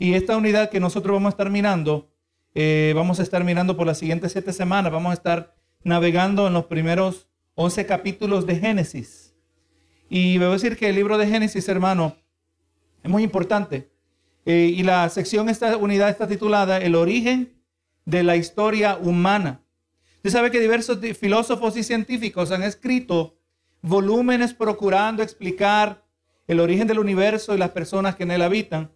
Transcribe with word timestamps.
Y 0.00 0.14
esta 0.14 0.34
unidad 0.34 0.70
que 0.70 0.80
nosotros 0.80 1.12
vamos 1.12 1.26
a 1.26 1.34
estar 1.34 1.50
mirando, 1.50 2.10
eh, 2.54 2.94
vamos 2.96 3.20
a 3.20 3.22
estar 3.22 3.44
mirando 3.44 3.76
por 3.76 3.86
las 3.86 3.98
siguientes 3.98 4.32
siete 4.32 4.54
semanas, 4.54 4.90
vamos 4.90 5.10
a 5.10 5.14
estar 5.14 5.54
navegando 5.84 6.46
en 6.46 6.54
los 6.54 6.64
primeros 6.64 7.28
11 7.54 7.84
capítulos 7.84 8.46
de 8.46 8.56
Génesis. 8.56 9.34
Y 10.08 10.42
a 10.42 10.48
decir 10.48 10.78
que 10.78 10.88
el 10.88 10.96
libro 10.96 11.18
de 11.18 11.26
Génesis, 11.26 11.68
hermano, 11.68 12.16
es 13.02 13.10
muy 13.10 13.22
importante. 13.22 13.90
Eh, 14.46 14.72
y 14.74 14.82
la 14.84 15.06
sección, 15.10 15.50
esta 15.50 15.76
unidad 15.76 16.08
está 16.08 16.26
titulada 16.26 16.78
El 16.78 16.94
origen 16.94 17.60
de 18.06 18.22
la 18.22 18.36
historia 18.36 18.96
humana. 18.96 19.60
Usted 20.16 20.30
sabe 20.30 20.50
que 20.50 20.60
diversos 20.60 20.98
filósofos 21.14 21.76
y 21.76 21.82
científicos 21.82 22.52
han 22.52 22.62
escrito 22.62 23.36
volúmenes 23.82 24.54
procurando 24.54 25.22
explicar 25.22 26.06
el 26.46 26.58
origen 26.58 26.86
del 26.86 27.00
universo 27.00 27.54
y 27.54 27.58
las 27.58 27.70
personas 27.70 28.16
que 28.16 28.22
en 28.22 28.30
él 28.30 28.40
habitan. 28.40 28.90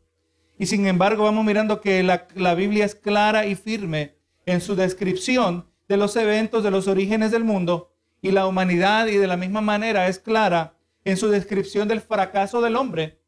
Y 0.58 0.66
sin 0.66 0.86
embargo 0.86 1.24
vamos 1.24 1.44
mirando 1.44 1.80
que 1.80 2.02
la, 2.02 2.54
Biblia 2.54 2.84
es 2.84 2.94
clara 2.94 3.46
y 3.46 3.54
firme 3.54 4.16
en 4.46 4.60
su 4.60 4.76
descripción 4.76 5.66
de 5.88 5.96
los 5.96 6.16
eventos, 6.16 6.62
de 6.62 6.70
los 6.70 6.86
orígenes 6.86 7.30
del 7.30 7.44
mundo 7.44 7.92
y 8.22 8.30
la 8.30 8.46
humanidad 8.46 9.06
y 9.08 9.16
de 9.16 9.26
la 9.26 9.36
misma 9.36 9.60
manera 9.60 10.08
es 10.08 10.18
clara 10.18 10.76
en 11.04 11.16
su 11.16 11.28
descripción 11.28 11.88
del 11.88 12.00
fracaso 12.00 12.62
del 12.62 12.76
hombre 12.76 13.20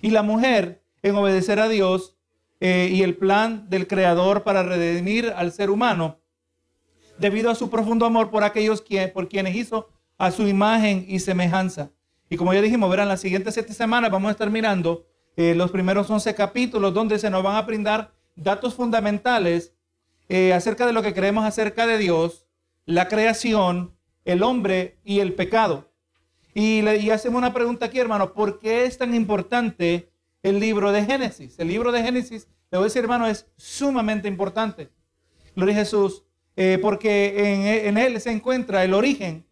y 0.00 0.10
la 0.10 0.22
mujer 0.22 0.82
en 1.02 1.14
obedecer 1.16 1.60
a 1.60 1.68
Dios 1.68 2.16
eh, 2.60 2.88
y 2.92 3.02
el 3.02 3.16
plan 3.16 3.68
del 3.68 3.86
Creador 3.86 4.42
para 4.44 4.62
redimir 4.62 5.32
al 5.36 5.52
ser 5.52 5.70
humano 5.70 6.20
debido 7.18 7.50
a 7.50 7.54
su 7.54 7.68
profundo 7.68 8.06
amor 8.06 8.30
por 8.30 8.44
aquellos 8.44 8.80
que, 8.80 9.08
por 9.08 9.28
quienes 9.28 9.54
hizo 9.54 9.90
a 10.16 10.30
su 10.30 10.46
imagen 10.46 11.04
y 11.08 11.20
semejanza. 11.20 11.90
Y 12.30 12.36
como 12.36 12.54
ya 12.54 12.62
dijimos, 12.62 12.88
verán, 12.90 13.08
las 13.08 13.20
siguientes 13.20 13.54
siete 13.54 13.74
semanas 13.74 14.10
vamos 14.10 14.28
a 14.28 14.32
estar 14.32 14.48
mirando 14.48 15.06
eh, 15.40 15.54
los 15.54 15.70
primeros 15.70 16.10
once 16.10 16.34
capítulos 16.34 16.92
donde 16.92 17.18
se 17.18 17.30
nos 17.30 17.42
van 17.42 17.56
a 17.56 17.62
brindar 17.62 18.12
datos 18.36 18.74
fundamentales 18.74 19.72
eh, 20.28 20.52
acerca 20.52 20.84
de 20.86 20.92
lo 20.92 21.00
que 21.00 21.14
creemos 21.14 21.46
acerca 21.46 21.86
de 21.86 21.96
Dios, 21.96 22.46
la 22.84 23.08
creación, 23.08 23.96
el 24.26 24.42
hombre 24.42 24.98
y 25.02 25.20
el 25.20 25.32
pecado. 25.32 25.90
Y, 26.52 26.86
hacemos 27.08 27.38
una 27.38 27.54
pregunta 27.54 27.86
aquí, 27.86 27.98
hermano, 27.98 28.34
¿por 28.34 28.58
qué 28.58 28.84
es 28.84 28.98
tan 28.98 29.14
importante 29.14 30.12
el 30.42 30.60
libro 30.60 30.92
de 30.92 31.06
Génesis? 31.06 31.58
El 31.58 31.68
libro 31.68 31.90
de 31.90 32.02
Génesis, 32.02 32.46
le 32.70 32.76
voy 32.76 32.84
a 32.84 32.88
decir, 32.88 33.00
hermano, 33.00 33.26
es 33.26 33.46
sumamente 33.56 34.28
importante. 34.28 34.90
Gloria 35.56 35.74
a 35.74 35.78
Jesús, 35.78 36.22
eh, 36.54 36.78
porque 36.82 37.54
en, 37.54 37.86
en, 37.88 37.96
él 37.96 38.20
se 38.20 38.30
encuentra 38.30 38.84
el 38.84 38.92
origen 38.92 39.46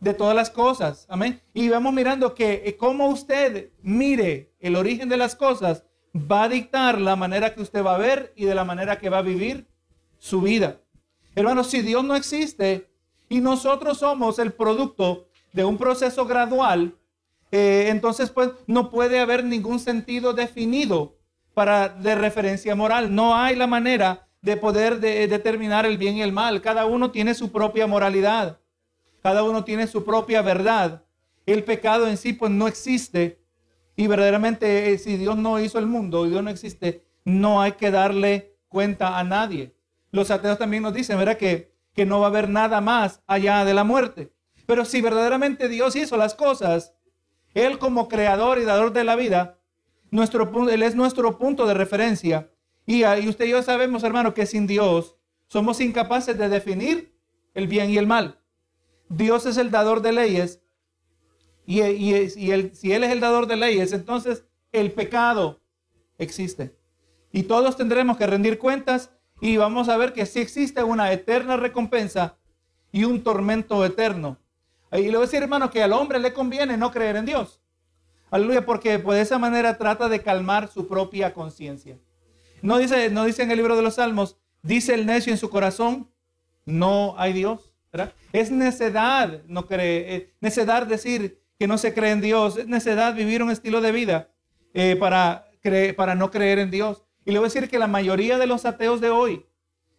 de 0.00 0.14
todas 0.14 0.34
las 0.34 0.50
cosas. 0.50 1.06
Amén. 1.08 1.40
Y 1.54 1.68
vamos 1.68 1.92
mirando 1.94 2.34
que 2.34 2.64
eh, 2.64 2.76
como 2.76 3.06
usted 3.06 3.70
mire 3.82 4.47
el 4.60 4.76
origen 4.76 5.08
de 5.08 5.16
las 5.16 5.36
cosas, 5.36 5.84
va 6.14 6.44
a 6.44 6.48
dictar 6.48 7.00
la 7.00 7.16
manera 7.16 7.54
que 7.54 7.62
usted 7.62 7.84
va 7.84 7.94
a 7.94 7.98
ver 7.98 8.32
y 8.36 8.44
de 8.44 8.54
la 8.54 8.64
manera 8.64 8.98
que 8.98 9.10
va 9.10 9.18
a 9.18 9.22
vivir 9.22 9.66
su 10.18 10.40
vida. 10.40 10.80
Hermano, 11.34 11.64
si 11.64 11.82
Dios 11.82 12.04
no 12.04 12.16
existe 12.16 12.90
y 13.28 13.40
nosotros 13.40 13.98
somos 13.98 14.38
el 14.38 14.52
producto 14.52 15.28
de 15.52 15.64
un 15.64 15.78
proceso 15.78 16.26
gradual, 16.26 16.96
eh, 17.50 17.86
entonces 17.88 18.30
pues 18.30 18.50
no 18.66 18.90
puede 18.90 19.20
haber 19.20 19.44
ningún 19.44 19.78
sentido 19.78 20.32
definido 20.32 21.16
para 21.54 21.88
de 21.88 22.14
referencia 22.14 22.74
moral. 22.74 23.14
No 23.14 23.36
hay 23.36 23.56
la 23.56 23.66
manera 23.66 24.28
de 24.42 24.56
poder 24.56 25.00
determinar 25.00 25.86
el 25.86 25.98
bien 25.98 26.16
y 26.16 26.22
el 26.22 26.32
mal. 26.32 26.62
Cada 26.62 26.86
uno 26.86 27.10
tiene 27.10 27.34
su 27.34 27.50
propia 27.50 27.86
moralidad. 27.86 28.60
Cada 29.22 29.42
uno 29.42 29.64
tiene 29.64 29.86
su 29.86 30.04
propia 30.04 30.42
verdad. 30.42 31.04
El 31.46 31.64
pecado 31.64 32.06
en 32.06 32.16
sí 32.16 32.32
pues 32.32 32.52
no 32.52 32.68
existe. 32.68 33.40
Y 33.98 34.06
verdaderamente 34.06 34.92
eh, 34.92 34.98
si 34.98 35.16
Dios 35.16 35.36
no 35.36 35.58
hizo 35.58 35.80
el 35.80 35.86
mundo 35.86 36.24
y 36.24 36.30
Dios 36.30 36.40
no 36.40 36.50
existe, 36.50 37.04
no 37.24 37.60
hay 37.60 37.72
que 37.72 37.90
darle 37.90 38.54
cuenta 38.68 39.18
a 39.18 39.24
nadie. 39.24 39.74
Los 40.12 40.30
ateos 40.30 40.56
también 40.56 40.84
nos 40.84 40.94
dicen, 40.94 41.18
¿verdad? 41.18 41.36
Que, 41.36 41.74
que 41.94 42.06
no 42.06 42.20
va 42.20 42.26
a 42.26 42.28
haber 42.28 42.48
nada 42.48 42.80
más 42.80 43.24
allá 43.26 43.64
de 43.64 43.74
la 43.74 43.82
muerte. 43.82 44.30
Pero 44.66 44.84
si 44.84 45.00
verdaderamente 45.00 45.68
Dios 45.68 45.96
hizo 45.96 46.16
las 46.16 46.36
cosas, 46.36 46.94
Él 47.54 47.80
como 47.80 48.06
creador 48.06 48.60
y 48.60 48.64
dador 48.64 48.92
de 48.92 49.02
la 49.02 49.16
vida, 49.16 49.58
nuestro, 50.12 50.70
Él 50.70 50.84
es 50.84 50.94
nuestro 50.94 51.36
punto 51.36 51.66
de 51.66 51.74
referencia. 51.74 52.52
Y, 52.86 53.04
y 53.04 53.28
usted 53.28 53.46
y 53.46 53.50
yo 53.50 53.64
sabemos, 53.64 54.04
hermano, 54.04 54.32
que 54.32 54.46
sin 54.46 54.68
Dios 54.68 55.16
somos 55.48 55.80
incapaces 55.80 56.38
de 56.38 56.48
definir 56.48 57.18
el 57.52 57.66
bien 57.66 57.90
y 57.90 57.98
el 57.98 58.06
mal. 58.06 58.38
Dios 59.08 59.44
es 59.44 59.56
el 59.56 59.72
dador 59.72 60.02
de 60.02 60.12
leyes. 60.12 60.62
Y, 61.70 62.30
si 62.30 62.50
Él 62.50 62.72
es 63.04 63.12
el 63.12 63.20
dador 63.20 63.46
de 63.46 63.56
leyes, 63.56 63.92
entonces 63.92 64.42
el 64.72 64.90
pecado 64.90 65.60
existe. 66.16 66.74
Y 67.30 67.42
todos 67.42 67.76
tendremos 67.76 68.16
que 68.16 68.26
rendir 68.26 68.58
cuentas 68.58 69.10
y 69.38 69.58
vamos 69.58 69.90
a 69.90 69.98
ver 69.98 70.14
que 70.14 70.24
sí 70.24 70.40
existe 70.40 70.82
una 70.82 71.12
eterna 71.12 71.58
recompensa 71.58 72.38
y 72.90 73.04
un 73.04 73.22
tormento 73.22 73.84
eterno. 73.84 74.38
Y 74.92 75.02
le 75.02 75.08
voy 75.10 75.18
a 75.18 75.20
decir, 75.20 75.42
hermano, 75.42 75.70
que 75.70 75.82
al 75.82 75.92
hombre 75.92 76.18
le 76.18 76.32
conviene 76.32 76.78
no 76.78 76.90
creer 76.90 77.16
en 77.16 77.26
Dios. 77.26 77.60
Aleluya, 78.30 78.64
porque 78.64 78.98
pues, 78.98 79.16
de 79.16 79.22
esa 79.24 79.38
manera 79.38 79.76
trata 79.76 80.08
de 80.08 80.22
calmar 80.22 80.68
su 80.68 80.88
propia 80.88 81.34
conciencia. 81.34 81.98
No 82.62 82.78
dice, 82.78 83.10
no 83.10 83.26
dice 83.26 83.42
en 83.42 83.50
el 83.50 83.58
libro 83.58 83.76
de 83.76 83.82
los 83.82 83.96
Salmos, 83.96 84.38
dice 84.62 84.94
el 84.94 85.04
necio 85.04 85.34
en 85.34 85.38
su 85.38 85.50
corazón, 85.50 86.10
no 86.64 87.14
hay 87.18 87.34
Dios. 87.34 87.74
Es 88.32 88.50
necedad 88.50 89.42
no 89.46 89.66
cree, 89.66 90.14
eh, 90.14 90.34
necedad 90.40 90.86
decir 90.86 91.42
que 91.58 91.66
no 91.66 91.78
se 91.78 91.92
cree 91.92 92.12
en 92.12 92.20
Dios, 92.20 92.56
es 92.56 92.66
necedad 92.68 93.14
vivir 93.14 93.42
un 93.42 93.50
estilo 93.50 93.80
de 93.80 93.92
vida 93.92 94.30
eh, 94.74 94.96
para, 94.96 95.50
para 95.96 96.14
no 96.14 96.30
creer 96.30 96.58
en 96.58 96.70
Dios. 96.70 97.04
Y 97.24 97.32
le 97.32 97.38
voy 97.38 97.46
a 97.46 97.52
decir 97.52 97.68
que 97.68 97.78
la 97.78 97.88
mayoría 97.88 98.38
de 98.38 98.46
los 98.46 98.64
ateos 98.64 99.00
de 99.00 99.10
hoy 99.10 99.46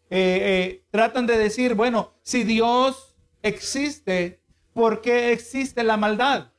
eh, 0.10 0.86
tratan 0.90 1.28
de 1.28 1.38
decir, 1.38 1.76
bueno, 1.76 2.14
si 2.24 2.44
Dios 2.44 3.16
existe, 3.44 4.42
¿por 4.74 5.02
qué 5.02 5.32
existe 5.32 5.84
la 5.84 5.98
maldad? 5.98 6.52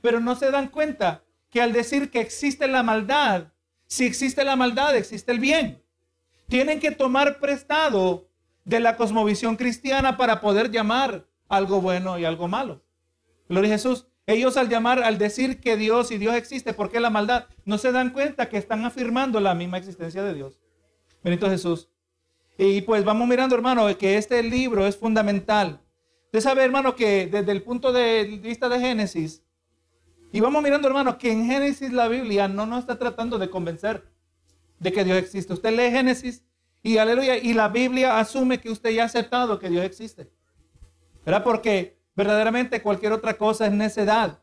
Pero 0.00 0.20
no 0.20 0.36
se 0.36 0.50
dan 0.50 0.68
cuenta 0.68 1.24
que 1.50 1.60
al 1.60 1.72
decir 1.72 2.10
que 2.10 2.20
existe 2.20 2.68
la 2.68 2.82
maldad, 2.82 3.52
si 3.86 4.04
existe 4.04 4.44
la 4.44 4.56
maldad, 4.56 4.96
existe 4.96 5.32
el 5.32 5.40
bien. 5.40 5.82
Tienen 6.48 6.80
que 6.80 6.92
tomar 6.92 7.40
prestado 7.40 8.28
de 8.64 8.80
la 8.80 8.96
cosmovisión 8.96 9.56
cristiana 9.56 10.16
para 10.16 10.40
poder 10.40 10.70
llamar 10.70 11.26
algo 11.48 11.80
bueno 11.80 12.18
y 12.18 12.24
algo 12.24 12.48
malo. 12.48 12.84
Gloria 13.48 13.74
a 13.74 13.76
Jesús. 13.76 14.08
Ellos 14.26 14.56
al 14.56 14.68
llamar, 14.68 15.02
al 15.02 15.18
decir 15.18 15.60
que 15.60 15.76
Dios 15.76 16.10
y 16.10 16.18
Dios 16.18 16.34
existe, 16.34 16.74
¿por 16.74 16.90
qué 16.90 16.98
la 16.98 17.10
maldad? 17.10 17.46
No 17.64 17.78
se 17.78 17.92
dan 17.92 18.10
cuenta 18.10 18.48
que 18.48 18.58
están 18.58 18.84
afirmando 18.84 19.40
la 19.40 19.54
misma 19.54 19.78
existencia 19.78 20.22
de 20.24 20.34
Dios. 20.34 20.60
Benito 21.22 21.48
Jesús. 21.48 21.88
Y 22.58 22.80
pues 22.82 23.04
vamos 23.04 23.28
mirando, 23.28 23.54
hermano, 23.54 23.86
que 23.96 24.16
este 24.16 24.42
libro 24.42 24.86
es 24.86 24.96
fundamental. 24.96 25.80
Usted 26.24 26.40
sabe, 26.40 26.64
hermano, 26.64 26.96
que 26.96 27.26
desde 27.26 27.52
el 27.52 27.62
punto 27.62 27.92
de 27.92 28.40
vista 28.42 28.68
de 28.68 28.80
Génesis, 28.80 29.44
y 30.32 30.40
vamos 30.40 30.62
mirando, 30.62 30.88
hermano, 30.88 31.18
que 31.18 31.30
en 31.30 31.46
Génesis 31.46 31.92
la 31.92 32.08
Biblia 32.08 32.48
no 32.48 32.66
nos 32.66 32.80
está 32.80 32.98
tratando 32.98 33.38
de 33.38 33.48
convencer 33.48 34.10
de 34.78 34.92
que 34.92 35.04
Dios 35.04 35.18
existe. 35.18 35.52
Usted 35.52 35.74
lee 35.74 35.90
Génesis 35.90 36.44
y 36.82 36.98
aleluya. 36.98 37.36
Y 37.38 37.54
la 37.54 37.68
Biblia 37.68 38.18
asume 38.18 38.60
que 38.60 38.70
usted 38.70 38.90
ya 38.90 39.04
ha 39.04 39.06
aceptado 39.06 39.58
que 39.58 39.70
Dios 39.70 39.84
existe. 39.84 40.30
¿Verdad? 41.24 41.42
Porque 41.42 41.95
verdaderamente 42.16 42.82
cualquier 42.82 43.12
otra 43.12 43.34
cosa 43.34 43.66
es 43.66 43.72
necedad. 43.72 44.40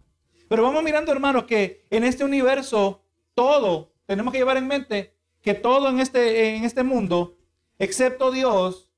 Pero 0.47 0.63
vamos 0.63 0.84
mirando, 0.84 1.11
hermano, 1.11 1.45
que 1.45 1.85
en 1.89 2.03
este 2.03 2.23
universo 2.23 3.03
todo, 3.34 3.91
tenemos 4.06 4.31
que 4.31 4.38
llevar 4.38 4.57
en 4.57 4.67
mente 4.67 5.13
que 5.41 5.53
todo 5.53 5.89
en 5.89 6.00
este, 6.00 6.56
en 6.56 6.63
este 6.63 6.83
mundo, 6.83 7.38
excepto 7.78 8.31
Dios, 8.31 8.89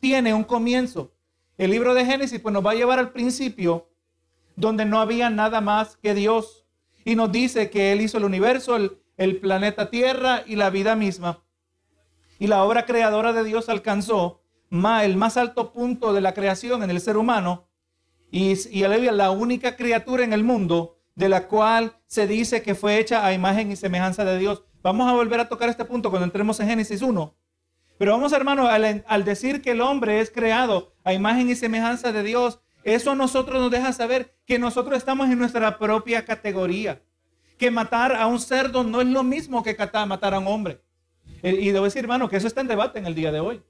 tiene 0.00 0.34
un 0.34 0.44
comienzo. 0.44 1.14
El 1.56 1.70
libro 1.70 1.94
de 1.94 2.04
Génesis 2.04 2.40
pues 2.40 2.52
nos 2.52 2.64
va 2.64 2.72
a 2.72 2.74
llevar 2.74 2.98
al 2.98 3.12
principio, 3.12 3.88
donde 4.56 4.84
no 4.84 5.00
había 5.00 5.30
nada 5.30 5.62
más 5.62 5.96
que 5.96 6.12
Dios. 6.12 6.66
Y 7.06 7.16
nos 7.16 7.32
dice 7.32 7.70
que 7.70 7.92
Él 7.92 8.02
hizo 8.02 8.18
el 8.18 8.24
universo, 8.24 8.76
el, 8.76 8.98
el 9.16 9.38
planeta 9.40 9.88
Tierra 9.88 10.42
y 10.46 10.56
la 10.56 10.68
vida 10.68 10.94
misma. 10.94 11.42
Y 12.38 12.48
la 12.48 12.64
obra 12.64 12.84
creadora 12.84 13.32
de 13.32 13.44
Dios 13.44 13.68
alcanzó 13.68 14.42
el 14.70 15.16
más 15.16 15.36
alto 15.36 15.72
punto 15.72 16.12
de 16.12 16.20
la 16.20 16.34
creación 16.34 16.82
en 16.82 16.90
el 16.90 17.00
ser 17.00 17.16
humano. 17.16 17.63
Y, 18.36 18.54
y 18.76 18.82
la 18.82 19.30
única 19.30 19.76
criatura 19.76 20.24
en 20.24 20.32
el 20.32 20.42
mundo 20.42 20.98
de 21.14 21.28
la 21.28 21.46
cual 21.46 21.96
se 22.08 22.26
dice 22.26 22.62
que 22.62 22.74
fue 22.74 22.98
hecha 22.98 23.24
a 23.24 23.32
imagen 23.32 23.70
y 23.70 23.76
semejanza 23.76 24.24
de 24.24 24.36
Dios. 24.40 24.64
Vamos 24.82 25.08
a 25.08 25.12
volver 25.12 25.38
a 25.38 25.48
tocar 25.48 25.68
este 25.68 25.84
punto 25.84 26.10
cuando 26.10 26.24
entremos 26.24 26.58
en 26.58 26.66
Génesis 26.66 27.00
1. 27.00 27.32
Pero 27.96 28.10
vamos, 28.10 28.32
hermano, 28.32 28.66
al, 28.66 29.24
decir 29.24 29.62
que 29.62 29.70
el 29.70 29.80
hombre 29.80 30.18
es 30.18 30.32
creado 30.32 30.96
a 31.04 31.12
imagen 31.12 31.48
y 31.48 31.54
semejanza 31.54 32.10
de 32.10 32.24
Dios, 32.24 32.58
eso 32.82 33.12
a 33.12 33.14
nosotros 33.14 33.62
nos 33.62 33.70
deja 33.70 33.92
saber 33.92 34.34
que 34.46 34.58
nosotros 34.58 34.98
estamos 34.98 35.30
en 35.30 35.38
nuestra 35.38 35.78
propia 35.78 36.24
categoría. 36.24 37.00
Que 37.56 37.70
matar 37.70 38.16
a 38.16 38.26
un 38.26 38.40
cerdo 38.40 38.82
no 38.82 39.00
es 39.00 39.06
lo 39.06 39.22
mismo 39.22 39.62
que 39.62 39.76
matar 40.08 40.34
a 40.34 40.40
un 40.40 40.48
hombre. 40.48 40.80
Eh, 41.44 41.52
y 41.52 41.70
debo 41.70 41.84
decir, 41.84 42.02
hermano, 42.02 42.28
que 42.28 42.38
eso 42.38 42.48
está 42.48 42.62
en 42.62 42.66
debate 42.66 42.98
en 42.98 43.06
el 43.06 43.14
día 43.14 43.30
de 43.30 43.38
hoy. 43.38 43.62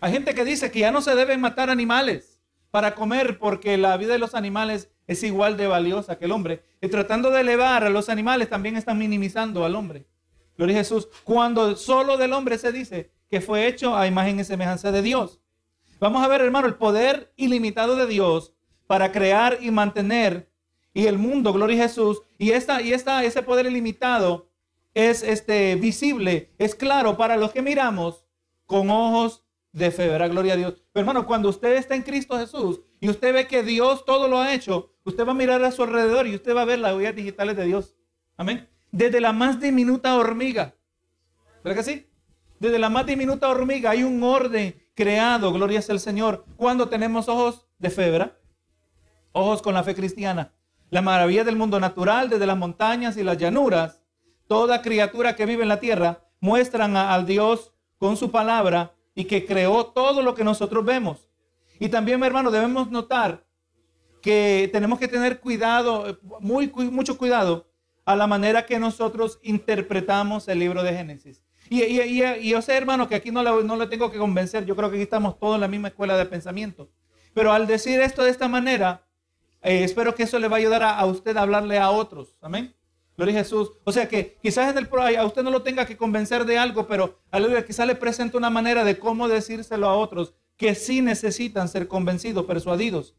Hay 0.00 0.12
gente 0.12 0.34
que 0.34 0.46
dice 0.46 0.70
que 0.70 0.78
ya 0.78 0.90
no 0.90 1.02
se 1.02 1.14
deben 1.14 1.42
matar 1.42 1.68
animales 1.68 2.31
para 2.72 2.94
comer 2.94 3.38
porque 3.38 3.76
la 3.76 3.96
vida 3.98 4.14
de 4.14 4.18
los 4.18 4.34
animales 4.34 4.90
es 5.06 5.22
igual 5.22 5.58
de 5.58 5.66
valiosa 5.66 6.18
que 6.18 6.24
el 6.24 6.32
hombre. 6.32 6.64
Y 6.80 6.88
tratando 6.88 7.30
de 7.30 7.42
elevar 7.42 7.84
a 7.84 7.90
los 7.90 8.08
animales 8.08 8.48
también 8.48 8.76
están 8.76 8.96
minimizando 8.98 9.66
al 9.66 9.76
hombre. 9.76 10.06
Gloria 10.56 10.76
a 10.76 10.78
Jesús. 10.78 11.06
Cuando 11.22 11.76
solo 11.76 12.16
del 12.16 12.32
hombre 12.32 12.56
se 12.56 12.72
dice 12.72 13.12
que 13.30 13.42
fue 13.42 13.66
hecho 13.66 13.94
a 13.94 14.06
imagen 14.06 14.40
y 14.40 14.44
semejanza 14.44 14.90
de 14.90 15.02
Dios. 15.02 15.38
Vamos 16.00 16.24
a 16.24 16.28
ver, 16.28 16.40
hermano, 16.40 16.66
el 16.66 16.76
poder 16.76 17.30
ilimitado 17.36 17.94
de 17.94 18.06
Dios 18.06 18.54
para 18.86 19.12
crear 19.12 19.58
y 19.60 19.70
mantener 19.70 20.50
y 20.94 21.06
el 21.06 21.18
mundo, 21.18 21.52
gloria 21.52 21.84
a 21.84 21.88
Jesús. 21.88 22.22
Y 22.38 22.52
esta 22.52 22.80
y 22.80 22.94
esta 22.94 23.22
ese 23.22 23.42
poder 23.42 23.66
ilimitado 23.66 24.48
es 24.94 25.22
este 25.22 25.76
visible, 25.76 26.54
es 26.58 26.74
claro 26.74 27.18
para 27.18 27.36
los 27.36 27.52
que 27.52 27.60
miramos 27.60 28.24
con 28.64 28.88
ojos 28.88 29.41
de 29.72 29.90
fe. 29.90 30.08
Gloria 30.28 30.52
a 30.54 30.56
Dios. 30.56 30.74
Pero 30.92 31.02
hermano, 31.02 31.26
cuando 31.26 31.48
usted 31.48 31.76
está 31.76 31.94
en 31.94 32.02
Cristo 32.02 32.38
Jesús 32.38 32.80
y 33.00 33.08
usted 33.08 33.32
ve 33.32 33.46
que 33.46 33.62
Dios 33.62 34.04
todo 34.04 34.28
lo 34.28 34.38
ha 34.38 34.54
hecho, 34.54 34.92
usted 35.04 35.26
va 35.26 35.32
a 35.32 35.34
mirar 35.34 35.64
a 35.64 35.72
su 35.72 35.82
alrededor 35.82 36.26
y 36.26 36.34
usted 36.34 36.54
va 36.54 36.62
a 36.62 36.66
ver 36.66 36.78
las 36.78 36.94
huellas 36.94 37.16
digitales 37.16 37.56
de 37.56 37.64
Dios. 37.64 37.96
Amén. 38.36 38.68
Desde 38.90 39.20
la 39.20 39.32
más 39.32 39.60
diminuta 39.60 40.16
hormiga. 40.16 40.74
¿Verdad 41.64 41.78
que 41.78 41.90
sí? 41.90 42.06
Desde 42.60 42.78
la 42.78 42.90
más 42.90 43.06
diminuta 43.06 43.48
hormiga 43.48 43.90
hay 43.90 44.04
un 44.04 44.22
orden 44.22 44.80
creado, 44.94 45.52
gloria 45.52 45.78
es 45.78 45.88
el 45.88 46.00
Señor, 46.00 46.44
cuando 46.56 46.88
tenemos 46.88 47.28
ojos 47.28 47.66
de 47.78 47.90
fe. 47.90 48.32
Ojos 49.32 49.62
con 49.62 49.74
la 49.74 49.82
fe 49.82 49.94
cristiana. 49.94 50.52
La 50.90 51.00
maravilla 51.00 51.42
del 51.42 51.56
mundo 51.56 51.80
natural, 51.80 52.28
desde 52.28 52.46
las 52.46 52.58
montañas 52.58 53.16
y 53.16 53.22
las 53.22 53.38
llanuras, 53.38 54.02
toda 54.46 54.82
criatura 54.82 55.34
que 55.34 55.46
vive 55.46 55.62
en 55.62 55.70
la 55.70 55.80
tierra, 55.80 56.26
muestran 56.40 56.96
al 56.96 57.24
Dios 57.24 57.72
con 57.96 58.18
su 58.18 58.30
palabra 58.30 58.94
y 59.14 59.24
que 59.24 59.44
creó 59.46 59.86
todo 59.86 60.22
lo 60.22 60.34
que 60.34 60.44
nosotros 60.44 60.84
vemos. 60.84 61.28
Y 61.78 61.88
también, 61.88 62.22
hermano, 62.22 62.50
debemos 62.50 62.90
notar 62.90 63.44
que 64.20 64.70
tenemos 64.72 64.98
que 64.98 65.08
tener 65.08 65.40
cuidado, 65.40 66.18
muy, 66.40 66.70
mucho 66.72 67.18
cuidado 67.18 67.68
a 68.04 68.16
la 68.16 68.26
manera 68.26 68.66
que 68.66 68.78
nosotros 68.78 69.38
interpretamos 69.42 70.48
el 70.48 70.60
libro 70.60 70.82
de 70.82 70.94
Génesis. 70.94 71.42
Y, 71.68 71.82
y, 71.82 72.48
yo 72.48 72.62
sé, 72.62 72.76
hermano, 72.76 73.08
que 73.08 73.14
aquí 73.14 73.30
no 73.30 73.42
le, 73.42 73.64
no 73.64 73.88
tengo 73.88 74.10
que 74.10 74.18
convencer, 74.18 74.64
yo 74.64 74.76
creo 74.76 74.90
que 74.90 74.96
aquí 74.96 75.02
estamos 75.02 75.38
todos 75.38 75.56
en 75.56 75.62
la 75.62 75.68
misma 75.68 75.88
escuela 75.88 76.16
de 76.16 76.26
pensamiento. 76.26 76.90
Pero 77.34 77.52
al 77.52 77.66
decir 77.66 78.00
esto 78.00 78.22
de 78.22 78.30
esta 78.30 78.46
manera, 78.46 79.06
eh, 79.62 79.84
espero 79.84 80.14
que 80.14 80.24
eso 80.24 80.38
le 80.38 80.48
va 80.48 80.56
a 80.56 80.60
ayudar 80.60 80.82
a, 80.82 80.98
a 80.98 81.06
usted 81.06 81.36
a 81.36 81.42
hablarle 81.42 81.78
a 81.78 81.90
otros. 81.90 82.36
Amén. 82.40 82.74
Gloria 83.16 83.40
a 83.40 83.42
Jesús. 83.42 83.72
O 83.84 83.92
sea 83.92 84.08
que 84.08 84.38
quizás 84.42 84.70
en 84.70 84.78
el 84.78 84.88
a 85.16 85.24
usted 85.24 85.42
no 85.42 85.50
lo 85.50 85.62
tenga 85.62 85.86
que 85.86 85.96
convencer 85.96 86.44
de 86.44 86.58
algo, 86.58 86.86
pero 86.86 87.18
aleluya, 87.30 87.64
quizás 87.64 87.86
le 87.86 87.94
presente 87.94 88.36
una 88.36 88.50
manera 88.50 88.84
de 88.84 88.98
cómo 88.98 89.28
decírselo 89.28 89.88
a 89.88 89.96
otros 89.96 90.34
que 90.56 90.74
sí 90.74 91.02
necesitan 91.02 91.68
ser 91.68 91.88
convencidos, 91.88 92.46
persuadidos. 92.46 93.14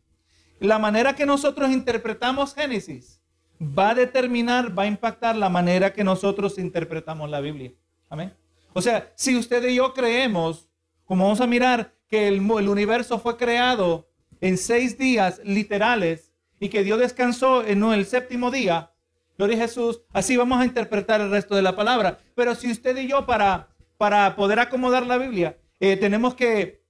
La 0.60 0.80
manera 0.80 1.16
que 1.16 1.26
nosotros 1.26 1.72
interpretamos 1.72 2.56
Génesis 2.56 3.22
va 3.62 3.90
a 3.90 3.96
determinar, 3.96 4.78
va 4.78 4.84
a 4.84 4.88
impactar 4.88 5.36
la 5.36 5.50
manera 5.50 5.94
que 5.94 6.04
nosotros 6.04 6.58
interpretamos 6.58 7.30
la 7.30 7.42
Biblia. 7.42 7.74
Amén. 8.10 8.34
O 8.74 8.82
sea, 8.82 9.12
si 9.16 9.36
usted 9.36 9.68
y 9.68 9.76
yo 9.76 9.94
creemos, 9.94 10.70
como 11.06 11.26
vamos 11.26 11.42
a 11.42 11.48
mirar, 11.48 11.94
que 12.08 12.28
el, 12.28 12.36
el 12.36 12.70
universo 12.70 13.20
fue 13.20 13.38
creado 13.38 14.10
en 14.42 14.58
seis 14.58 14.98
días 14.98 15.42
literales 15.44 16.32
y 16.60 16.70
que 16.70 16.84
Dios 16.84 17.00
descansó 17.00 17.64
en 17.66 17.84
el 17.84 18.06
séptimo 18.06 18.52
día, 18.52 18.93
Gloria 19.38 19.58
Jesús. 19.58 20.02
Así 20.12 20.38
vamos 20.38 20.60
a 20.60 20.66
interpretar 20.66 21.22
el 21.22 21.32
resto 21.32 21.56
de 21.56 21.62
la 21.62 21.76
palabra. 21.76 22.20
Pero 22.36 22.56
si 22.56 22.72
usted 22.72 22.96
y 22.98 23.08
yo 23.08 23.26
para, 23.26 23.70
para 23.98 24.36
poder 24.36 24.60
acomodar 24.60 25.06
la 25.06 25.18
Biblia, 25.18 25.58
eh, 25.80 25.98
tenemos 25.98 26.36
que 26.36 26.84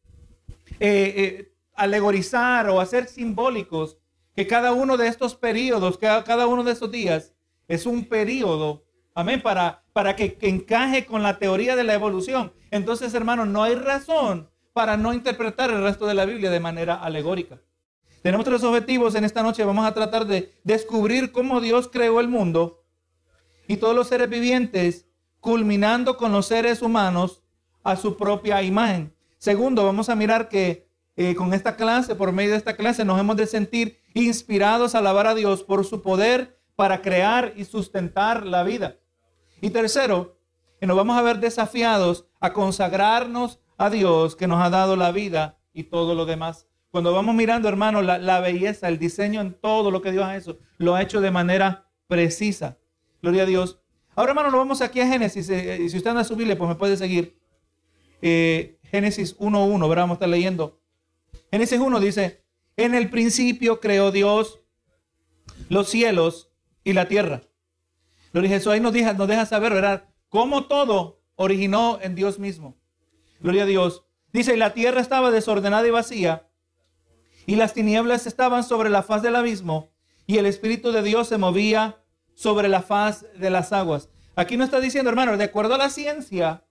eh, 0.79 1.13
eh, 1.15 1.53
alegorizar 1.73 2.69
o 2.69 2.79
hacer 2.79 3.07
simbólicos 3.07 3.97
que 4.35 4.47
cada 4.47 4.71
uno 4.73 4.97
de 4.97 5.07
estos 5.07 5.35
periodos, 5.35 5.97
cada, 5.97 6.23
cada 6.23 6.47
uno 6.47 6.63
de 6.63 6.71
estos 6.71 6.91
días 6.91 7.33
es 7.67 7.85
un 7.85 8.05
periodo, 8.05 8.83
amén, 9.15 9.41
para, 9.41 9.83
para 9.93 10.15
que, 10.15 10.35
que 10.35 10.49
encaje 10.49 11.05
con 11.05 11.23
la 11.23 11.37
teoría 11.39 11.75
de 11.75 11.83
la 11.83 11.93
evolución. 11.93 12.53
Entonces, 12.71 13.13
hermanos, 13.13 13.47
no 13.47 13.63
hay 13.63 13.75
razón 13.75 14.49
para 14.73 14.97
no 14.97 15.13
interpretar 15.13 15.69
el 15.69 15.83
resto 15.83 16.07
de 16.07 16.15
la 16.15 16.25
Biblia 16.25 16.49
de 16.49 16.59
manera 16.59 16.95
alegórica. 16.95 17.59
Tenemos 18.23 18.45
tres 18.45 18.63
objetivos 18.63 19.15
en 19.15 19.25
esta 19.25 19.43
noche. 19.43 19.65
Vamos 19.65 19.85
a 19.85 19.93
tratar 19.93 20.25
de 20.25 20.57
descubrir 20.63 21.33
cómo 21.33 21.59
Dios 21.59 21.89
creó 21.91 22.21
el 22.21 22.29
mundo 22.29 22.85
y 23.67 23.75
todos 23.75 23.93
los 23.93 24.07
seres 24.07 24.29
vivientes, 24.29 25.07
culminando 25.41 26.15
con 26.15 26.31
los 26.31 26.45
seres 26.45 26.81
humanos 26.81 27.43
a 27.83 27.97
su 27.97 28.15
propia 28.15 28.63
imagen. 28.63 29.13
Segundo, 29.39 29.83
vamos 29.83 30.07
a 30.07 30.15
mirar 30.15 30.47
que 30.47 30.87
eh, 31.17 31.35
con 31.35 31.53
esta 31.53 31.75
clase, 31.75 32.15
por 32.15 32.31
medio 32.31 32.51
de 32.51 32.57
esta 32.57 32.77
clase, 32.77 33.03
nos 33.03 33.19
hemos 33.19 33.35
de 33.35 33.45
sentir 33.45 33.99
inspirados 34.13 34.95
a 34.95 34.99
alabar 34.99 35.27
a 35.27 35.35
Dios 35.35 35.61
por 35.61 35.83
su 35.83 36.01
poder 36.01 36.57
para 36.77 37.01
crear 37.01 37.51
y 37.57 37.65
sustentar 37.65 38.45
la 38.45 38.63
vida. 38.63 38.99
Y 39.59 39.71
tercero, 39.71 40.39
que 40.79 40.87
nos 40.87 40.95
vamos 40.95 41.17
a 41.17 41.21
ver 41.23 41.39
desafiados 41.39 42.25
a 42.39 42.53
consagrarnos 42.53 43.59
a 43.77 43.89
Dios 43.89 44.37
que 44.37 44.47
nos 44.47 44.61
ha 44.61 44.69
dado 44.69 44.95
la 44.95 45.11
vida 45.11 45.59
y 45.73 45.83
todo 45.83 46.15
lo 46.15 46.25
demás. 46.25 46.69
Cuando 46.93 47.11
vamos 47.11 47.33
mirando, 47.33 47.67
hermano, 47.67 48.03
la, 48.03 48.39
belleza, 48.39 48.87
el 48.87 48.99
diseño 48.99 49.41
en 49.41 49.55
todo 49.55 49.89
lo 49.89 50.03
que 50.03 50.11
Dios 50.11 50.25
ha 50.25 50.37
hecho, 50.37 50.59
lo 50.77 50.93
ha 50.93 51.01
hecho 51.01 51.21
de 51.21 51.31
manera 51.31 51.89
precisa. 52.05 52.77
Gloria 53.19 53.41
a 53.41 53.45
Dios. 53.47 53.81
Ahora, 54.13 54.29
hermano, 54.29 54.51
nos 54.51 54.59
vamos 54.59 54.81
aquí 54.83 55.01
a 55.01 55.07
Génesis. 55.07 55.49
Eh, 55.49 55.73
eh, 55.73 55.89
si 55.89 55.97
usted 55.97 56.11
anda 56.11 56.21
a 56.21 56.23
subirle, 56.23 56.55
pues 56.55 56.69
me 56.69 56.75
puede 56.75 56.95
seguir. 56.95 57.35
Eh, 58.21 58.77
Génesis 58.83 59.35
1.1, 59.39 59.89
¿verdad? 59.89 60.03
Vamos 60.03 60.13
a 60.13 60.17
estar 60.17 60.29
leyendo. 60.29 60.83
Génesis 61.49 61.79
1 61.79 61.99
dice, 61.99 62.43
en 62.77 62.93
el 62.93 63.09
principio 63.09 63.79
creó 63.79 64.11
Dios 64.11 64.59
los 65.69 65.89
cielos 65.89 66.51
y 66.83 66.93
la 66.93 67.07
tierra. 67.07 67.41
Jesús. 68.33 68.71
Ahí 68.71 68.81
nos 68.81 68.93
deja, 68.93 69.13
nos 69.13 69.27
deja 69.27 69.47
saber, 69.47 69.73
¿verdad? 69.73 70.09
Cómo 70.29 70.65
todo 70.65 71.23
originó 71.37 71.97
en 72.03 72.13
Dios 72.13 72.37
mismo. 72.37 72.77
Gloria 73.39 73.63
a 73.63 73.65
Dios. 73.65 74.05
Dice, 74.31 74.57
la 74.57 74.75
tierra 74.75 75.01
estaba 75.01 75.31
desordenada 75.31 75.87
y 75.87 75.89
vacía 75.89 76.49
y 77.45 77.55
las 77.55 77.73
tinieblas 77.73 78.27
estaban 78.27 78.63
sobre 78.63 78.89
la 78.89 79.03
faz 79.03 79.21
del 79.21 79.35
abismo 79.35 79.91
y 80.25 80.37
el 80.37 80.45
Espíritu 80.45 80.91
de 80.91 81.03
Dios 81.03 81.27
se 81.27 81.37
movía 81.37 81.97
sobre 82.35 82.69
la 82.69 82.81
faz 82.81 83.25
de 83.37 83.49
las 83.49 83.73
aguas. 83.73 84.09
Aquí 84.35 84.57
no 84.57 84.63
está 84.63 84.79
diciendo, 84.79 85.09
hermano, 85.09 85.37
de 85.37 85.43
acuerdo 85.43 85.75
a 85.75 85.77
la 85.77 85.89
ciencia, 85.89 86.65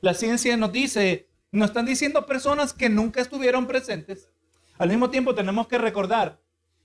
la 0.00 0.14
ciencia 0.14 0.56
nos 0.56 0.72
dice, 0.72 1.28
nos 1.52 1.70
están 1.70 1.86
diciendo 1.86 2.26
personas 2.26 2.72
que 2.72 2.88
nunca 2.88 3.20
estuvieron 3.20 3.66
presentes. 3.66 4.30
Al 4.78 4.88
mismo 4.88 5.10
tiempo 5.10 5.34
tenemos 5.34 5.68
que 5.68 5.78
recordar 5.78 6.40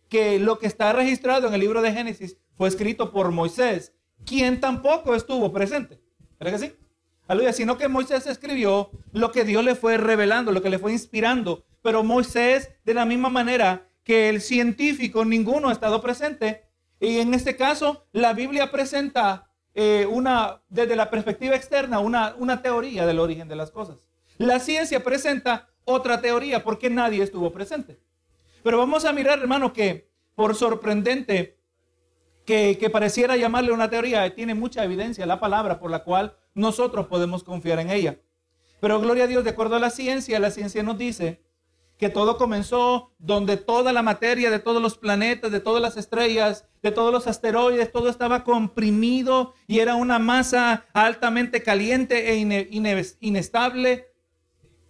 que 0.09 0.39
lo 0.39 0.59
que 0.59 0.67
está 0.67 0.93
registrado 0.93 1.47
en 1.47 1.53
el 1.53 1.59
libro 1.59 1.81
de 1.81 1.91
Génesis 1.91 2.37
fue 2.55 2.67
escrito 2.67 3.11
por 3.11 3.31
Moisés, 3.31 3.93
quien 4.25 4.59
tampoco 4.59 5.15
estuvo 5.15 5.51
presente. 5.51 6.01
¿Verdad 6.39 6.59
que 6.59 6.67
sí? 6.67 6.75
Aleluya, 7.27 7.53
sino 7.53 7.77
que 7.77 7.87
Moisés 7.87 8.25
escribió 8.27 8.91
lo 9.13 9.31
que 9.31 9.45
Dios 9.45 9.63
le 9.63 9.75
fue 9.75 9.97
revelando, 9.97 10.51
lo 10.51 10.61
que 10.61 10.69
le 10.69 10.79
fue 10.79 10.91
inspirando 10.91 11.65
pero 11.81 12.03
Moisés, 12.03 12.71
de 12.83 12.93
la 12.93 13.05
misma 13.05 13.29
manera 13.29 13.87
que 14.03 14.29
el 14.29 14.41
científico, 14.41 15.23
ninguno 15.25 15.69
ha 15.69 15.71
estado 15.71 16.01
presente. 16.01 16.65
Y 16.99 17.19
en 17.19 17.33
este 17.33 17.55
caso, 17.55 18.07
la 18.11 18.33
Biblia 18.33 18.71
presenta 18.71 19.51
eh, 19.75 20.07
una, 20.09 20.61
desde 20.67 20.95
la 20.95 21.09
perspectiva 21.09 21.55
externa, 21.55 21.99
una, 21.99 22.35
una 22.37 22.61
teoría 22.61 23.05
del 23.05 23.19
origen 23.19 23.47
de 23.47 23.55
las 23.55 23.71
cosas. 23.71 24.05
La 24.37 24.59
ciencia 24.59 25.03
presenta 25.03 25.69
otra 25.85 26.21
teoría 26.21 26.63
porque 26.63 26.89
nadie 26.89 27.23
estuvo 27.23 27.51
presente. 27.51 27.99
Pero 28.63 28.77
vamos 28.77 29.05
a 29.05 29.13
mirar, 29.13 29.39
hermano, 29.39 29.73
que 29.73 30.09
por 30.35 30.55
sorprendente 30.55 31.59
que, 32.45 32.77
que, 32.79 32.89
pareciera 32.89 33.37
llamarle 33.37 33.71
una 33.71 33.89
teoría, 33.89 34.33
tiene 34.33 34.55
mucha 34.55 34.83
evidencia 34.83 35.25
la 35.25 35.39
palabra 35.39 35.79
por 35.79 35.91
la 35.91 36.03
cual 36.03 36.35
nosotros 36.55 37.07
podemos 37.07 37.43
confiar 37.43 37.79
en 37.79 37.91
ella. 37.91 38.19
Pero 38.79 38.99
gloria 38.99 39.25
a 39.25 39.27
Dios, 39.27 39.43
de 39.43 39.51
acuerdo 39.51 39.75
a 39.75 39.79
la 39.79 39.89
ciencia, 39.89 40.39
la 40.39 40.51
ciencia 40.51 40.81
nos 40.81 40.97
dice 40.97 41.43
que 41.99 42.07
todo 42.09 42.37
comenzó 42.37 43.11
donde 43.19 43.57
toda 43.57 43.91
la 43.91 44.01
materia 44.01 44.49
de 44.49 44.59
todos 44.59 44.81
los 44.81 44.97
planetas, 44.97 45.51
de 45.51 45.59
todas 45.59 45.81
las 45.81 45.97
estrellas, 45.97 46.65
de 46.81 46.93
todos 46.93 47.11
los 47.11 47.27
asteroides, 47.27 47.91
todo 47.91 48.07
estaba 48.07 48.45
comprimido 48.45 49.53
y 49.67 49.79
era 49.79 49.95
una 49.95 50.17
masa 50.17 50.85
altamente 50.93 51.61
caliente 51.61 52.31
e 52.31 53.17
inestable. 53.19 54.13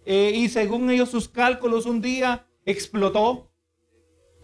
Eh, 0.06 0.32
y 0.36 0.48
según 0.50 0.88
ellos 0.88 1.10
sus 1.10 1.28
cálculos, 1.28 1.84
un 1.84 2.00
día 2.00 2.46
explotó. 2.64 3.50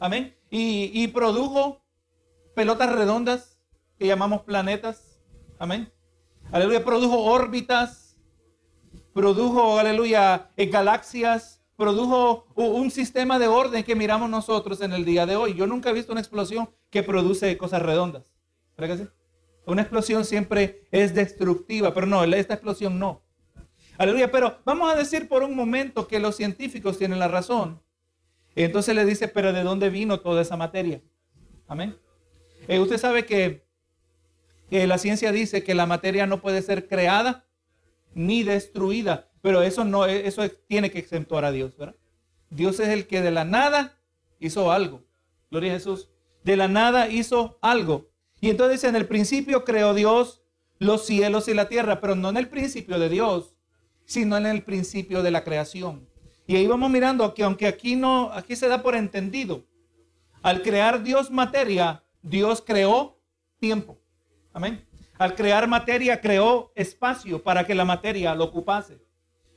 Amén. 0.01 0.37
Y, 0.51 0.91
y 0.93 1.07
produjo 1.07 1.85
pelotas 2.57 2.93
redondas 2.93 3.61
que 3.97 4.09
llamamos 4.09 4.43
planetas. 4.43 5.21
Amén. 5.61 5.93
Aleluya. 6.51 6.85
Produjo 6.85 7.23
órbitas. 7.23 8.19
Produjo, 9.15 9.79
aleluya, 9.79 10.51
eh, 10.57 10.67
galaxias 10.67 11.56
produjo 11.77 12.47
un 12.55 12.91
sistema 12.91 13.39
de 13.39 13.49
orden 13.49 13.85
que 13.85 13.95
miramos 13.95 14.31
nosotros 14.31 14.81
en 14.81 14.93
el 14.93 15.05
día 15.05 15.27
de 15.27 15.37
hoy. 15.37 15.55
Yo 15.55 15.67
nunca 15.67 15.91
he 15.91 15.93
visto 15.93 16.13
una 16.13 16.21
explosión 16.21 16.71
que 16.91 17.03
produce 17.03 17.57
cosas 17.59 17.83
redondas. 17.83 18.25
Una 19.67 19.83
explosión 19.83 20.25
siempre 20.25 20.87
es 20.91 21.15
destructiva, 21.15 21.93
pero 21.93 22.07
no, 22.07 22.25
esta 22.25 22.55
explosión 22.55 22.99
no. 22.99 23.23
Aleluya, 23.99 24.31
pero 24.31 24.59
vamos 24.65 24.93
a 24.93 24.97
decir 24.97 25.29
por 25.29 25.43
un 25.43 25.55
momento 25.55 26.07
que 26.07 26.21
los 26.21 26.37
científicos 26.37 26.99
tienen 26.99 27.19
la 27.19 27.29
razón. 27.29 27.83
Entonces 28.55 28.95
le 28.95 29.05
dice, 29.05 29.29
pero 29.29 29.53
¿de 29.53 29.63
dónde 29.63 29.91
vino 29.91 30.21
toda 30.21 30.43
esa 30.43 30.57
materia? 30.57 31.03
Amén. 31.67 31.99
Eh, 32.69 32.79
usted 32.79 32.99
sabe 32.99 33.27
que 33.27 33.67
la 34.71 34.99
ciencia 34.99 35.31
dice 35.31 35.63
que 35.63 35.75
la 35.75 35.87
materia 35.87 36.27
no 36.27 36.41
puede 36.41 36.63
ser 36.63 36.89
creada 36.89 37.47
ni 38.15 38.43
destruida, 38.43 39.31
pero 39.47 39.63
eso 39.63 39.85
no, 39.85 40.07
eso 40.07 40.43
tiene 40.67 40.91
que 40.91 40.99
exentuar 40.99 41.45
a 41.45 41.53
Dios, 41.53 41.77
¿verdad? 41.77 41.95
Dios 42.51 42.81
es 42.81 42.89
el 42.89 43.07
que 43.07 43.23
de 43.23 43.31
la 43.31 43.45
nada 43.45 43.97
hizo 44.41 44.73
algo. 44.73 45.05
Gloria 45.53 45.71
a 45.71 45.75
Jesús. 45.77 46.09
De 46.43 46.57
la 46.57 46.67
nada 46.67 47.09
hizo 47.09 47.57
algo. 47.63 48.11
Y 48.41 48.51
entonces 48.51 48.83
en 48.83 48.97
el 48.97 49.07
principio 49.07 49.65
creó 49.65 49.95
Dios 49.95 50.43
los 50.81 51.07
cielos 51.07 51.47
y 51.47 51.55
la 51.55 51.69
tierra, 51.69 52.01
pero 52.01 52.17
no 52.17 52.29
en 52.29 52.39
el 52.39 52.49
principio 52.49 52.99
de 52.99 53.09
Dios, 53.09 53.55
sino 54.05 54.37
en 54.37 54.47
el 54.47 54.65
principio 54.65 55.23
de 55.23 55.31
la 55.31 55.45
creación. 55.45 56.09
Y 56.49 56.57
ahí 56.57 56.67
vamos 56.67 56.91
mirando 56.91 57.33
que 57.33 57.45
aunque 57.45 57.69
aquí 57.69 57.95
no, 57.95 58.33
aquí 58.33 58.57
se 58.57 58.67
da 58.67 58.83
por 58.83 58.97
entendido, 58.97 59.65
al 60.43 60.61
crear 60.63 61.05
Dios 61.05 61.31
materia, 61.31 62.03
Dios 62.21 62.65
creó 62.67 63.21
tiempo. 63.61 63.97
Amén. 64.53 64.85
Al 65.19 65.37
crear 65.37 65.69
materia, 65.69 66.21
creó 66.21 66.73
espacio 66.75 67.41
para 67.41 67.65
que 67.65 67.77
la 67.77 67.85
materia 67.85 68.35
lo 68.35 68.43
ocupase. 68.43 69.06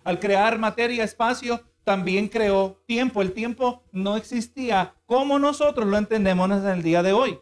Al 0.03 0.19
crear 0.19 0.57
materia, 0.57 1.03
espacio, 1.03 1.63
también 1.83 2.27
creó 2.27 2.81
tiempo. 2.85 3.21
El 3.21 3.33
tiempo 3.33 3.83
no 3.91 4.15
existía 4.15 4.95
como 5.05 5.39
nosotros 5.39 5.87
lo 5.87 5.97
entendemos 5.97 6.49
en 6.51 6.67
el 6.67 6.83
día 6.83 7.01
de 7.03 7.13
hoy. 7.13 7.39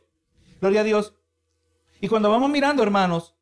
Gloria 0.62 0.82
a 0.82 0.84
Dios. 0.84 1.14
Y 2.00 2.08
cuando 2.08 2.30
vamos 2.30 2.50
mirando, 2.50 2.84
hermanos, 2.84 3.36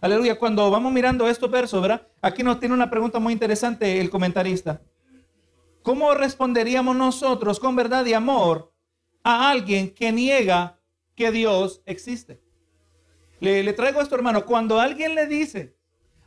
aleluya, 0.00 0.38
cuando 0.38 0.70
vamos 0.70 0.92
mirando 0.92 1.28
estos 1.28 1.50
versos, 1.50 1.82
¿verdad? 1.82 2.06
Aquí 2.20 2.42
nos 2.42 2.60
tiene 2.60 2.74
una 2.74 2.90
pregunta 2.90 3.18
muy 3.18 3.32
interesante 3.32 4.00
el 4.00 4.10
comentarista. 4.10 4.82
¿Cómo 5.82 6.14
responderíamos 6.14 6.94
nosotros 6.94 7.58
con 7.58 7.74
verdad 7.74 8.06
y 8.06 8.12
amor 8.12 8.72
a 9.24 9.50
alguien 9.50 9.92
que 9.92 10.12
niega 10.12 10.78
que 11.16 11.32
Dios 11.32 11.82
existe? 11.86 12.40
Le, 13.40 13.64
le 13.64 13.72
traigo 13.72 14.00
esto, 14.00 14.14
hermano. 14.14 14.46
Cuando 14.46 14.78
alguien 14.78 15.16
le 15.16 15.26
dice 15.26 15.76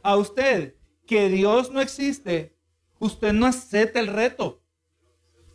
a 0.04 0.18
usted 0.18 0.76
que 1.06 1.30
Dios 1.30 1.72
no 1.72 1.82
existe, 1.82 2.56
usted 3.00 3.34
no 3.34 3.46
acepta 3.46 4.00
el 4.00 4.08
reto. 4.08 4.62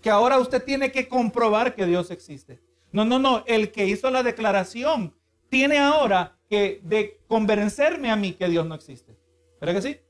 Que 0.00 0.10
ahora 0.10 0.38
usted 0.38 0.64
tiene 0.64 0.90
que 0.92 1.08
comprobar 1.08 1.74
que 1.74 1.86
Dios 1.86 2.10
existe. 2.10 2.60
No, 2.92 3.04
no, 3.04 3.18
no. 3.18 3.44
El 3.46 3.70
que 3.70 3.86
hizo 3.86 4.10
la 4.10 4.22
declaración 4.22 5.14
tiene 5.48 5.78
ahora 5.78 6.38
que 6.48 7.20
convencerme 7.28 8.10
a 8.10 8.16
mí 8.16 8.32
que 8.32 8.48
Dios 8.48 8.66
no 8.66 8.74
existe. 8.74 9.16
¿Verdad 9.60 9.74
que 9.74 9.82
sí? 9.82 10.00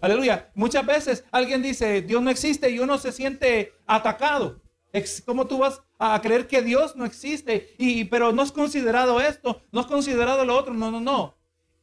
Aleluya. 0.00 0.50
Muchas 0.54 0.84
veces 0.86 1.24
alguien 1.30 1.62
dice, 1.62 2.02
Dios 2.02 2.22
no 2.22 2.30
existe 2.30 2.70
y 2.70 2.78
uno 2.78 2.98
se 2.98 3.12
siente 3.12 3.72
atacado. 3.86 4.60
¿Cómo 5.24 5.46
tú 5.46 5.58
vas 5.58 5.80
a 5.98 6.20
creer 6.20 6.46
que 6.46 6.62
Dios 6.62 6.96
no 6.96 7.04
existe? 7.04 7.74
Y, 7.78 8.04
pero 8.04 8.32
no 8.32 8.42
has 8.42 8.52
considerado 8.52 9.20
esto, 9.20 9.62
no 9.70 9.80
has 9.80 9.86
considerado 9.86 10.44
lo 10.44 10.56
otro. 10.56 10.74
No, 10.74 10.90
no, 10.90 11.00
no. 11.00 11.36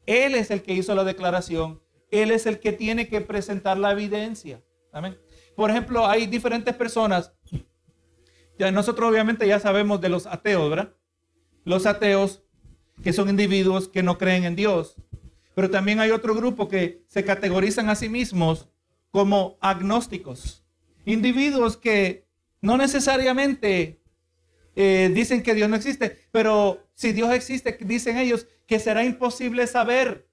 Él 0.06 0.36
es 0.36 0.52
el 0.52 0.62
que 0.62 0.74
hizo 0.74 0.94
la 0.96 1.04
declaración. 1.04 1.82
Él 2.12 2.32
es 2.32 2.46
el 2.46 2.60
que 2.60 2.72
tiene 2.72 3.08
que 3.08 3.22
presentar 3.22 3.78
la 3.78 3.92
evidencia. 3.92 4.64
Por 5.56 5.70
ejemplo, 5.70 6.08
hay 6.08 6.28
diferentes 6.28 6.74
personas. 6.76 7.34
Ya 8.58 8.72
nosotros 8.72 9.10
obviamente 9.10 9.48
ya 9.48 9.60
sabemos 9.60 10.02
de 10.02 10.10
los 10.10 10.26
ateos, 10.26 10.70
¿verdad? 10.70 10.94
Los 11.64 11.86
ateos 11.86 12.44
que 13.04 13.14
son 13.14 13.30
individuos 13.30 13.88
que 13.88 14.04
no 14.04 14.18
creen 14.18 14.44
en 14.44 14.56
Dios. 14.56 14.96
Pero 15.56 15.70
también 15.70 16.00
hay 16.00 16.12
otro 16.12 16.36
grupo 16.36 16.68
que 16.68 17.04
se 17.08 17.24
categorizan 17.24 17.90
a 17.90 17.96
sí 17.96 18.10
mismos 18.10 18.70
como 19.12 19.58
agnósticos. 19.62 20.66
Individuos 21.06 21.78
que 21.78 22.28
no 22.62 22.78
necesariamente 22.78 24.02
eh, 24.76 25.12
dicen 25.14 25.44
que 25.44 25.54
Dios 25.54 25.70
no 25.70 25.76
existe, 25.76 26.28
pero 26.32 26.88
si 26.94 27.14
Dios 27.14 27.32
existe, 27.34 27.78
dicen 27.82 28.18
ellos 28.18 28.48
que 28.66 28.80
será 28.80 29.04
imposible 29.04 29.66
saber 29.68 30.28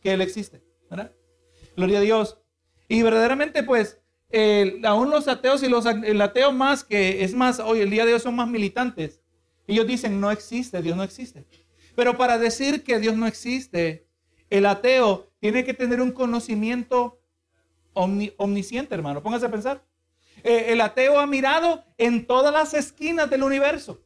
que 0.00 0.12
Él 0.12 0.20
existe. 0.20 0.62
¿verdad? 0.90 1.12
Gloria 1.78 1.98
a 1.98 2.02
Dios. 2.02 2.38
Y 2.88 3.02
verdaderamente, 3.02 3.62
pues, 3.62 4.00
aún 4.82 5.10
los 5.10 5.28
ateos 5.28 5.62
y 5.62 5.68
los 5.68 5.86
el 5.86 6.20
ateo 6.20 6.50
más 6.50 6.82
que 6.82 7.22
es 7.22 7.34
más, 7.34 7.60
hoy 7.60 7.80
el 7.82 7.90
día 7.90 8.04
de 8.04 8.14
hoy 8.14 8.20
son 8.20 8.34
más 8.34 8.48
militantes. 8.48 9.22
Ellos 9.68 9.86
dicen 9.86 10.20
no 10.20 10.32
existe, 10.32 10.82
Dios 10.82 10.96
no 10.96 11.04
existe. 11.04 11.46
Pero 11.94 12.16
para 12.16 12.36
decir 12.36 12.82
que 12.82 12.98
Dios 12.98 13.16
no 13.16 13.28
existe, 13.28 14.08
el 14.50 14.66
ateo 14.66 15.30
tiene 15.38 15.64
que 15.64 15.72
tener 15.72 16.00
un 16.00 16.10
conocimiento 16.10 17.20
omnisciente, 17.92 18.96
hermano. 18.96 19.22
Póngase 19.22 19.46
a 19.46 19.50
pensar. 19.50 19.84
Eh, 20.42 20.72
el 20.72 20.80
ateo 20.80 21.20
ha 21.20 21.28
mirado 21.28 21.84
en 21.96 22.26
todas 22.26 22.52
las 22.52 22.74
esquinas 22.74 23.30
del 23.30 23.44
universo. 23.44 24.02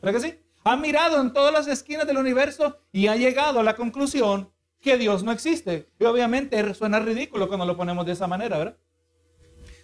¿Verdad 0.00 0.20
que 0.20 0.28
sí? 0.28 0.38
Ha 0.62 0.76
mirado 0.76 1.20
en 1.20 1.32
todas 1.32 1.52
las 1.52 1.66
esquinas 1.66 2.06
del 2.06 2.18
universo 2.18 2.78
y 2.92 3.08
ha 3.08 3.16
llegado 3.16 3.58
a 3.58 3.64
la 3.64 3.74
conclusión 3.74 4.52
que 4.80 4.96
Dios 4.96 5.22
no 5.22 5.32
existe. 5.32 5.88
Y 5.98 6.04
obviamente 6.04 6.74
suena 6.74 6.98
ridículo 7.00 7.48
cuando 7.48 7.66
lo 7.66 7.76
ponemos 7.76 8.06
de 8.06 8.12
esa 8.12 8.26
manera, 8.26 8.58
¿verdad? 8.58 8.76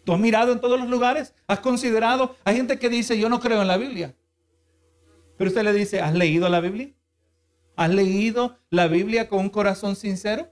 Tú 0.04 0.12
has 0.12 0.20
mirado 0.20 0.52
en 0.52 0.60
todos 0.60 0.78
los 0.78 0.88
lugares, 0.88 1.34
has 1.46 1.60
considerado, 1.60 2.34
hay 2.44 2.56
gente 2.56 2.78
que 2.78 2.88
dice, 2.88 3.18
yo 3.18 3.28
no 3.28 3.40
creo 3.40 3.62
en 3.62 3.68
la 3.68 3.76
Biblia. 3.76 4.16
Pero 5.36 5.48
usted 5.48 5.62
le 5.62 5.72
dice, 5.72 6.00
¿has 6.00 6.14
leído 6.14 6.48
la 6.48 6.60
Biblia? 6.60 6.92
¿Has 7.76 7.90
leído 7.90 8.58
la 8.70 8.88
Biblia 8.88 9.28
con 9.28 9.40
un 9.40 9.50
corazón 9.50 9.96
sincero? 9.96 10.50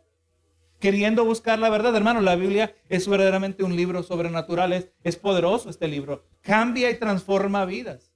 Queriendo 0.79 1.25
buscar 1.25 1.59
la 1.59 1.69
verdad, 1.69 1.95
hermano, 1.95 2.21
la 2.23 2.37
Biblia 2.37 2.75
es 2.89 3.07
verdaderamente 3.07 3.63
un 3.63 3.77
libro 3.77 4.03
sobrenatural, 4.03 4.73
es, 5.03 5.17
poderoso 5.17 5.69
este 5.69 5.89
libro. 5.89 6.25
Cambia 6.41 6.91
y 6.91 6.99
transforma 6.99 7.67
vidas. 7.67 8.13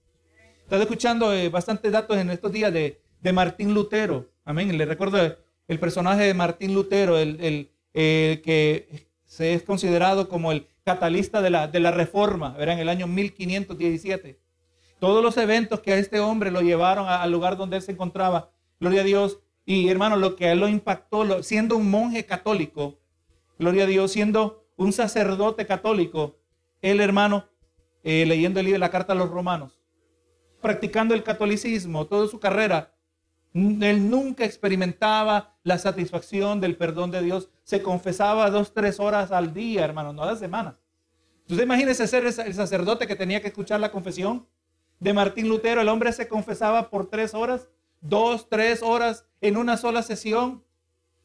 Estás 0.62 0.80
escuchando 0.80 1.32
eh, 1.34 1.50
bastantes 1.50 1.92
datos 1.92 2.16
en 2.16 2.30
estos 2.30 2.50
días 2.50 2.72
de, 2.72 3.00
Martín 3.32 3.74
Lutero. 3.74 4.30
Amén. 4.44 4.76
Le 4.76 4.84
recuerdo 4.84 5.36
el 5.68 5.78
personaje 5.78 6.24
de 6.24 6.34
Martín 6.34 6.74
Lutero, 6.74 7.18
el, 7.18 7.70
que 7.92 9.08
se 9.24 9.54
es 9.54 9.62
considerado 9.62 10.28
como 10.28 10.52
el 10.52 10.66
catalista 10.84 11.40
de 11.40 11.50
la, 11.50 11.68
de 11.68 11.80
la 11.80 11.90
reforma, 11.90 12.50
¿verdad? 12.50 12.74
en 12.74 12.80
el 12.80 12.88
año 12.88 13.06
1517. 13.06 14.38
Todos 14.98 15.22
los 15.22 15.36
eventos 15.36 15.80
que 15.80 15.92
a 15.92 15.98
este 15.98 16.20
hombre 16.20 16.50
lo 16.50 16.60
llevaron 16.60 17.08
al 17.08 17.30
lugar 17.30 17.56
donde 17.56 17.76
él 17.76 17.82
se 17.82 17.92
encontraba 17.92 18.50
Gloria 18.80 19.00
a 19.00 19.04
Dios. 19.04 19.40
Y 19.64 19.88
hermano, 19.88 20.16
lo 20.16 20.36
que 20.36 20.46
a 20.46 20.52
él 20.52 20.60
lo 20.60 20.68
impactó, 20.68 21.42
siendo 21.42 21.76
un 21.76 21.90
monje 21.90 22.26
católico, 22.26 22.98
gloria 23.58 23.84
a 23.84 23.86
Dios, 23.86 24.12
siendo 24.12 24.66
un 24.76 24.92
sacerdote 24.92 25.66
católico, 25.66 26.36
él 26.82 27.00
hermano, 27.00 27.48
eh, 28.02 28.26
leyendo 28.26 28.60
el 28.60 28.66
libro, 28.66 28.78
la 28.78 28.90
carta 28.90 29.14
a 29.14 29.16
los 29.16 29.30
romanos, 29.30 29.80
practicando 30.60 31.14
el 31.14 31.22
catolicismo, 31.22 32.06
toda 32.06 32.28
su 32.28 32.38
carrera, 32.38 32.94
él 33.54 34.10
nunca 34.10 34.44
experimentaba 34.44 35.53
la 35.64 35.78
satisfacción 35.78 36.60
del 36.60 36.76
perdón 36.76 37.10
de 37.10 37.22
Dios. 37.22 37.48
Se 37.64 37.82
confesaba 37.82 38.50
dos, 38.50 38.72
tres 38.72 39.00
horas 39.00 39.32
al 39.32 39.52
día, 39.52 39.84
hermano, 39.84 40.12
no 40.12 40.22
a 40.22 40.26
la 40.26 40.36
semana. 40.36 40.78
Entonces 41.40 41.64
imagínese 41.64 42.06
ser 42.06 42.24
el 42.24 42.54
sacerdote 42.54 43.06
que 43.06 43.16
tenía 43.16 43.40
que 43.40 43.48
escuchar 43.48 43.80
la 43.80 43.90
confesión 43.90 44.46
de 45.00 45.12
Martín 45.12 45.48
Lutero. 45.48 45.80
El 45.80 45.88
hombre 45.88 46.12
se 46.12 46.28
confesaba 46.28 46.90
por 46.90 47.10
tres 47.10 47.34
horas 47.34 47.68
dos, 48.04 48.48
tres 48.48 48.82
horas 48.82 49.26
en 49.40 49.56
una 49.56 49.76
sola 49.76 50.02
sesión. 50.02 50.62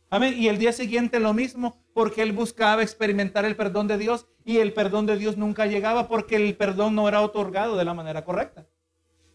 Amén. 0.10 0.34
Y 0.38 0.48
el 0.48 0.58
día 0.58 0.72
siguiente 0.72 1.19
lo 1.19 1.34
mismo, 1.34 1.77
porque 1.93 2.24
él 2.24 2.31
buscaba 2.31 2.81
experimentar 2.81 3.46
el 3.46 3.55
perdón 3.55 3.88
de 3.88 3.98
Dios 3.98 4.27
y 4.43 4.58
el 4.58 4.74
perdón 4.74 5.05
de 5.05 5.17
Dios 5.17 5.38
nunca 5.38 5.67
llegaba 5.67 6.08
porque 6.08 6.38
el 6.38 6.55
perdón 6.55 6.96
no 6.96 7.08
era 7.08 7.22
otorgado 7.22 7.77
de 7.77 7.86
la 7.86 7.93
manera 7.93 8.25
correcta. 8.25 8.65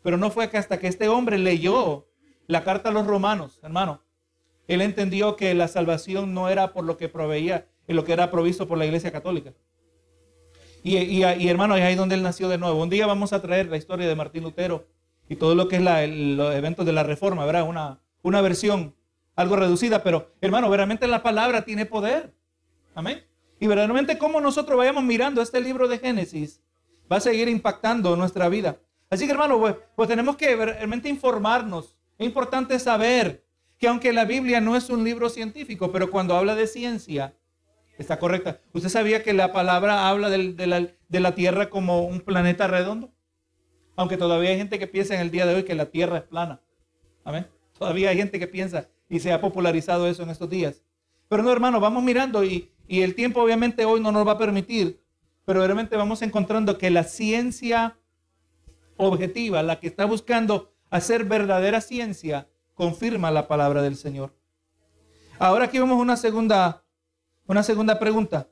Pero 0.03 0.17
no 0.17 0.31
fue 0.31 0.51
que 0.51 0.59
hasta 0.59 0.79
que 0.79 0.89
este 0.89 1.09
hombre 1.09 1.39
leyó 1.39 2.09
la 2.47 2.65
carta 2.65 2.89
a 2.89 2.93
los 2.93 3.07
romanos, 3.07 3.61
hermano, 3.63 4.03
él 4.69 4.81
entendió 4.81 5.37
que 5.37 5.55
la 5.55 5.69
salvación 5.69 6.35
no 6.35 6.49
era 6.49 6.73
por 6.73 6.85
lo 6.85 6.97
que 6.97 7.09
proveía, 7.09 7.67
lo 7.87 8.05
que 8.05 8.13
era 8.13 8.31
provisto 8.31 8.67
por 8.67 8.79
la 8.79 8.87
iglesia 8.87 9.13
católica. 9.13 9.53
Y, 10.83 10.97
y 10.97 11.49
hermano, 11.49 11.75
ahí 11.75 11.93
es 11.93 11.97
donde 11.97 12.15
él 12.15 12.23
nació 12.23 12.49
de 12.49 12.59
nuevo. 12.59 12.83
Un 12.83 12.91
día 12.91 13.07
vamos 13.07 13.33
a 13.33 13.41
traer 13.41 13.69
la 13.69 13.77
historia 13.77 14.07
de 14.07 14.15
Martín 14.15 14.43
Lutero 14.43 14.87
y 15.29 15.37
todo 15.37 15.55
lo 15.55 15.69
que 15.69 15.77
es 15.77 15.83
los 15.83 16.55
eventos 16.55 16.85
de 16.85 16.93
la 16.93 17.03
reforma, 17.03 17.47
¿verdad? 17.47 17.67
Una, 17.69 18.01
una 18.23 18.41
versión 18.41 18.95
algo 19.37 19.57
reducida, 19.57 20.03
pero 20.03 20.31
hermano, 20.41 20.69
verdaderamente 20.69 21.07
la 21.07 21.23
palabra 21.23 21.65
tiene 21.65 21.87
poder. 21.87 22.33
Amén. 22.95 23.25
Y 23.59 23.67
verdaderamente 23.67 24.19
como 24.19 24.41
nosotros 24.41 24.77
vayamos 24.77 25.03
mirando 25.03 25.43
este 25.43 25.61
libro 25.61 25.89
de 25.89 25.99
Génesis, 25.99 26.61
va 27.11 27.17
a 27.17 27.21
seguir 27.21 27.49
impactando 27.49 28.17
nuestra 28.17 28.49
vida. 28.49 28.79
Así 29.11 29.27
que 29.27 29.33
hermano, 29.33 29.59
pues, 29.59 29.77
pues 29.97 30.09
tenemos 30.09 30.37
que 30.37 30.55
realmente 30.57 31.09
informarnos. 31.09 31.97
Es 32.19 32.27
importante 32.27 32.79
saber 32.79 33.44
que 33.85 33.89
aunque 33.89 34.15
la 34.15 34.25
Biblia 34.25 34.63
no 34.63 34.77
es 34.77 34.89
un 34.89 35.05
libro 35.05 35.29
científico, 35.29 35.93
pero 35.93 36.11
cuando 36.11 36.35
habla 36.35 36.55
de 36.55 36.67
ciencia, 36.67 37.37
está 37.99 38.19
correcta. 38.19 38.63
¿Usted 38.73 38.89
sabía 38.89 39.23
que 39.23 39.35
la 39.35 39.53
palabra 39.53 40.09
habla 40.09 40.31
de, 40.31 40.67
la, 40.67 40.89
de 41.07 41.21
la 41.21 41.35
Tierra 41.35 41.69
como 41.69 42.01
un 42.01 42.21
planeta 42.21 42.67
redondo? 42.67 43.13
Aunque 43.95 44.17
todavía 44.17 44.49
hay 44.49 44.57
gente 44.57 44.79
que 44.79 44.87
piensa 44.87 45.15
en 45.15 45.21
el 45.21 45.31
día 45.31 45.45
de 45.45 45.57
hoy 45.57 45.65
que 45.65 45.75
la 45.75 45.85
tierra 45.91 46.17
es 46.17 46.23
plana. 46.23 46.63
Amén. 47.25 47.47
Todavía 47.79 48.09
hay 48.09 48.17
gente 48.17 48.39
que 48.39 48.47
piensa 48.47 48.89
y 49.11 49.21
se 49.21 49.35
ha 49.35 49.43
popularizado 49.43 50.09
eso 50.09 50.23
en 50.23 50.31
estos 50.31 50.49
días. 50.49 50.83
Pero 51.29 51.43
no, 51.43 51.53
hermano, 51.53 51.79
vamos 51.79 52.03
mirando 52.03 52.43
y, 52.43 52.73
el 52.89 53.15
tiempo 53.15 53.43
obviamente 53.43 53.85
hoy 53.85 54.01
no 54.01 54.13
nos 54.13 54.27
va 54.27 54.33
a 54.33 54.39
permitir, 54.39 55.05
pero 55.45 55.61
realmente 55.61 55.95
vamos 55.99 56.23
encontrando 56.23 56.79
que 56.79 56.89
la 56.89 57.05
ciencia 57.05 57.99
objetiva, 58.97 59.63
la 59.63 59.79
que 59.79 59.89
está 59.89 60.07
buscando 60.07 60.73
hacer 60.89 61.25
verdadera 61.25 61.83
ciencia, 61.83 62.49
confirma 62.75 63.31
la 63.31 63.49
palabra 63.49 63.83
del 63.83 63.97
Señor. 63.97 64.35
Ahora 65.39 65.67
aquí 65.67 65.79
vemos 65.79 65.99
una 65.99 66.17
segunda, 66.17 66.85
una 67.47 67.63
segunda 67.63 67.99
pregunta. 67.99 68.49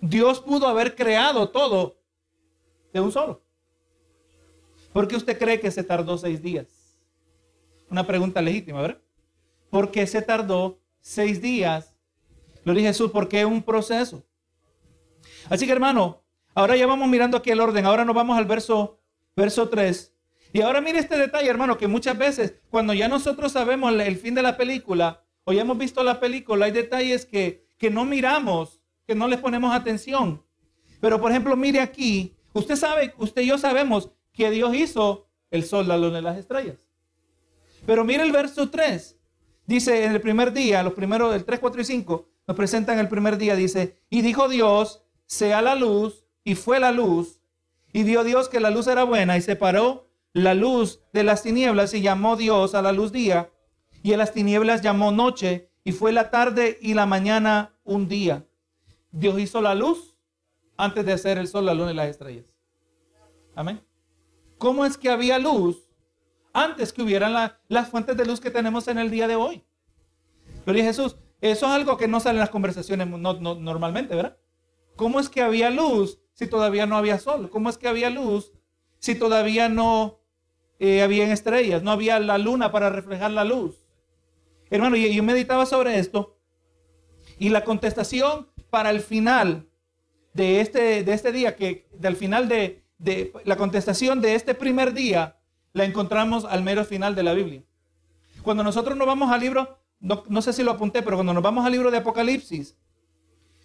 Dios 0.00 0.40
pudo 0.40 0.66
haber 0.66 0.94
creado 0.94 1.50
todo 1.50 1.98
de 2.92 3.00
un 3.00 3.12
solo. 3.12 3.42
¿Por 4.92 5.08
qué 5.08 5.16
usted 5.16 5.38
cree 5.38 5.60
que 5.60 5.70
se 5.70 5.82
tardó 5.82 6.18
seis 6.18 6.42
días? 6.42 6.66
Una 7.90 8.06
pregunta 8.06 8.42
legítima, 8.42 8.82
¿verdad? 8.82 9.00
¿Por 9.70 9.90
qué 9.90 10.06
se 10.06 10.20
tardó 10.20 10.80
seis 11.00 11.40
días? 11.40 11.94
Lo 12.64 12.74
dije 12.74 12.88
Jesús, 12.88 13.10
porque 13.10 13.40
es 13.40 13.46
un 13.46 13.62
proceso. 13.62 14.22
Así 15.48 15.66
que 15.66 15.72
hermano, 15.72 16.22
ahora 16.54 16.76
ya 16.76 16.86
vamos 16.86 17.08
mirando 17.08 17.36
aquí 17.36 17.50
el 17.50 17.60
orden. 17.60 17.86
Ahora 17.86 18.04
nos 18.04 18.14
vamos 18.14 18.36
al 18.36 18.44
verso, 18.44 18.98
verso 19.34 19.68
3. 19.68 20.11
Y 20.52 20.60
ahora 20.60 20.80
mire 20.80 20.98
este 20.98 21.16
detalle, 21.16 21.48
hermano, 21.48 21.78
que 21.78 21.86
muchas 21.86 22.16
veces 22.18 22.54
cuando 22.70 22.92
ya 22.92 23.08
nosotros 23.08 23.52
sabemos 23.52 23.92
el 23.92 24.16
fin 24.16 24.34
de 24.34 24.42
la 24.42 24.56
película 24.56 25.24
o 25.44 25.52
ya 25.52 25.62
hemos 25.62 25.78
visto 25.78 26.02
la 26.02 26.20
película, 26.20 26.66
hay 26.66 26.72
detalles 26.72 27.24
que, 27.24 27.66
que 27.78 27.90
no 27.90 28.04
miramos, 28.04 28.80
que 29.06 29.14
no 29.14 29.28
les 29.28 29.40
ponemos 29.40 29.74
atención. 29.74 30.44
Pero 31.00 31.20
por 31.20 31.30
ejemplo, 31.30 31.56
mire 31.56 31.80
aquí, 31.80 32.36
usted 32.52 32.76
sabe, 32.76 33.14
usted 33.16 33.42
y 33.42 33.46
yo 33.46 33.58
sabemos 33.58 34.10
que 34.32 34.50
Dios 34.50 34.74
hizo 34.74 35.26
el 35.50 35.64
sol, 35.64 35.88
la 35.88 35.96
luna 35.96 36.18
y 36.18 36.22
las 36.22 36.38
estrellas. 36.38 36.88
Pero 37.86 38.04
mire 38.04 38.22
el 38.22 38.32
verso 38.32 38.70
3. 38.70 39.18
Dice 39.66 40.04
en 40.04 40.12
el 40.12 40.20
primer 40.20 40.52
día, 40.52 40.82
los 40.82 40.92
primeros 40.92 41.32
del 41.32 41.44
3, 41.44 41.60
4 41.60 41.80
y 41.80 41.84
5, 41.84 42.28
nos 42.46 42.56
presentan 42.56 42.98
el 42.98 43.08
primer 43.08 43.38
día, 43.38 43.54
dice, 43.54 44.00
y 44.10 44.22
dijo 44.22 44.48
Dios, 44.48 45.04
sea 45.26 45.62
la 45.62 45.76
luz, 45.76 46.26
y 46.44 46.56
fue 46.56 46.80
la 46.80 46.90
luz, 46.90 47.40
y 47.92 48.02
vio 48.02 48.24
Dios 48.24 48.48
que 48.48 48.60
la 48.60 48.70
luz 48.70 48.88
era 48.88 49.04
buena, 49.04 49.36
y 49.36 49.40
separó 49.40 50.11
la 50.32 50.54
luz 50.54 51.00
de 51.12 51.24
las 51.24 51.42
tinieblas, 51.42 51.94
y 51.94 52.00
llamó 52.00 52.36
Dios 52.36 52.74
a 52.74 52.82
la 52.82 52.92
luz 52.92 53.12
día, 53.12 53.50
y 54.02 54.12
a 54.12 54.16
las 54.16 54.32
tinieblas 54.32 54.82
llamó 54.82 55.12
noche, 55.12 55.70
y 55.84 55.92
fue 55.92 56.12
la 56.12 56.30
tarde 56.30 56.78
y 56.80 56.94
la 56.94 57.06
mañana 57.06 57.74
un 57.84 58.08
día. 58.08 58.46
Dios 59.10 59.38
hizo 59.38 59.60
la 59.60 59.74
luz 59.74 60.16
antes 60.76 61.04
de 61.04 61.12
hacer 61.12 61.38
el 61.38 61.48
sol, 61.48 61.66
la 61.66 61.74
luna 61.74 61.92
y 61.92 61.94
las 61.94 62.08
estrellas. 62.08 62.46
Amén. 63.54 63.84
¿Cómo 64.58 64.86
es 64.86 64.96
que 64.96 65.10
había 65.10 65.38
luz 65.38 65.88
antes 66.52 66.92
que 66.92 67.02
hubieran 67.02 67.52
las 67.68 67.88
fuentes 67.88 68.16
de 68.16 68.24
luz 68.24 68.40
que 68.40 68.50
tenemos 68.50 68.88
en 68.88 68.98
el 68.98 69.10
día 69.10 69.28
de 69.28 69.34
hoy? 69.34 69.64
Pero 70.64 70.78
Jesús, 70.78 71.16
eso 71.40 71.66
es 71.66 71.72
algo 71.72 71.96
que 71.96 72.08
no 72.08 72.20
sale 72.20 72.36
en 72.36 72.40
las 72.40 72.50
conversaciones 72.50 73.08
normalmente, 73.08 74.14
¿verdad? 74.14 74.38
¿Cómo 74.96 75.18
es 75.18 75.28
que 75.28 75.42
había 75.42 75.70
luz 75.70 76.20
si 76.32 76.46
todavía 76.46 76.86
no 76.86 76.96
había 76.96 77.18
sol? 77.18 77.50
¿Cómo 77.50 77.68
es 77.68 77.76
que 77.76 77.88
había 77.88 78.08
luz 78.08 78.52
si 78.98 79.16
todavía 79.16 79.68
no 79.68 80.20
eh, 80.82 81.02
había 81.02 81.32
estrellas? 81.32 81.82
No 81.82 81.90
había 81.90 82.18
la 82.20 82.38
luna 82.38 82.72
para 82.72 82.90
reflejar 82.90 83.30
la 83.30 83.44
luz. 83.44 83.86
Hermano, 84.70 84.96
yo, 84.96 85.08
yo 85.08 85.22
meditaba 85.22 85.66
sobre 85.66 85.98
esto 85.98 86.38
y 87.38 87.48
la 87.48 87.64
contestación 87.64 88.48
para 88.70 88.90
el 88.90 89.00
final 89.00 89.68
de 90.34 90.60
este, 90.60 91.04
de 91.04 91.12
este 91.12 91.32
día, 91.32 91.56
que 91.56 91.88
del 91.92 92.16
final 92.16 92.48
de, 92.48 92.82
de 92.98 93.32
la 93.44 93.56
contestación 93.56 94.20
de 94.20 94.34
este 94.34 94.54
primer 94.54 94.92
día 94.94 95.38
la 95.72 95.84
encontramos 95.84 96.44
al 96.44 96.62
mero 96.62 96.84
final 96.84 97.14
de 97.14 97.22
la 97.22 97.34
Biblia. 97.34 97.62
Cuando 98.42 98.64
nosotros 98.64 98.96
nos 98.96 99.06
vamos 99.06 99.30
al 99.30 99.40
libro, 99.40 99.78
no, 100.00 100.42
sé 100.42 100.52
si 100.52 100.64
lo 100.64 100.72
apunté, 100.72 101.02
pero 101.02 101.16
cuando 101.16 101.32
nos 101.32 101.42
vamos 101.42 101.64
al 101.64 101.72
libro 101.72 101.90
de 101.90 101.98
Apocalipsis, 101.98 102.76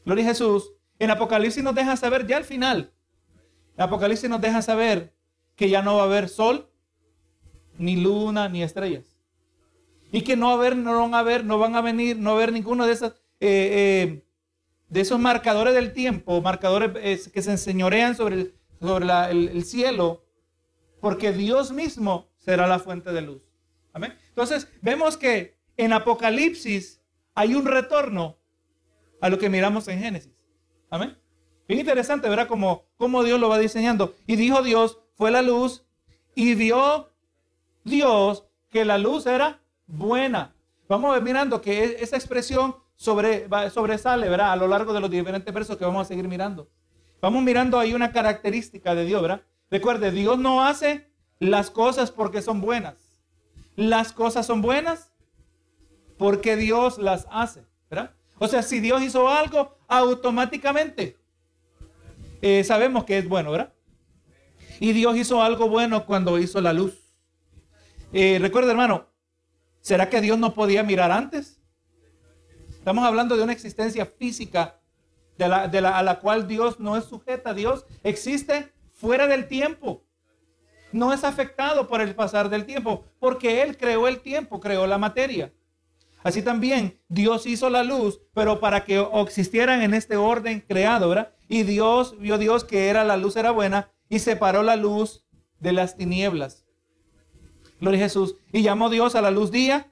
Gloria 0.05 0.23
a 0.23 0.27
Jesús, 0.29 0.71
en 0.99 1.11
Apocalipsis 1.11 1.63
nos 1.63 1.75
deja 1.75 1.97
saber 1.97 2.27
ya 2.27 2.37
al 2.37 2.45
final, 2.45 2.93
Apocalipsis 3.75 4.29
nos 4.29 4.39
deja 4.39 4.61
saber 4.61 5.15
que 5.55 5.69
ya 5.69 5.81
no 5.81 5.95
va 5.95 6.03
a 6.03 6.05
haber 6.05 6.29
sol, 6.29 6.71
ni 7.77 7.95
luna, 7.95 8.49
ni 8.49 8.63
estrellas. 8.63 9.05
Y 10.11 10.21
que 10.21 10.37
no, 10.37 10.51
haber, 10.51 10.75
no 10.75 11.01
van 11.01 11.13
a 11.13 11.19
haber, 11.19 11.43
no 11.43 11.59
van 11.59 11.75
a 11.75 11.81
venir, 11.81 12.17
no 12.17 12.35
va 12.35 12.47
ninguno 12.47 12.85
de 12.85 12.93
eh, 12.93 13.09
eh, 13.39 14.23
de 14.89 15.01
esos 15.01 15.19
marcadores 15.19 15.73
del 15.73 15.93
tiempo, 15.93 16.41
marcadores 16.41 16.91
eh, 16.95 17.31
que 17.31 17.41
se 17.41 17.51
enseñorean 17.51 18.15
sobre 18.15 18.35
el, 18.35 18.53
sobre 18.79 19.05
el, 19.31 19.65
cielo, 19.65 20.23
porque 21.01 21.33
Dios 21.33 21.71
mismo 21.71 22.29
será 22.37 22.67
la 22.67 22.79
fuente 22.79 23.11
de 23.11 23.21
luz. 23.21 23.41
Amén. 23.93 24.15
Entonces, 24.29 24.69
vemos 24.81 25.17
que 25.17 25.57
en 25.75 25.91
Apocalipsis 25.91 27.01
hay 27.35 27.53
un 27.53 27.65
retorno 27.65 28.37
a 29.19 29.29
lo 29.29 29.37
que 29.37 29.49
miramos 29.49 29.87
en 29.89 29.99
Génesis. 29.99 30.33
Amén. 30.89 31.17
Bien 31.67 31.81
interesante, 31.81 32.29
¿verdad? 32.29 32.47
Como 32.47 33.23
Dios 33.25 33.39
lo 33.39 33.49
va 33.49 33.59
diseñando. 33.59 34.15
Y 34.25 34.37
dijo 34.37 34.61
Dios, 34.63 34.99
fue 35.15 35.31
la 35.31 35.41
luz, 35.41 35.87
y 36.37 36.53
vio 36.53 37.09
Dios 37.87 38.45
que 38.69 38.85
la 38.85 38.97
luz 38.97 39.25
era 39.25 39.61
buena. 39.87 40.53
Vamos 40.87 41.09
a 41.09 41.13
ver 41.15 41.23
mirando 41.23 41.61
que 41.61 41.83
e, 41.83 42.03
esa 42.03 42.15
expresión 42.15 42.75
sobre, 42.95 43.47
sobresale, 43.69 44.29
¿verdad? 44.29 44.51
A 44.51 44.55
lo 44.55 44.67
largo 44.67 44.93
de 44.93 44.99
los 44.99 45.09
diferentes 45.09 45.53
versos 45.53 45.77
que 45.77 45.85
vamos 45.85 46.01
a 46.01 46.07
seguir 46.07 46.27
mirando. 46.27 46.69
Vamos 47.21 47.43
mirando 47.43 47.79
ahí 47.79 47.93
una 47.93 48.11
característica 48.11 48.93
de 48.93 49.05
Dios, 49.05 49.21
¿verdad? 49.21 49.41
Recuerde, 49.71 50.11
Dios 50.11 50.37
no 50.37 50.63
hace 50.63 51.09
las 51.39 51.69
cosas 51.69 52.11
porque 52.11 52.41
son 52.41 52.61
buenas. 52.61 52.95
Las 53.75 54.11
cosas 54.11 54.45
son 54.45 54.61
buenas 54.61 55.11
porque 56.17 56.55
Dios 56.55 56.97
las 56.97 57.27
hace, 57.29 57.65
¿verdad? 57.89 58.11
O 58.39 58.47
sea, 58.47 58.61
si 58.61 58.79
Dios 58.79 59.01
hizo 59.01 59.29
algo, 59.29 59.77
automáticamente 59.87 61.17
eh, 62.41 62.63
sabemos 62.63 63.03
que 63.03 63.17
es 63.17 63.27
bueno, 63.27 63.51
¿verdad? 63.51 63.73
Y 64.79 64.93
Dios 64.93 65.17
hizo 65.17 65.41
algo 65.41 65.69
bueno 65.69 66.05
cuando 66.05 66.37
hizo 66.37 66.61
la 66.61 66.73
luz. 66.73 67.06
Eh, 68.13 68.37
recuerda, 68.39 68.71
hermano, 68.71 69.07
¿será 69.81 70.09
que 70.09 70.21
Dios 70.21 70.37
no 70.37 70.53
podía 70.53 70.83
mirar 70.83 71.11
antes? 71.11 71.61
Estamos 72.69 73.03
hablando 73.03 73.35
de 73.35 73.43
una 73.43 73.51
existencia 73.53 74.05
física 74.05 74.79
a 75.39 76.03
la 76.03 76.19
cual 76.19 76.47
Dios 76.47 76.79
no 76.79 76.95
es 76.95 77.05
sujeta. 77.05 77.53
Dios 77.53 77.85
existe 78.03 78.71
fuera 78.93 79.27
del 79.27 79.47
tiempo. 79.47 80.03
No 80.93 81.11
es 81.11 81.23
afectado 81.23 81.87
por 81.87 81.99
el 81.99 82.15
pasar 82.15 82.49
del 82.49 82.65
tiempo, 82.65 83.05
porque 83.19 83.61
Él 83.61 83.77
creó 83.77 84.07
el 84.07 84.21
tiempo, 84.21 84.59
creó 84.59 84.87
la 84.87 84.97
materia. 84.97 85.53
Así 86.23 86.41
también 86.41 86.99
Dios 87.09 87.45
hizo 87.45 87.69
la 87.69 87.83
luz, 87.83 88.21
pero 88.33 88.59
para 88.59 88.85
que 88.85 89.05
existieran 89.15 89.81
en 89.81 89.93
este 89.93 90.15
orden 90.15 90.61
creado, 90.61 91.09
¿verdad? 91.09 91.33
Y 91.47 91.63
Dios 91.63 92.17
vio 92.19 92.37
Dios 92.37 92.63
que 92.63 92.87
era 92.87 93.03
la 93.03 93.17
luz 93.17 93.35
era 93.35 93.51
buena 93.51 93.91
y 94.09 94.19
separó 94.19 94.63
la 94.63 94.75
luz 94.75 95.25
de 95.59 95.73
las 95.73 95.97
tinieblas. 95.97 96.66
Gloria 97.79 97.99
a 97.99 98.03
Jesús. 98.03 98.35
Y 98.51 98.61
llamó 98.61 98.89
Dios 98.89 99.15
a 99.15 99.21
la 99.21 99.31
luz 99.31 99.51
día 99.51 99.91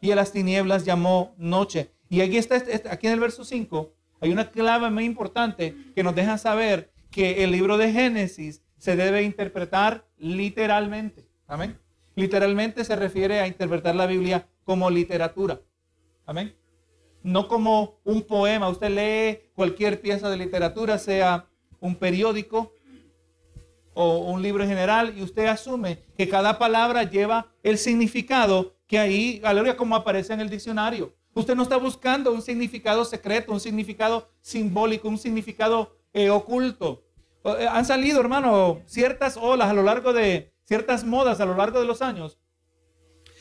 y 0.00 0.10
a 0.10 0.16
las 0.16 0.32
tinieblas 0.32 0.84
llamó 0.84 1.34
noche. 1.38 1.92
Y 2.08 2.20
aquí 2.20 2.36
está, 2.36 2.56
este, 2.56 2.88
aquí 2.90 3.06
en 3.06 3.14
el 3.14 3.20
verso 3.20 3.44
5, 3.44 3.92
hay 4.20 4.30
una 4.30 4.50
clave 4.50 4.90
muy 4.90 5.04
importante 5.04 5.74
que 5.94 6.02
nos 6.02 6.14
deja 6.14 6.38
saber 6.38 6.92
que 7.10 7.44
el 7.44 7.52
libro 7.52 7.78
de 7.78 7.92
Génesis 7.92 8.62
se 8.78 8.96
debe 8.96 9.22
interpretar 9.22 10.06
literalmente. 10.18 11.26
Amén. 11.46 11.78
Literalmente 12.14 12.84
se 12.84 12.96
refiere 12.96 13.40
a 13.40 13.46
interpretar 13.46 13.94
la 13.94 14.06
Biblia 14.06 14.48
como 14.64 14.90
literatura. 14.90 15.60
Amén. 16.26 16.54
No 17.22 17.48
como 17.48 18.00
un 18.04 18.22
poema. 18.22 18.68
Usted 18.68 18.90
lee 18.90 19.50
cualquier 19.54 20.00
pieza 20.00 20.28
de 20.28 20.36
literatura, 20.36 20.98
sea 20.98 21.46
un 21.80 21.96
periódico 21.96 22.72
o 23.94 24.18
un 24.18 24.42
libro 24.42 24.62
en 24.62 24.68
general, 24.68 25.14
y 25.16 25.22
usted 25.22 25.46
asume 25.46 25.98
que 26.16 26.28
cada 26.28 26.58
palabra 26.58 27.04
lleva 27.04 27.52
el 27.62 27.78
significado 27.78 28.74
que 28.86 28.98
ahí, 28.98 29.40
aleluya, 29.44 29.76
como 29.76 29.96
aparece 29.96 30.34
en 30.34 30.40
el 30.40 30.50
diccionario. 30.50 31.14
Usted 31.34 31.54
no 31.54 31.62
está 31.62 31.76
buscando 31.78 32.30
un 32.32 32.42
significado 32.42 33.04
secreto, 33.04 33.52
un 33.52 33.60
significado 33.60 34.28
simbólico, 34.42 35.08
un 35.08 35.18
significado 35.18 35.96
eh, 36.12 36.28
oculto. 36.28 37.04
Eh, 37.44 37.66
han 37.70 37.86
salido, 37.86 38.20
hermano, 38.20 38.82
ciertas 38.84 39.38
olas 39.38 39.70
a 39.70 39.72
lo 39.72 39.82
largo 39.82 40.12
de, 40.12 40.52
ciertas 40.64 41.04
modas 41.04 41.40
a 41.40 41.46
lo 41.46 41.56
largo 41.56 41.80
de 41.80 41.86
los 41.86 42.02
años, 42.02 42.38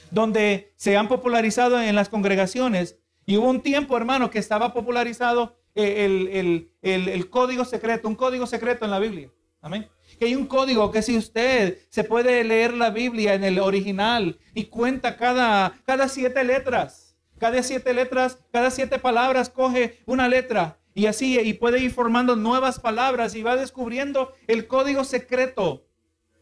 donde 0.09 0.73
se 0.77 0.95
han 0.95 1.07
popularizado 1.07 1.81
en 1.81 1.95
las 1.95 2.09
congregaciones. 2.09 2.97
Y 3.25 3.37
hubo 3.37 3.49
un 3.49 3.61
tiempo, 3.61 3.97
hermano, 3.97 4.29
que 4.29 4.39
estaba 4.39 4.73
popularizado 4.73 5.57
eh, 5.75 6.05
el, 6.05 6.71
el, 6.81 7.29
código 7.29 7.65
secreto, 7.65 8.07
un 8.07 8.15
código 8.15 8.47
secreto 8.47 8.85
en 8.85 8.91
la 8.91 8.99
Biblia. 8.99 9.29
Amén. 9.61 9.87
Que 10.21 10.27
hay 10.27 10.35
un 10.35 10.45
código 10.45 10.91
que 10.91 11.01
si 11.01 11.17
usted 11.17 11.79
se 11.89 12.03
puede 12.03 12.43
leer 12.43 12.75
la 12.75 12.91
Biblia 12.91 13.33
en 13.33 13.43
el 13.43 13.57
original 13.57 14.37
y 14.53 14.65
cuenta 14.65 15.17
cada, 15.17 15.73
cada 15.83 16.07
siete 16.07 16.43
letras 16.43 17.11
cada 17.41 17.63
siete 17.63 17.91
letras, 17.95 18.37
cada 18.51 18.69
siete 18.69 18.99
palabras 18.99 19.49
coge 19.49 19.97
una 20.05 20.29
letra 20.29 20.77
y 20.93 21.07
así, 21.07 21.39
y 21.39 21.53
puede 21.53 21.79
ir 21.79 21.89
formando 21.89 22.35
nuevas 22.35 22.79
palabras 22.79 23.33
y 23.33 23.41
va 23.41 23.55
descubriendo 23.55 24.31
el 24.45 24.67
código 24.67 25.03
secreto 25.03 25.87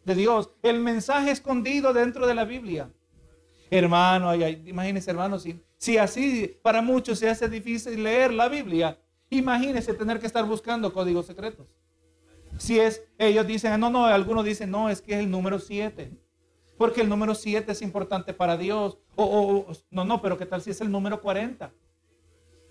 de 0.03 0.13
Dios, 0.13 0.49
el 0.61 0.81
mensaje 0.81 1.31
escondido 1.31 1.93
dentro 1.93 2.27
de 2.27 2.35
la 2.35 2.43
Biblia. 2.43 2.91
Hermano, 3.71 4.35
imagínese 4.35 5.11
hermano, 5.11 5.39
si, 5.39 5.63
si 5.77 5.97
así 5.97 6.59
para 6.61 6.81
muchos 6.81 7.17
se 7.17 7.29
hace 7.29 7.47
difícil 7.47 8.03
leer 8.03 8.33
la 8.33 8.49
Biblia, 8.49 8.99
imagínese 9.29 9.93
tener 9.93 10.19
que 10.19 10.27
estar 10.27 10.43
buscando 10.43 10.91
códigos 10.91 11.27
secretos. 11.27 11.78
Si 12.59 12.79
es, 12.79 13.03
ellos 13.17 13.47
dicen, 13.47 13.79
no, 13.79 13.89
no, 13.89 14.05
algunos 14.05 14.45
dicen, 14.45 14.69
no, 14.69 14.89
es 14.89 15.01
que 15.01 15.15
es 15.15 15.19
el 15.19 15.31
número 15.31 15.57
siete 15.57 16.11
porque 16.79 17.01
el 17.01 17.09
número 17.09 17.35
7 17.35 17.69
es 17.73 17.81
importante 17.81 18.33
para 18.33 18.55
Dios. 18.55 18.97
O, 19.17 19.67
no, 19.91 20.05
no, 20.05 20.21
pero 20.21 20.37
¿qué 20.37 20.45
tal 20.45 20.61
si 20.61 20.71
es 20.71 20.79
el 20.79 20.89
número 20.89 21.21
40? 21.21 21.73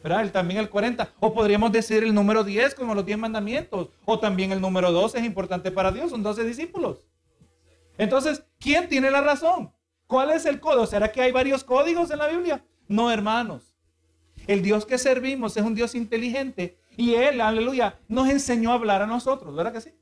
¿verdad? 0.02 0.22
El, 0.22 0.32
también 0.32 0.60
el 0.60 0.70
40. 0.70 1.12
O 1.20 1.34
podríamos 1.34 1.70
decir 1.72 2.02
el 2.02 2.14
número 2.14 2.42
10 2.42 2.74
como 2.74 2.94
los 2.94 3.04
10 3.04 3.18
mandamientos. 3.18 3.90
O 4.06 4.18
también 4.18 4.50
el 4.50 4.62
número 4.62 4.92
12 4.92 5.18
es 5.18 5.24
importante 5.26 5.70
para 5.70 5.92
Dios, 5.92 6.10
son 6.10 6.22
12 6.22 6.42
discípulos. 6.44 7.06
Entonces, 7.98 8.44
¿quién 8.58 8.88
tiene 8.88 9.10
la 9.10 9.20
razón? 9.20 9.74
¿Cuál 10.06 10.30
es 10.30 10.46
el 10.46 10.58
código? 10.58 10.86
¿Será 10.86 11.12
que 11.12 11.20
hay 11.20 11.30
varios 11.30 11.62
códigos 11.62 12.10
en 12.10 12.18
la 12.20 12.28
Biblia? 12.28 12.64
No, 12.86 13.10
hermanos. 13.10 13.74
El 14.46 14.62
Dios 14.62 14.86
que 14.86 14.96
servimos 14.96 15.54
es 15.58 15.62
un 15.62 15.74
Dios 15.74 15.94
inteligente 15.94 16.78
y 16.98 17.14
Él, 17.14 17.40
aleluya, 17.40 18.00
nos 18.08 18.28
enseñó 18.28 18.72
a 18.72 18.74
hablar 18.74 19.02
a 19.02 19.06
nosotros, 19.06 19.54
¿verdad 19.54 19.72
que 19.72 19.80
sí? 19.80 19.94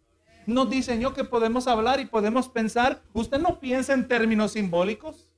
Nos 0.46 0.70
diseñó 0.70 1.12
que 1.12 1.24
podemos 1.24 1.68
hablar 1.68 2.00
y 2.00 2.06
podemos 2.06 2.48
pensar. 2.48 3.02
Usted 3.12 3.38
no 3.38 3.60
piensa 3.60 3.92
en 3.92 4.08
términos 4.08 4.52
simbólicos. 4.52 5.28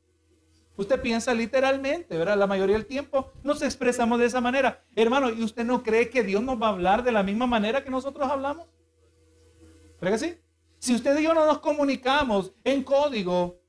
Usted 0.76 1.00
piensa 1.00 1.34
literalmente, 1.34 2.16
¿verdad? 2.16 2.38
La 2.38 2.46
mayoría 2.46 2.76
del 2.76 2.86
tiempo 2.86 3.32
nos 3.42 3.60
expresamos 3.62 4.20
de 4.20 4.26
esa 4.26 4.40
manera. 4.40 4.84
Hermano, 4.94 5.30
¿y 5.30 5.42
usted 5.42 5.64
no 5.64 5.82
cree 5.82 6.10
que 6.10 6.22
Dios 6.22 6.44
nos 6.44 6.62
va 6.62 6.68
a 6.68 6.70
hablar 6.70 7.02
de 7.02 7.10
la 7.10 7.24
misma 7.24 7.48
manera 7.48 7.82
que 7.82 7.90
nosotros 7.90 8.30
hablamos? 8.30 8.68
¿Verdad 10.00 10.16
que 10.16 10.24
sí? 10.24 10.38
Si 10.78 10.94
usted 10.94 11.18
y 11.18 11.24
yo 11.24 11.34
no 11.34 11.44
nos 11.44 11.58
comunicamos 11.58 12.52
en 12.62 12.84
código, 12.84 13.60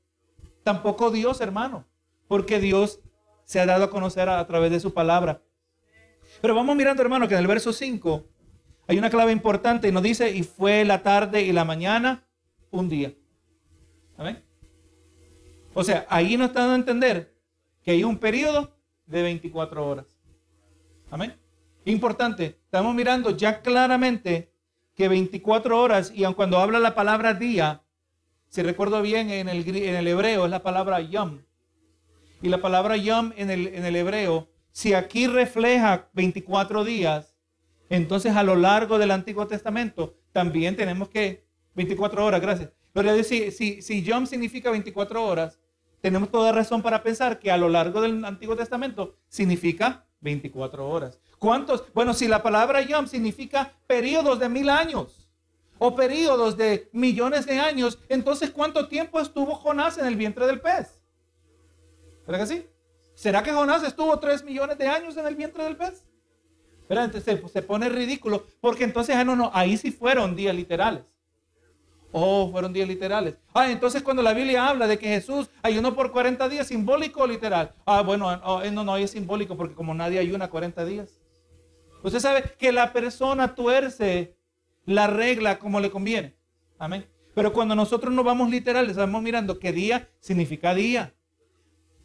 tampoco 0.62 1.10
Dios, 1.10 1.40
hermano, 1.40 1.86
porque 2.28 2.60
Dios 2.60 3.00
se 3.42 3.58
ha 3.58 3.66
dado 3.66 3.86
a 3.86 3.90
conocer 3.90 4.28
a, 4.28 4.46
través 4.46 4.70
de 4.70 4.78
su 4.78 4.94
palabra. 4.94 5.42
Pero 6.40 6.54
vamos 6.54 6.74
mirando, 6.76 7.02
hermano, 7.02 7.28
que 7.28 7.34
en 7.34 7.40
el 7.40 7.46
verso 7.46 7.72
5 7.72 8.24
hay 8.86 8.98
una 8.98 9.10
clave 9.10 9.32
importante 9.32 9.88
y 9.88 9.92
nos 9.92 10.02
dice, 10.02 10.30
y 10.34 10.42
fue 10.42 10.84
la 10.84 11.02
tarde 11.02 11.42
y 11.42 11.52
la 11.52 11.64
mañana 11.64 12.24
un 12.70 12.88
día. 12.88 13.12
¿Amén? 14.16 14.42
O 15.74 15.84
sea, 15.84 16.06
ahí 16.08 16.36
nos 16.36 16.48
está 16.48 16.60
dando 16.60 16.74
a 16.74 16.78
entender 16.78 17.34
que 17.82 17.92
hay 17.92 18.04
un 18.04 18.18
periodo 18.18 18.76
de 19.06 19.22
24 19.22 19.86
horas. 19.86 20.06
Amén. 21.10 21.34
Importante, 21.84 22.58
estamos 22.64 22.94
mirando 22.94 23.36
ya 23.36 23.62
claramente 23.62 24.52
que 24.94 25.08
24 25.08 25.80
horas, 25.80 26.12
y 26.14 26.24
aun 26.24 26.34
cuando 26.34 26.58
habla 26.58 26.78
la 26.78 26.94
palabra 26.94 27.32
día, 27.34 27.82
si 28.48 28.62
recuerdo 28.62 29.00
bien 29.00 29.30
en 29.30 29.48
el, 29.48 29.66
en 29.66 29.94
el 29.94 30.08
hebreo 30.08 30.44
es 30.44 30.50
la 30.50 30.62
palabra 30.62 31.00
yom. 31.00 31.38
Y 32.42 32.48
la 32.48 32.58
palabra 32.58 32.96
yom 32.96 33.32
en 33.36 33.50
el, 33.50 33.68
en 33.68 33.84
el 33.84 33.96
hebreo, 33.96 34.49
si 34.72 34.94
aquí 34.94 35.26
refleja 35.26 36.08
24 36.12 36.84
días, 36.84 37.36
entonces 37.88 38.36
a 38.36 38.42
lo 38.42 38.56
largo 38.56 38.98
del 38.98 39.10
Antiguo 39.10 39.46
Testamento 39.46 40.16
también 40.32 40.76
tenemos 40.76 41.08
que, 41.08 41.44
24 41.74 42.24
horas, 42.24 42.40
gracias. 42.40 42.70
Pero 42.92 43.22
si, 43.22 43.50
si, 43.50 43.82
si 43.82 44.02
yom 44.02 44.26
significa 44.26 44.70
24 44.70 45.24
horas, 45.24 45.58
tenemos 46.00 46.30
toda 46.30 46.52
razón 46.52 46.82
para 46.82 47.02
pensar 47.02 47.38
que 47.38 47.50
a 47.50 47.56
lo 47.56 47.68
largo 47.68 48.00
del 48.00 48.24
Antiguo 48.24 48.56
Testamento 48.56 49.16
significa 49.28 50.06
24 50.20 50.88
horas. 50.88 51.20
¿Cuántos? 51.38 51.84
Bueno, 51.94 52.14
si 52.14 52.28
la 52.28 52.42
palabra 52.42 52.82
yom 52.82 53.06
significa 53.06 53.72
periodos 53.86 54.38
de 54.38 54.48
mil 54.48 54.68
años 54.68 55.28
o 55.78 55.94
periodos 55.94 56.56
de 56.56 56.88
millones 56.92 57.46
de 57.46 57.58
años, 57.58 57.98
entonces 58.08 58.50
¿cuánto 58.50 58.88
tiempo 58.88 59.20
estuvo 59.20 59.54
Jonás 59.54 59.98
en 59.98 60.06
el 60.06 60.16
vientre 60.16 60.46
del 60.46 60.60
pez? 60.60 61.02
¿Verdad 62.26 62.46
que 62.46 62.54
sí? 62.54 62.66
¿Será 63.20 63.42
que 63.42 63.52
Jonás 63.52 63.82
estuvo 63.82 64.18
tres 64.18 64.42
millones 64.42 64.78
de 64.78 64.88
años 64.88 65.14
en 65.18 65.26
el 65.26 65.36
vientre 65.36 65.62
del 65.62 65.76
pez? 65.76 66.06
¿Verdad? 66.88 67.04
Entonces 67.04 67.38
se, 67.52 67.60
pone 67.60 67.90
ridículo 67.90 68.46
porque 68.62 68.84
entonces, 68.84 69.14
ah, 69.14 69.24
no, 69.24 69.36
no, 69.36 69.50
ahí 69.52 69.76
sí 69.76 69.90
fueron 69.90 70.34
días 70.34 70.54
literales. 70.54 71.04
Oh, 72.12 72.48
fueron 72.50 72.72
días 72.72 72.88
literales. 72.88 73.36
Ah, 73.52 73.70
entonces 73.70 74.02
cuando 74.02 74.22
la 74.22 74.32
Biblia 74.32 74.66
habla 74.66 74.86
de 74.86 74.98
que 74.98 75.06
Jesús 75.06 75.50
ayunó 75.62 75.94
por 75.94 76.12
40 76.12 76.48
días, 76.48 76.68
simbólico 76.68 77.20
o 77.20 77.26
literal. 77.26 77.74
Ah, 77.84 78.00
bueno, 78.00 78.26
oh, 78.42 78.62
no, 78.70 78.84
no, 78.84 78.96
es 78.96 79.10
simbólico 79.10 79.54
porque 79.54 79.74
como 79.74 79.92
nadie 79.92 80.18
ayuna 80.18 80.48
40 80.48 80.82
días. 80.86 81.20
Usted 82.02 82.20
sabe 82.20 82.42
que 82.58 82.72
la 82.72 82.90
persona 82.94 83.54
tuerce 83.54 84.34
la 84.86 85.08
regla 85.08 85.58
como 85.58 85.78
le 85.78 85.90
conviene. 85.90 86.36
Amén. 86.78 87.06
Pero 87.34 87.52
cuando 87.52 87.74
nosotros 87.74 88.14
nos 88.14 88.24
vamos 88.24 88.48
literales, 88.48 88.92
estamos 88.92 89.20
mirando 89.20 89.58
que 89.58 89.72
día 89.72 90.08
significa 90.20 90.72
día. 90.72 91.12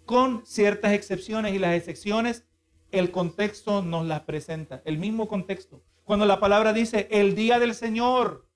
Con 0.06 0.46
ciertas 0.46 0.94
excepciones 0.94 1.54
y 1.54 1.60
las 1.60 1.76
excepciones, 1.76 2.46
el 2.92 3.12
contexto 3.12 3.82
nos 3.82 4.06
las 4.06 4.22
presenta. 4.22 4.82
El 4.86 4.98
mismo 4.98 5.28
contexto. 5.28 5.84
Cuando 6.04 6.26
la 6.26 6.40
palabra 6.40 6.74
dice 6.74 7.08
el 7.12 7.36
día 7.36 7.60
del 7.60 7.74
Señor, 7.74 8.48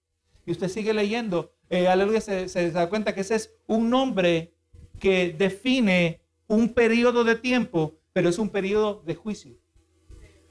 y 0.45 0.51
usted 0.51 0.69
sigue 0.69 0.93
leyendo, 0.93 1.51
eh, 1.69 1.87
aleluya, 1.87 2.21
se, 2.21 2.71
da 2.71 2.89
cuenta 2.89 3.13
que 3.13 3.21
ese 3.21 3.35
es 3.35 3.55
un 3.67 3.89
nombre 3.89 4.53
que 4.99 5.35
define 5.37 6.21
un 6.47 6.73
periodo 6.73 7.23
de 7.23 7.35
tiempo, 7.35 7.99
pero 8.13 8.29
es 8.29 8.39
un 8.39 8.49
periodo 8.49 9.03
de 9.05 9.15
juicio. 9.15 9.55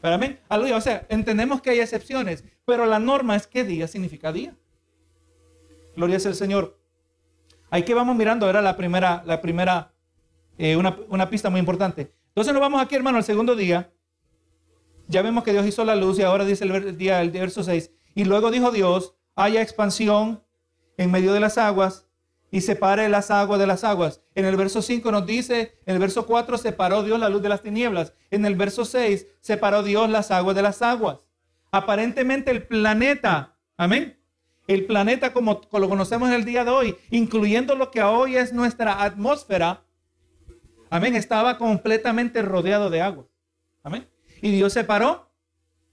¿Para? 0.00 0.20
Aleluya, 0.48 0.76
o 0.76 0.80
sea, 0.80 1.06
entendemos 1.08 1.60
que 1.60 1.70
hay 1.70 1.80
excepciones, 1.80 2.44
pero 2.64 2.86
la 2.86 2.98
norma 2.98 3.34
es 3.34 3.46
que 3.46 3.64
día 3.64 3.88
significa 3.88 4.32
día. 4.32 4.56
Gloria 5.96 6.20
sea 6.20 6.30
el 6.30 6.36
Señor. 6.36 6.78
Ahí 7.70 7.82
que 7.82 7.94
vamos 7.94 8.16
mirando 8.16 8.46
ahora 8.46 8.62
la 8.62 8.76
primera, 8.76 9.22
la 9.26 9.40
primera, 9.40 9.92
eh, 10.58 10.76
una, 10.76 10.96
una 11.08 11.30
pista 11.30 11.48
muy 11.48 11.60
importante. 11.60 12.12
Entonces 12.28 12.52
nos 12.52 12.60
vamos 12.60 12.82
aquí, 12.82 12.94
hermano, 12.94 13.18
al 13.18 13.24
segundo 13.24 13.56
día. 13.56 13.92
Ya 15.06 15.22
vemos 15.22 15.42
que 15.42 15.52
Dios 15.52 15.66
hizo 15.66 15.84
la 15.84 15.96
luz 15.96 16.18
y 16.18 16.22
ahora 16.22 16.44
dice 16.44 16.64
el 16.64 16.98
día, 16.98 17.22
el 17.22 17.30
verso 17.30 17.62
6. 17.62 17.90
Y 18.14 18.24
luego 18.24 18.50
dijo 18.50 18.70
Dios, 18.70 19.14
haya 19.36 19.62
expansión 19.62 20.44
en 20.98 21.10
medio 21.10 21.32
de 21.32 21.40
las 21.40 21.56
aguas 21.56 22.06
y 22.50 22.60
separe 22.62 23.08
las 23.08 23.30
aguas 23.30 23.60
de 23.60 23.66
las 23.66 23.84
aguas. 23.84 24.22
En 24.34 24.44
el 24.44 24.56
verso 24.56 24.82
5 24.82 25.10
nos 25.12 25.26
dice, 25.26 25.78
en 25.86 25.94
el 25.94 26.00
verso 26.00 26.26
4 26.26 26.58
separó 26.58 27.02
Dios 27.02 27.18
la 27.18 27.28
luz 27.28 27.42
de 27.42 27.48
las 27.48 27.62
tinieblas. 27.62 28.12
En 28.30 28.44
el 28.44 28.56
verso 28.56 28.84
6 28.84 29.26
separó 29.40 29.82
Dios 29.82 30.08
las 30.10 30.30
aguas 30.30 30.56
de 30.56 30.62
las 30.62 30.82
aguas. 30.82 31.18
Aparentemente 31.70 32.50
el 32.50 32.66
planeta, 32.66 33.56
amén. 33.76 34.18
El 34.66 34.86
planeta 34.86 35.32
como, 35.32 35.62
lo 35.72 35.88
conocemos 35.88 36.28
en 36.28 36.34
el 36.34 36.44
día 36.44 36.64
de 36.64 36.70
hoy, 36.70 36.96
incluyendo 37.10 37.74
lo 37.74 37.90
que 37.90 38.02
hoy 38.02 38.36
es 38.36 38.52
nuestra 38.52 39.02
atmósfera, 39.02 39.82
amén, 40.90 41.16
estaba 41.16 41.58
completamente 41.58 42.42
rodeado 42.42 42.90
de 42.90 43.02
agua. 43.02 43.26
Amén. 43.82 44.08
Y 44.42 44.50
Dios 44.50 44.72
separó 44.72 45.30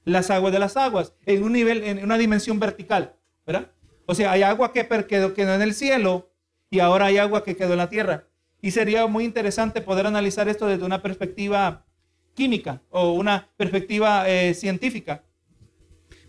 las 0.04 0.30
aguas 0.30 0.54
de 0.54 0.60
las 0.60 0.78
aguas 0.78 1.14
en 1.26 1.44
un 1.44 1.54
nivel, 1.54 1.84
en 1.84 2.04
una 2.04 2.18
dimensión 2.18 2.60
vertical. 2.60 3.16
¿verdad? 3.46 3.72
O 4.06 4.16
sea, 4.16 4.32
hay 4.32 4.44
agua 4.44 4.74
que 4.74 4.88
quedó, 5.08 5.34
en 5.36 5.62
el 5.62 5.74
cielo 5.74 6.32
y 6.70 6.80
ahora 6.80 7.06
hay 7.06 7.18
agua 7.18 7.44
que 7.44 7.56
quedó 7.56 7.74
en 7.74 7.78
la 7.78 7.90
tierra. 7.90 8.28
Y 8.62 8.72
sería 8.72 9.06
muy 9.08 9.24
interesante 9.24 9.82
poder 9.82 10.08
analizar 10.08 10.50
esto 10.50 10.68
desde 10.68 10.86
una 10.86 11.02
perspectiva 11.02 11.86
química 12.34 12.82
o 12.90 13.14
una 13.14 13.50
perspectiva 13.58 14.28
eh, 14.28 14.54
científica 14.54 15.24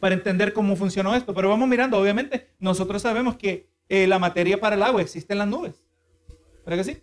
para 0.00 0.14
entender 0.14 0.52
cómo 0.52 0.76
funcionó 0.76 1.14
esto. 1.14 1.35
Pero 1.35 1.48
vamos 1.48 1.68
mirando, 1.68 1.98
obviamente, 1.98 2.50
nosotros 2.59 3.02
sabemos 3.02 3.37
que 3.37 3.70
eh, 3.88 4.07
la 4.07 4.18
materia 4.18 4.61
para 4.61 4.76
el 4.76 4.83
agua 4.83 5.00
existe 5.00 5.33
en 5.33 5.38
las 5.38 5.48
nubes. 5.48 5.85
¿Verdad 6.64 6.85
que 6.85 6.92
sí? 6.92 7.02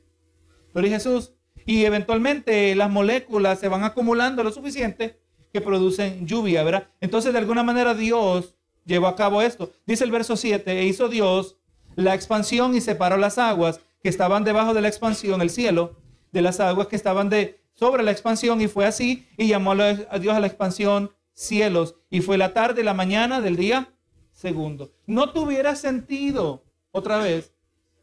Lo 0.73 0.81
Jesús. 0.81 1.33
Y 1.65 1.85
eventualmente 1.85 2.75
las 2.75 2.89
moléculas 2.89 3.59
se 3.59 3.67
van 3.67 3.83
acumulando 3.83 4.43
lo 4.43 4.51
suficiente 4.51 5.19
que 5.51 5.61
producen 5.61 6.25
lluvia, 6.25 6.63
¿verdad? 6.63 6.87
Entonces, 6.99 7.31
de 7.31 7.39
alguna 7.39 7.63
manera, 7.63 7.93
Dios 7.93 8.55
llevó 8.85 9.07
a 9.07 9.15
cabo 9.15 9.41
esto. 9.41 9.71
Dice 9.85 10.03
el 10.03 10.11
verso 10.11 10.35
7, 10.35 10.79
e 10.79 10.85
hizo 10.85 11.09
Dios 11.09 11.57
la 11.95 12.15
expansión 12.15 12.75
y 12.75 12.81
separó 12.81 13.17
las 13.17 13.37
aguas 13.37 13.79
que 14.01 14.09
estaban 14.09 14.43
debajo 14.43 14.73
de 14.73 14.81
la 14.81 14.87
expansión, 14.87 15.41
el 15.41 15.49
cielo, 15.49 15.97
de 16.31 16.41
las 16.41 16.59
aguas 16.59 16.87
que 16.87 16.95
estaban 16.95 17.29
de 17.29 17.61
sobre 17.75 18.03
la 18.03 18.11
expansión 18.11 18.61
y 18.61 18.67
fue 18.67 18.85
así 18.85 19.27
y 19.37 19.47
llamó 19.47 19.71
a 19.71 20.19
Dios 20.19 20.35
a 20.35 20.39
la 20.39 20.47
expansión 20.47 21.11
cielos 21.33 21.95
y 22.09 22.21
fue 22.21 22.37
la 22.37 22.53
tarde 22.53 22.83
la 22.83 22.93
mañana 22.93 23.41
del 23.41 23.55
día 23.55 23.93
segundo. 24.31 24.91
No 25.07 25.31
tuviera 25.31 25.75
sentido 25.75 26.63
otra 26.91 27.17
vez 27.17 27.53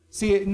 si, 0.08 0.44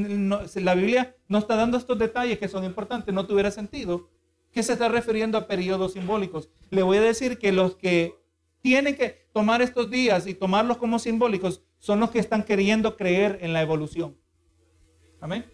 si 0.48 0.60
la 0.60 0.74
Biblia 0.74 1.15
no 1.28 1.38
está 1.38 1.56
dando 1.56 1.76
estos 1.76 1.98
detalles 1.98 2.38
que 2.38 2.48
son 2.48 2.64
importantes, 2.64 3.14
no 3.14 3.26
tuviera 3.26 3.50
sentido 3.50 4.08
que 4.52 4.62
se 4.62 4.72
está 4.72 4.88
refiriendo 4.88 5.36
a 5.36 5.46
periodos 5.46 5.92
simbólicos. 5.92 6.48
Le 6.70 6.82
voy 6.82 6.96
a 6.96 7.02
decir 7.02 7.38
que 7.38 7.52
los 7.52 7.76
que 7.76 8.18
tienen 8.62 8.96
que 8.96 9.28
tomar 9.32 9.60
estos 9.60 9.90
días 9.90 10.26
y 10.26 10.34
tomarlos 10.34 10.78
como 10.78 10.98
simbólicos 10.98 11.62
son 11.78 12.00
los 12.00 12.10
que 12.10 12.18
están 12.18 12.42
queriendo 12.42 12.96
creer 12.96 13.38
en 13.42 13.52
la 13.52 13.62
evolución. 13.62 14.16
Amén. 15.20 15.44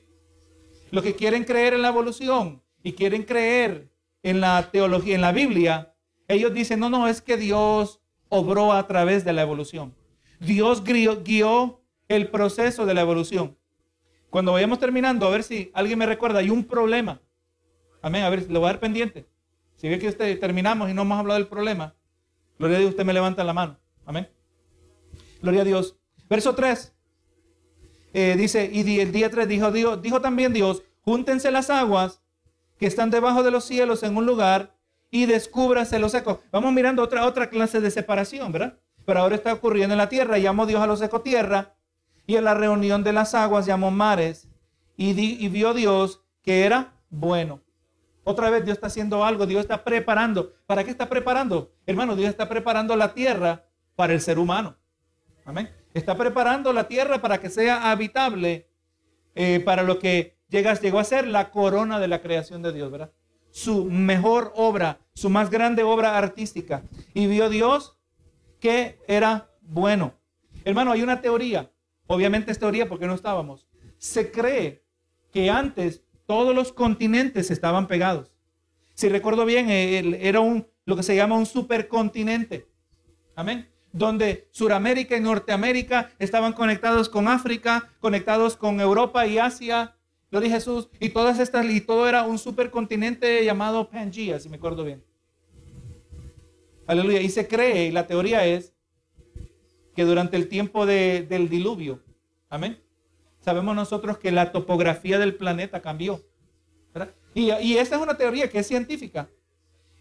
Los 0.91 1.03
que 1.03 1.15
quieren 1.15 1.45
creer 1.45 1.75
en 1.75 1.83
la 1.83 1.89
evolución 1.89 2.63
y 2.83 2.93
quieren 2.93 3.25
creer 3.25 3.91
en 4.23 4.41
la 4.41 4.71
teología, 4.71 5.15
en 5.15 5.21
la 5.21 5.33
Biblia, 5.33 5.95
ellos 6.29 6.55
dicen, 6.55 6.81
no, 6.81 6.89
no, 6.89 7.09
es 7.09 7.21
que 7.21 7.37
Dios 7.37 8.01
obró 8.29 8.73
a 8.73 8.87
través 8.87 9.25
de 9.25 9.33
la 9.33 9.43
evolución. 9.43 9.95
Dios 10.41 10.83
guió, 10.85 11.81
el 12.09 12.29
proceso 12.29 12.87
de 12.87 12.95
la 12.95 13.01
evolución. 13.01 13.57
Cuando 14.33 14.53
vayamos 14.53 14.79
terminando, 14.79 15.27
a 15.27 15.31
ver 15.31 15.43
si 15.43 15.71
alguien 15.75 15.99
me 15.99 16.07
recuerda, 16.07 16.39
hay 16.39 16.49
un 16.49 16.65
problema. 16.65 17.21
Amén, 18.01 18.23
a 18.23 18.31
ver, 18.31 18.51
lo 18.51 18.61
voy 18.61 18.71
a 18.71 18.73
dar 18.73 18.81
pendiente. 18.81 19.29
Si 19.77 19.91
ve 19.91 19.99
que 19.99 20.09
usted 20.09 20.41
terminamos 20.41 20.89
y 20.89 20.95
no 20.95 21.03
hemos 21.03 21.19
hablado 21.19 21.39
del 21.39 21.49
problema, 21.49 21.95
Gloria 22.59 22.79
a 22.79 22.81
Dios, 22.81 22.93
usted 22.93 23.05
me 23.05 23.13
levanta 23.13 23.45
la 23.45 23.53
mano. 23.53 23.79
Amén. 24.07 24.27
Gloria 25.43 25.61
a 25.61 25.65
Dios. 25.65 25.99
Verso 26.31 26.55
3. 26.55 26.95
Eh, 28.15 28.35
dice, 28.39 28.71
y 28.73 29.01
el 29.01 29.13
día 29.13 29.31
3 29.31 29.47
dijo, 29.47 29.71
Dios, 29.71 30.01
dijo 30.01 30.23
también 30.23 30.55
Dios, 30.55 30.83
júntense 31.03 31.51
las 31.51 31.69
aguas 31.69 32.23
que 32.79 32.87
están 32.87 33.11
debajo 33.11 33.43
de 33.43 33.51
los 33.51 33.65
cielos 33.65 34.03
en 34.03 34.17
un 34.17 34.25
lugar 34.25 34.75
y 35.11 35.27
descúbrase 35.27 35.99
lo 35.99 36.09
seco. 36.09 36.41
Vamos 36.51 36.73
mirando 36.73 37.03
otra, 37.03 37.27
otra 37.27 37.51
clase 37.51 37.83
de 37.83 37.91
separación, 37.91 38.51
¿verdad? 38.51 38.79
Pero 39.05 39.21
ahora 39.21 39.35
está 39.35 39.53
ocurriendo 39.53 39.93
en 39.93 39.99
la 39.99 40.09
tierra. 40.09 40.39
Llamó 40.39 40.65
Dios 40.65 40.81
a 40.81 40.87
lo 40.87 40.97
seco 40.97 41.21
tierra 41.21 41.75
y 42.27 42.37
en 42.37 42.45
la 42.45 42.55
reunión 42.55 43.03
de 43.03 43.13
las 43.13 43.35
aguas 43.35 43.67
llamó 43.67 43.91
mares 43.91 44.49
y, 44.97 45.49
vio 45.49 45.75
Dios 45.75 46.23
que 46.43 46.65
era 46.65 46.95
bueno. 47.11 47.61
Otra 48.25 48.51
vez 48.51 48.65
Dios 48.65 48.77
está 48.77 48.87
haciendo 48.87 49.25
algo, 49.25 49.47
Dios 49.47 49.63
está 49.63 49.83
preparando. 49.83 50.55
¿Para 50.67 50.85
qué 50.85 50.91
está 50.91 51.09
preparando? 51.09 51.73
Hermano, 51.87 52.15
Dios 52.15 52.31
está 52.31 52.49
preparando 52.49 52.95
la 52.95 53.15
tierra 53.15 53.65
para 53.97 54.13
el 54.13 54.21
ser 54.21 54.39
humano. 54.39 54.77
Amén. 55.45 55.71
Está 55.93 56.17
preparando 56.17 56.73
la 56.73 56.87
tierra 56.87 57.21
para 57.21 57.41
que 57.41 57.51
sea 57.51 57.91
habitable 57.91 58.69
eh, 59.35 59.61
para 59.65 59.83
lo 59.83 59.99
que 59.99 60.39
llega, 60.49 60.75
llegó 60.75 61.01
a 61.01 61.05
ser 61.05 61.27
la 61.27 61.51
corona 61.51 61.99
de 61.99 62.09
la 62.09 62.23
creación 62.23 62.63
de 62.63 62.73
Dios, 62.73 62.91
¿verdad? 62.93 63.13
Su 63.51 63.87
mejor 63.87 64.53
obra, 64.55 65.01
su 65.15 65.29
más 65.29 65.51
grande 65.51 65.83
obra 65.83 66.17
artística. 66.17 66.83
Y 67.13 67.27
vio 67.27 67.49
Dios 67.49 67.99
que 68.61 69.01
era 69.09 69.51
bueno. 69.61 70.15
Hermano, 70.65 70.93
hay 70.93 71.03
una 71.03 71.21
teoría, 71.21 71.72
obviamente 72.13 72.53
es 72.53 72.59
teoría 72.59 72.89
porque 72.89 73.07
no 73.07 73.15
estábamos. 73.15 73.67
Se 73.99 74.31
cree 74.31 74.85
que 75.33 75.51
antes 75.51 76.03
todos 76.27 76.55
los 76.55 76.73
continentes 76.73 77.51
estaban 77.51 77.87
pegados. 77.87 78.33
Si 78.95 79.09
recuerdo 79.09 79.45
bien, 79.45 79.69
era 79.71 80.41
un, 80.41 80.67
lo 80.85 80.97
que 80.97 81.03
se 81.03 81.17
llama 81.17 81.37
un 81.37 81.47
supercontinente. 81.47 82.69
Amén. 83.35 83.69
Donde 83.93 84.49
Suramérica 84.51 85.17
y 85.17 85.21
Norteamérica 85.21 86.11
estaban 86.19 86.53
conectados 86.53 87.09
con 87.09 87.29
África, 87.29 87.91
conectados 88.01 88.57
con 88.57 88.81
Europa 88.81 89.27
y 89.27 89.39
Asia. 89.39 89.97
Lo 90.31 90.41
dije 90.41 90.55
Jesús. 90.55 90.89
Y 91.01 91.11
todas 91.11 91.39
estas, 91.39 91.67
y 91.67 91.81
todo 91.81 92.09
era 92.09 92.25
un 92.25 92.39
supercontinente 92.39 93.45
llamado 93.45 93.89
Pangea, 93.89 94.39
si 94.39 94.49
me 94.49 94.57
acuerdo 94.57 94.85
bien. 94.85 95.03
Aleluya. 96.87 97.21
Y 97.21 97.29
se 97.29 97.49
cree, 97.49 97.87
y 97.87 97.91
la 97.91 98.07
teoría 98.07 98.45
es 98.47 98.72
que 99.95 100.05
durante 100.05 100.37
el 100.37 100.49
tiempo 100.49 100.87
del 100.87 101.49
diluvio, 101.49 102.03
amén, 102.49 102.83
sabemos 103.41 103.75
nosotros 103.75 104.19
que 104.19 104.31
la 104.33 104.53
topografía 104.53 105.19
del 105.19 105.35
planeta 105.35 105.81
cambió. 105.81 106.21
Y, 107.35 107.51
y 107.51 107.79
esta 107.79 107.97
es 107.97 108.03
una 108.03 108.17
teoría 108.17 108.49
que 108.49 108.59
es 108.59 108.67
científica. 108.67 109.29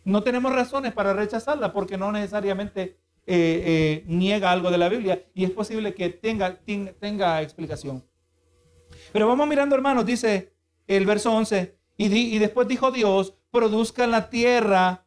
No 0.04 0.24
tenemos 0.24 0.54
razones 0.54 0.94
para 0.94 1.14
rechazarla 1.14 1.72
porque 1.72 1.98
no 1.98 2.12
necesariamente 2.12 2.98
eh, 3.28 3.64
eh, 3.66 4.04
niega 4.08 4.52
algo 4.52 4.72
de 4.72 4.78
la 4.80 4.90
Biblia 4.90 5.24
y 5.36 5.44
es 5.44 5.52
posible 5.52 5.94
que 5.94 6.10
tenga, 6.10 6.60
tenga 7.00 7.42
explicación. 7.42 8.04
Pero 9.14 9.28
vamos 9.28 9.48
mirando, 9.48 9.76
hermanos, 9.76 10.06
dice 10.06 10.54
el 10.88 11.06
verso 11.06 11.32
11, 11.32 11.78
y, 11.98 12.14
y 12.14 12.40
después 12.40 12.68
dijo 12.68 12.92
Dios, 12.92 13.36
produzca 13.52 14.08
la 14.08 14.30
tierra 14.30 15.06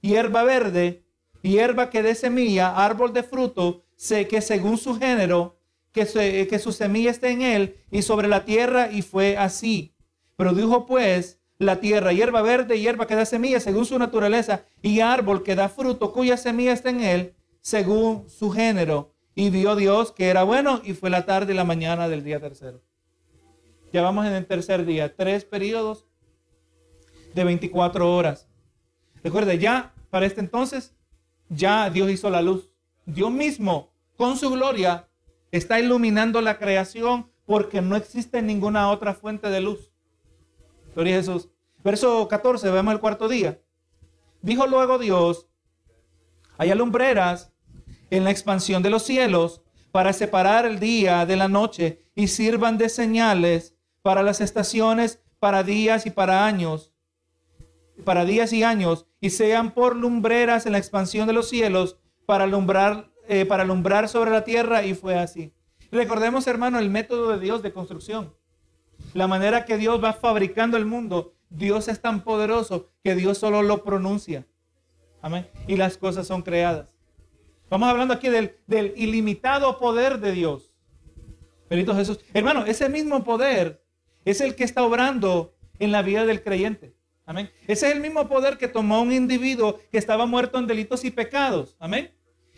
hierba 0.00 0.42
verde, 0.42 1.04
hierba 1.42 1.88
que 1.88 2.02
dé 2.02 2.14
semilla, 2.14 2.84
árbol 2.84 3.12
de 3.12 3.22
fruto, 3.22 3.84
sé 4.02 4.26
que 4.26 4.40
según 4.40 4.78
su 4.78 4.98
género, 4.98 5.60
que, 5.92 6.48
que 6.50 6.58
su 6.58 6.72
semilla 6.72 7.12
esté 7.12 7.30
en 7.30 7.40
él 7.40 7.76
y 7.88 8.02
sobre 8.02 8.26
la 8.26 8.44
tierra, 8.44 8.90
y 8.90 9.00
fue 9.00 9.36
así. 9.36 9.94
Produjo 10.34 10.86
pues 10.86 11.40
la 11.58 11.78
tierra 11.78 12.12
hierba 12.12 12.42
verde, 12.42 12.80
hierba 12.80 13.06
que 13.06 13.14
da 13.14 13.24
semilla 13.24 13.60
según 13.60 13.86
su 13.86 13.96
naturaleza, 14.00 14.64
y 14.82 14.98
árbol 14.98 15.44
que 15.44 15.54
da 15.54 15.68
fruto 15.68 16.12
cuya 16.12 16.36
semilla 16.36 16.72
está 16.72 16.90
en 16.90 17.00
él, 17.00 17.36
según 17.60 18.28
su 18.28 18.50
género. 18.50 19.14
Y 19.36 19.50
vio 19.50 19.76
Dios 19.76 20.10
que 20.10 20.30
era 20.30 20.42
bueno, 20.42 20.80
y 20.82 20.94
fue 20.94 21.08
la 21.08 21.24
tarde 21.24 21.52
y 21.52 21.56
la 21.56 21.62
mañana 21.62 22.08
del 22.08 22.24
día 22.24 22.40
tercero. 22.40 22.82
Ya 23.92 24.02
vamos 24.02 24.26
en 24.26 24.32
el 24.32 24.46
tercer 24.46 24.84
día, 24.84 25.14
tres 25.14 25.44
periodos 25.44 26.08
de 27.34 27.44
24 27.44 28.12
horas. 28.12 28.48
Recuerde, 29.22 29.58
ya 29.58 29.94
para 30.10 30.26
este 30.26 30.40
entonces, 30.40 30.92
ya 31.48 31.88
Dios 31.88 32.10
hizo 32.10 32.30
la 32.30 32.42
luz. 32.42 32.68
Dios 33.06 33.30
mismo, 33.30 33.91
con 34.16 34.36
su 34.36 34.50
gloria, 34.50 35.08
está 35.50 35.80
iluminando 35.80 36.40
la 36.40 36.58
creación 36.58 37.30
porque 37.46 37.80
no 37.82 37.96
existe 37.96 38.42
ninguna 38.42 38.90
otra 38.90 39.14
fuente 39.14 39.48
de 39.48 39.60
luz. 39.60 39.90
Gloria 40.94 41.16
a 41.16 41.18
Jesús. 41.18 41.48
Verso 41.84 42.28
14, 42.28 42.70
vemos 42.70 42.94
el 42.94 43.00
cuarto 43.00 43.28
día. 43.28 43.60
Dijo 44.40 44.66
luego 44.66 44.98
Dios, 44.98 45.48
hay 46.58 46.74
lumbreras 46.74 47.52
en 48.10 48.24
la 48.24 48.30
expansión 48.30 48.82
de 48.82 48.90
los 48.90 49.02
cielos 49.02 49.62
para 49.90 50.12
separar 50.12 50.64
el 50.64 50.78
día 50.78 51.26
de 51.26 51.36
la 51.36 51.48
noche 51.48 52.04
y 52.14 52.28
sirvan 52.28 52.78
de 52.78 52.88
señales 52.88 53.76
para 54.02 54.22
las 54.22 54.40
estaciones, 54.40 55.22
para 55.38 55.62
días 55.62 56.06
y 56.06 56.10
para 56.10 56.46
años, 56.46 56.92
para 58.04 58.24
días 58.24 58.52
y 58.52 58.64
años, 58.64 59.06
y 59.20 59.30
sean 59.30 59.72
por 59.72 59.96
lumbreras 59.96 60.66
en 60.66 60.72
la 60.72 60.78
expansión 60.78 61.26
de 61.26 61.32
los 61.32 61.48
cielos 61.48 61.98
para 62.26 62.44
alumbrar 62.44 63.11
eh, 63.34 63.46
para 63.46 63.62
alumbrar 63.62 64.10
sobre 64.10 64.30
la 64.30 64.44
tierra 64.44 64.84
y 64.84 64.92
fue 64.92 65.14
así. 65.14 65.54
Recordemos, 65.90 66.46
hermano, 66.46 66.78
el 66.78 66.90
método 66.90 67.30
de 67.30 67.38
Dios 67.38 67.62
de 67.62 67.72
construcción. 67.72 68.34
La 69.14 69.26
manera 69.26 69.64
que 69.64 69.78
Dios 69.78 70.04
va 70.04 70.12
fabricando 70.12 70.76
el 70.76 70.84
mundo. 70.84 71.34
Dios 71.48 71.88
es 71.88 72.02
tan 72.02 72.24
poderoso 72.24 72.90
que 73.02 73.14
Dios 73.14 73.38
solo 73.38 73.62
lo 73.62 73.84
pronuncia. 73.84 74.46
Amén. 75.22 75.48
Y 75.66 75.76
las 75.76 75.96
cosas 75.96 76.26
son 76.26 76.42
creadas. 76.42 76.94
Vamos 77.70 77.88
hablando 77.88 78.12
aquí 78.12 78.28
del, 78.28 78.58
del 78.66 78.92
ilimitado 78.98 79.78
poder 79.78 80.20
de 80.20 80.32
Dios. 80.32 80.70
Bendito 81.70 81.94
Jesús. 81.94 82.18
Hermano, 82.34 82.66
ese 82.66 82.90
mismo 82.90 83.24
poder 83.24 83.82
es 84.26 84.42
el 84.42 84.56
que 84.56 84.64
está 84.64 84.82
obrando 84.82 85.54
en 85.78 85.90
la 85.90 86.02
vida 86.02 86.26
del 86.26 86.42
creyente. 86.42 86.94
Amén. 87.24 87.50
Ese 87.66 87.88
es 87.88 87.94
el 87.94 88.00
mismo 88.00 88.28
poder 88.28 88.58
que 88.58 88.68
tomó 88.68 89.00
un 89.00 89.10
individuo 89.10 89.80
que 89.90 89.96
estaba 89.96 90.26
muerto 90.26 90.58
en 90.58 90.66
delitos 90.66 91.02
y 91.06 91.10
pecados. 91.10 91.76
Amén. 91.78 92.12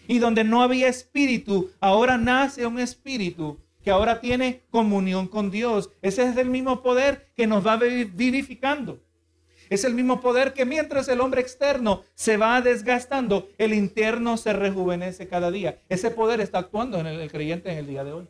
Y 0.07 0.19
donde 0.19 0.45
no 0.45 0.63
había 0.63 0.89
espíritu, 0.89 1.71
ahora 1.81 2.19
nace 2.19 2.67
un 2.67 2.79
espíritu 2.79 3.59
que 3.83 3.91
ahora 3.91 4.21
tiene 4.21 4.63
comunión 4.71 5.29
con 5.29 5.51
Dios. 5.51 5.91
Ese 6.03 6.25
es 6.25 6.37
el 6.37 6.49
mismo 6.49 6.83
poder 6.83 7.29
que 7.37 7.47
nos 7.47 7.67
va 7.67 7.77
vivificando. 7.77 9.01
Es 9.71 9.85
el 9.85 9.95
mismo 9.95 10.21
poder 10.21 10.53
que 10.53 10.65
mientras 10.65 11.09
el 11.09 11.21
hombre 11.21 11.41
externo 11.41 12.03
se 12.15 12.37
va 12.37 12.61
desgastando, 12.61 13.49
el 13.59 13.75
interno 13.75 14.37
se 14.37 14.53
rejuvenece 14.53 15.29
cada 15.29 15.51
día. 15.51 15.81
Ese 15.89 16.11
poder 16.11 16.41
está 16.41 16.59
actuando 16.59 16.99
en 16.99 17.07
el, 17.07 17.31
creyente 17.31 17.73
en 17.73 17.79
el 17.79 17.87
día 17.87 18.05
de 18.05 18.13
hoy. 18.13 18.29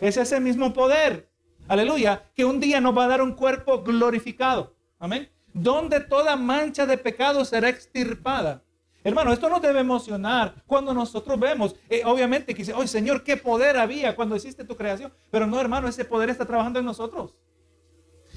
Es 0.00 0.16
ese 0.16 0.40
mismo 0.40 0.72
poder, 0.72 1.28
aleluya, 1.68 2.24
que 2.34 2.44
un 2.44 2.60
día 2.60 2.80
nos 2.80 2.96
va 2.96 3.04
a 3.04 3.08
dar 3.08 3.22
un 3.22 3.34
cuerpo 3.34 3.82
glorificado. 3.82 4.74
Amén. 4.98 5.28
Donde 5.52 6.00
toda 6.00 6.36
mancha 6.36 6.86
de 6.86 6.98
pecado 6.98 7.44
será 7.44 7.68
extirpada. 7.68 8.62
Hermano, 9.02 9.32
esto 9.32 9.48
nos 9.48 9.62
debe 9.62 9.80
emocionar 9.80 10.62
cuando 10.66 10.92
nosotros 10.92 11.40
vemos, 11.40 11.74
eh, 11.88 12.02
obviamente, 12.04 12.54
que 12.54 12.62
dice, 12.62 12.74
oye 12.74 12.86
Señor, 12.86 13.24
qué 13.24 13.36
poder 13.36 13.78
había 13.78 14.14
cuando 14.14 14.36
hiciste 14.36 14.64
tu 14.64 14.76
creación. 14.76 15.12
Pero 15.30 15.46
no, 15.46 15.60
hermano, 15.60 15.88
ese 15.88 16.04
poder 16.04 16.28
está 16.28 16.44
trabajando 16.44 16.78
en 16.78 16.84
nosotros. 16.84 17.34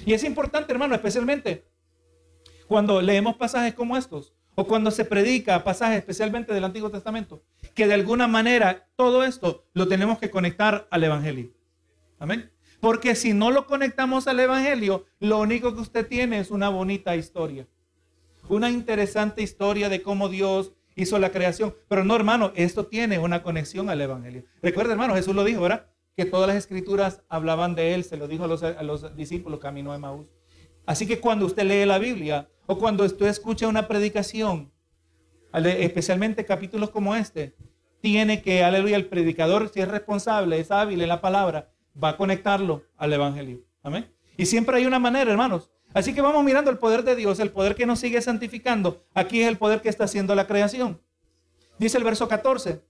Y 0.05 0.13
es 0.13 0.23
importante, 0.23 0.71
hermano, 0.71 0.95
especialmente 0.95 1.65
cuando 2.67 3.01
leemos 3.01 3.35
pasajes 3.35 3.73
como 3.73 3.97
estos, 3.97 4.33
o 4.55 4.65
cuando 4.65 4.91
se 4.91 5.03
predica 5.03 5.63
pasajes 5.63 5.97
especialmente 5.97 6.53
del 6.53 6.63
Antiguo 6.63 6.89
Testamento, 6.89 7.43
que 7.73 7.87
de 7.87 7.93
alguna 7.95 8.27
manera 8.27 8.87
todo 8.95 9.23
esto 9.23 9.65
lo 9.73 9.87
tenemos 9.87 10.19
que 10.19 10.29
conectar 10.29 10.87
al 10.91 11.03
Evangelio. 11.03 11.51
Amén. 12.19 12.51
Porque 12.79 13.15
si 13.15 13.33
no 13.33 13.51
lo 13.51 13.65
conectamos 13.65 14.27
al 14.27 14.39
Evangelio, 14.39 15.05
lo 15.19 15.39
único 15.39 15.73
que 15.73 15.81
usted 15.81 16.07
tiene 16.07 16.39
es 16.39 16.51
una 16.51 16.69
bonita 16.69 17.15
historia 17.15 17.67
una 18.49 18.69
interesante 18.69 19.41
historia 19.41 19.89
de 19.89 20.01
cómo 20.01 20.29
Dios 20.29 20.73
hizo 20.95 21.19
la 21.19 21.31
creación. 21.31 21.75
Pero 21.87 22.03
no, 22.03 22.15
hermano, 22.15 22.51
esto 22.55 22.85
tiene 22.85 23.19
una 23.19 23.43
conexión 23.43 23.89
al 23.89 24.01
Evangelio. 24.01 24.43
Recuerda, 24.61 24.93
hermano, 24.93 25.15
Jesús 25.15 25.35
lo 25.35 25.43
dijo, 25.43 25.61
¿verdad? 25.61 25.87
Que 26.15 26.25
todas 26.25 26.47
las 26.47 26.57
escrituras 26.57 27.23
hablaban 27.29 27.75
de 27.75 27.93
Él, 27.93 28.03
se 28.03 28.17
lo 28.17 28.27
dijo 28.27 28.43
a 28.43 28.47
los, 28.47 28.63
a 28.63 28.83
los 28.83 29.15
discípulos 29.15 29.59
camino 29.59 29.91
de 29.93 29.97
Maús. 29.97 30.27
Así 30.85 31.07
que 31.07 31.19
cuando 31.19 31.45
usted 31.45 31.63
lee 31.63 31.85
la 31.85 31.97
Biblia 31.97 32.49
o 32.65 32.77
cuando 32.77 33.03
usted 33.03 33.27
escucha 33.27 33.67
una 33.67 33.87
predicación, 33.87 34.71
especialmente 35.53 36.45
capítulos 36.45 36.89
como 36.89 37.15
este, 37.15 37.55
tiene 38.01 38.41
que, 38.41 38.63
aleluya, 38.63 38.97
el 38.97 39.05
predicador, 39.05 39.69
si 39.69 39.79
es 39.79 39.87
responsable, 39.87 40.59
es 40.59 40.71
hábil 40.71 41.01
en 41.01 41.07
la 41.07 41.21
palabra, 41.21 41.71
va 42.01 42.09
a 42.09 42.17
conectarlo 42.17 42.83
al 42.97 43.13
Evangelio. 43.13 43.61
Amén. 43.81 44.11
Y 44.35 44.45
siempre 44.45 44.77
hay 44.77 44.85
una 44.85 44.99
manera, 44.99 45.31
hermanos, 45.31 45.71
Así 45.93 46.13
que 46.13 46.21
vamos 46.21 46.43
mirando 46.43 46.71
el 46.71 46.79
poder 46.79 47.03
de 47.03 47.15
Dios, 47.15 47.39
el 47.39 47.51
poder 47.51 47.75
que 47.75 47.85
nos 47.85 47.99
sigue 47.99 48.21
santificando. 48.21 49.05
Aquí 49.13 49.41
es 49.41 49.47
el 49.47 49.57
poder 49.57 49.81
que 49.81 49.89
está 49.89 50.05
haciendo 50.05 50.33
la 50.33 50.47
creación. 50.47 50.99
Dice 51.77 51.97
el 51.97 52.03
verso 52.03 52.27
14. 52.27 52.81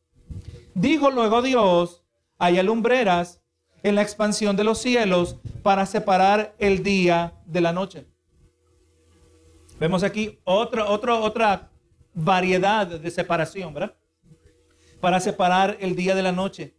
Dijo 0.73 1.11
luego 1.11 1.41
Dios, 1.41 2.03
hay 2.37 2.59
alumbreras 2.59 3.41
en 3.83 3.95
la 3.95 4.01
expansión 4.01 4.55
de 4.55 4.63
los 4.63 4.79
cielos 4.79 5.37
para 5.61 5.85
separar 5.85 6.55
el 6.57 6.81
día 6.81 7.33
de 7.45 7.61
la 7.61 7.73
noche. 7.73 8.07
Vemos 9.79 10.03
aquí 10.03 10.39
otra, 10.45 10.85
otra, 10.85 11.15
otra 11.15 11.69
variedad 12.13 12.87
de 12.87 13.11
separación, 13.11 13.73
¿verdad? 13.73 13.95
Para 15.01 15.19
separar 15.19 15.77
el 15.81 15.95
día 15.95 16.15
de 16.15 16.23
la 16.23 16.31
noche. 16.31 16.73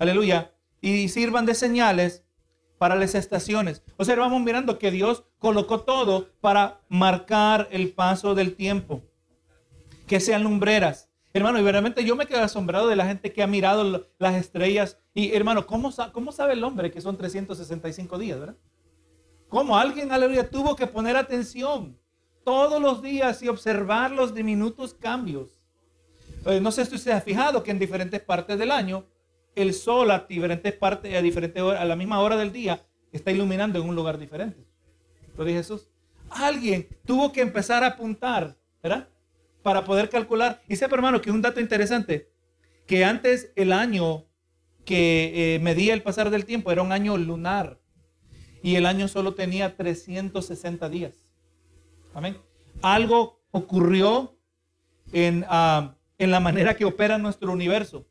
Aleluya. 0.00 0.52
Y 0.80 1.08
sirvan 1.08 1.46
de 1.46 1.54
señales 1.54 2.25
para 2.78 2.94
las 2.94 3.14
estaciones. 3.14 3.82
O 3.96 4.04
sea, 4.04 4.16
vamos 4.16 4.42
mirando 4.42 4.78
que 4.78 4.90
Dios 4.90 5.24
colocó 5.38 5.80
todo 5.80 6.28
para 6.40 6.80
marcar 6.88 7.68
el 7.70 7.90
paso 7.90 8.34
del 8.34 8.54
tiempo. 8.54 9.02
Que 10.06 10.20
sean 10.20 10.42
lumbreras. 10.42 11.08
Hermano, 11.32 11.58
y 11.58 11.62
verdaderamente 11.62 12.04
yo 12.04 12.16
me 12.16 12.26
quedo 12.26 12.42
asombrado 12.42 12.88
de 12.88 12.96
la 12.96 13.06
gente 13.06 13.32
que 13.32 13.42
ha 13.42 13.46
mirado 13.46 14.06
las 14.18 14.34
estrellas. 14.36 14.98
Y 15.12 15.34
hermano, 15.34 15.66
¿cómo, 15.66 15.92
cómo 16.12 16.32
sabe 16.32 16.54
el 16.54 16.64
hombre 16.64 16.90
que 16.90 17.00
son 17.00 17.16
365 17.16 18.18
días, 18.18 18.40
verdad? 18.40 18.56
¿Cómo 19.48 19.76
alguien, 19.76 20.12
aleluya, 20.12 20.48
tuvo 20.48 20.74
que 20.76 20.86
poner 20.86 21.16
atención 21.16 21.98
todos 22.44 22.80
los 22.80 23.02
días 23.02 23.42
y 23.42 23.48
observar 23.48 24.10
los 24.10 24.34
diminutos 24.34 24.94
cambios? 24.94 25.60
Eh, 26.46 26.60
no 26.60 26.70
sé 26.72 26.84
si 26.86 26.94
usted 26.94 27.12
ha 27.12 27.20
fijado 27.20 27.62
que 27.62 27.70
en 27.70 27.78
diferentes 27.78 28.20
partes 28.20 28.58
del 28.58 28.70
año 28.70 29.04
el 29.56 29.74
sol 29.74 30.10
a 30.10 30.26
diferentes 30.28 30.72
partes, 30.74 31.14
a 31.16 31.22
diferentes 31.22 31.60
a 31.60 31.84
la 31.84 31.96
misma 31.96 32.20
hora 32.20 32.36
del 32.36 32.52
día, 32.52 32.82
está 33.10 33.32
iluminando 33.32 33.80
en 33.80 33.88
un 33.88 33.96
lugar 33.96 34.18
diferente. 34.18 34.64
Lo 35.36 35.44
dice 35.44 35.58
Jesús. 35.58 35.88
Alguien 36.30 36.88
tuvo 37.04 37.32
que 37.32 37.40
empezar 37.40 37.82
a 37.82 37.88
apuntar. 37.88 38.56
Para 39.62 39.84
poder 39.84 40.08
calcular. 40.08 40.62
Y 40.68 40.76
sepa, 40.76 40.94
hermano, 40.94 41.20
que 41.20 41.30
es 41.30 41.34
un 41.34 41.42
dato 41.42 41.58
interesante, 41.58 42.30
que 42.86 43.04
antes 43.04 43.50
el 43.56 43.72
año 43.72 44.26
que 44.84 45.56
eh, 45.56 45.58
medía 45.58 45.92
el 45.92 46.02
pasar 46.02 46.30
del 46.30 46.44
tiempo 46.44 46.70
era 46.70 46.82
un 46.82 46.92
año 46.92 47.16
lunar. 47.16 47.80
Y 48.62 48.76
el 48.76 48.86
año 48.86 49.08
solo 49.08 49.34
tenía 49.34 49.76
360 49.76 50.88
días. 50.88 51.26
Amén. 52.14 52.36
Algo 52.80 53.40
ocurrió 53.50 54.38
en, 55.12 55.44
ah, 55.48 55.96
en 56.18 56.30
la 56.30 56.38
manera 56.38 56.76
que 56.76 56.84
opera 56.84 57.18
nuestro 57.18 57.52
universo. 57.52 58.06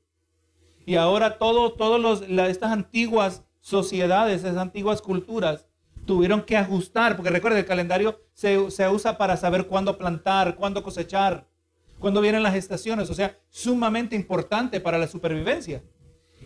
Y 0.86 0.96
ahora 0.96 1.38
todo, 1.38 1.74
todas 1.74 2.22
estas 2.50 2.72
antiguas 2.72 3.44
sociedades, 3.60 4.44
esas 4.44 4.58
antiguas 4.58 5.02
culturas, 5.02 5.66
tuvieron 6.06 6.44
que 6.44 6.56
ajustar, 6.56 7.16
porque 7.16 7.32
recuerda, 7.32 7.58
el 7.58 7.66
calendario 7.66 8.22
se, 8.34 8.70
se, 8.70 8.88
usa 8.88 9.18
para 9.18 9.38
saber 9.38 9.66
cuándo 9.66 9.98
plantar, 9.98 10.56
cuándo 10.56 10.84
cosechar, 10.84 11.48
cuándo 12.00 12.22
vienen 12.22 12.44
las 12.44 12.54
estaciones, 12.54 13.10
o 13.10 13.16
sea, 13.16 13.40
sumamente 13.50 14.16
importante 14.16 14.80
para 14.80 15.00
la 15.00 15.08
supervivencia. 15.08 15.82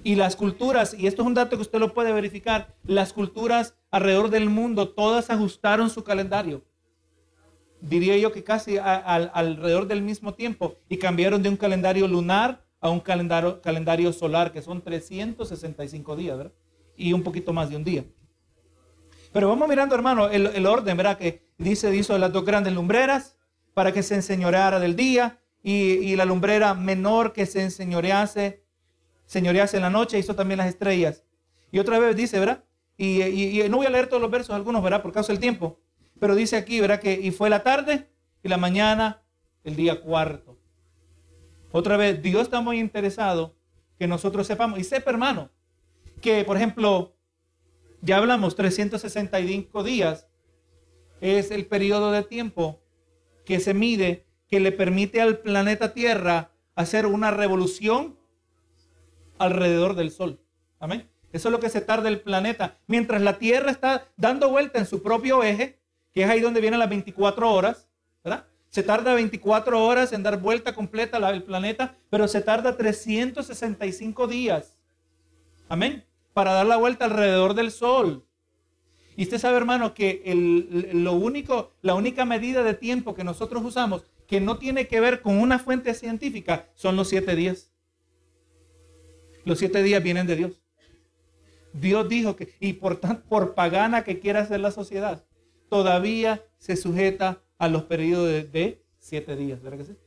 Y 0.02 0.15
las 0.15 0.38
culturas, 0.38 0.93
y 0.93 1.08
esto 1.08 1.23
es 1.23 1.28
un 1.28 1.34
dato 1.34 1.58
que 1.58 1.62
usted 1.62 1.80
lo 1.80 1.93
puede 1.93 2.13
verificar, 2.13 2.73
las 2.86 3.12
culturas 3.12 3.75
alrededor 3.91 4.30
del 4.30 4.49
mundo, 4.49 4.89
todas 4.89 5.30
ajustaron 5.30 5.89
su 5.89 6.06
calendario. 6.06 6.63
Diría 7.82 8.17
yo 8.17 8.32
que 8.32 8.43
casi 8.43 8.78
alrededor 8.78 9.88
del 9.88 10.02
mismo 10.02 10.34
tiempo 10.34 10.75
y 10.88 10.97
cambiaron 10.97 11.43
de 11.43 11.49
un 11.49 11.58
calendario 11.58 12.08
lunar 12.08 12.65
a 12.82 12.89
un 12.89 13.00
calendario, 13.00 13.62
calendario 13.62 14.13
solar, 14.13 14.52
que 14.52 14.62
son 14.62 14.82
365 14.82 16.15
días, 16.15 16.38
¿verdad? 16.38 16.54
Y 16.96 17.13
un 17.13 17.24
poquito 17.24 17.54
más 17.54 17.70
de 17.70 17.76
un 17.76 17.84
día. 17.84 18.06
Pero 19.32 19.48
vamos 19.48 19.68
mirando, 19.70 19.96
hermano, 19.96 20.30
el, 20.30 20.65
orden, 20.65 20.98
¿verdad? 20.98 21.18
Que 21.18 21.46
dice, 21.58 21.96
hizo 21.96 22.18
las 22.18 22.34
dos 22.34 22.46
grandes 22.46 22.74
lumbreras 22.74 23.38
para 23.74 23.92
que 23.92 24.02
se 24.02 24.15
enseñoreara 24.15 24.80
del 24.80 24.96
día 24.96 25.39
y, 25.62 26.15
la 26.15 26.26
lumbrera 26.26 26.74
menor 26.74 27.34
que 27.34 27.46
se 27.46 27.62
enseñorease, 27.62 28.63
señorease 29.26 29.78
en 29.78 29.84
la 29.84 29.89
noche, 29.89 30.18
hizo 30.18 30.36
también 30.36 30.58
las 30.58 30.68
estrellas. 30.68 31.24
Y 31.72 31.80
otra 31.80 32.00
vez 32.00 32.15
dice, 32.15 32.39
¿verdad? 32.39 32.63
Y, 32.98 33.22
y, 33.22 33.70
no 33.70 33.78
voy 33.78 33.86
a 33.86 33.92
leer 33.92 34.08
todos 34.08 34.22
los 34.22 34.32
versos, 34.32 34.56
algunos, 34.56 34.82
¿verdad? 34.82 35.02
Por 35.02 35.12
causa 35.12 35.32
del 35.32 35.39
tiempo. 35.39 35.80
Pero 36.20 36.34
dice 36.34 36.58
aquí, 36.58 36.82
¿verdad? 36.82 37.00
Que 37.00 37.13
y 37.13 37.32
fue 37.32 37.50
la 37.50 37.62
tarde 37.62 38.10
y 38.42 38.50
la 38.50 38.58
mañana, 38.58 39.22
el 39.63 39.76
día 39.76 40.02
cuarto. 40.02 40.59
Otra 41.72 41.98
vez, 41.98 42.22
Dios 42.22 42.44
está 42.44 42.62
muy 42.62 42.80
interesado 42.80 43.56
que 43.98 44.08
nosotros 44.08 44.48
sepamos. 44.48 44.80
Y 44.80 44.84
sepa, 44.84 45.12
hermano, 45.12 45.50
que 46.22 46.44
por 46.44 46.58
ejemplo, 46.58 47.16
ya 48.02 48.18
hablamos, 48.18 48.56
365 48.56 49.84
días 49.84 50.28
es 51.22 51.52
el 51.52 51.66
periodo 51.66 52.12
de 52.12 52.24
tiempo 52.24 52.82
que 53.46 53.60
se 53.60 53.74
mide, 53.74 54.26
que 54.48 54.60
le 54.60 54.72
permite 54.72 55.22
al 55.22 55.40
planeta 55.40 55.94
Tierra 55.94 56.52
hacer 56.76 57.06
una 57.06 57.32
revolución 57.32 58.18
alrededor 59.38 59.96
del 59.96 60.12
Sol. 60.12 60.40
Amén. 60.80 61.10
Eso 61.32 61.50
es 61.50 61.52
lo 61.52 61.60
que 61.60 61.70
se 61.70 61.82
tarda 61.82 62.10
el 62.10 62.22
planeta. 62.22 62.78
Mientras 62.88 63.22
la 63.22 63.38
Tierra 63.38 63.70
está 63.70 64.08
dando 64.18 64.50
vuelta 64.50 64.80
en 64.80 64.86
su 64.86 65.04
propio 65.04 65.44
eje, 65.44 65.80
que 66.14 66.24
es 66.24 66.30
ahí 66.30 66.40
donde 66.40 66.62
vienen 66.62 66.80
las 66.80 66.90
24 66.90 67.52
horas, 67.52 67.88
¿verdad? 68.24 68.48
Se 68.70 68.84
tarda 68.84 69.16
24 69.16 69.84
horas 69.84 70.14
en 70.14 70.22
dar 70.22 70.40
vuelta 70.40 70.76
completa 70.76 71.18
al 71.18 71.44
planeta, 71.44 71.96
pero 72.10 72.28
se 72.28 72.42
tarda 72.42 72.78
365 72.78 74.28
días. 74.28 74.78
Amén. 75.68 76.06
Para 76.34 76.54
dar 76.54 76.68
la 76.68 76.78
vuelta 76.78 77.06
alrededor 77.06 77.56
del 77.56 77.72
sol. 77.72 78.26
Y 79.16 79.24
usted 79.24 79.40
sabe, 79.40 79.58
hermano, 79.58 79.94
que 79.94 80.22
el, 80.26 81.04
lo 81.04 81.14
único, 81.14 81.74
la 81.82 81.96
única 81.96 82.26
medida 82.26 82.64
de 82.64 82.76
tiempo 82.76 83.16
que 83.16 83.24
nosotros 83.24 83.64
usamos, 83.66 84.06
que 84.28 84.40
no 84.40 84.58
tiene 84.58 84.88
que 84.88 85.00
ver 85.00 85.22
con 85.22 85.40
una 85.40 85.60
fuente 85.60 85.94
científica, 85.94 86.70
son 86.76 86.96
los 86.96 87.10
siete 87.10 87.36
días. 87.36 87.72
Los 89.46 89.58
siete 89.58 89.82
días 89.82 90.04
vienen 90.04 90.28
de 90.28 90.36
Dios. 90.36 90.62
Dios 91.74 92.08
dijo 92.08 92.36
que, 92.36 92.54
y 92.60 92.74
por, 92.74 93.00
por 93.28 93.56
pagana 93.56 94.04
que 94.04 94.20
quiera 94.20 94.46
ser 94.46 94.60
la 94.60 94.72
sociedad, 94.72 95.26
todavía 95.70 96.44
se 96.58 96.76
sujeta 96.76 97.42
a 97.60 97.67
los 97.67 97.84
periodos 97.84 98.52
de, 98.52 98.82
siete 98.98 99.36
días, 99.36 99.62
¿verdad 99.62 99.78
que 99.78 99.86
sí? 99.86 99.98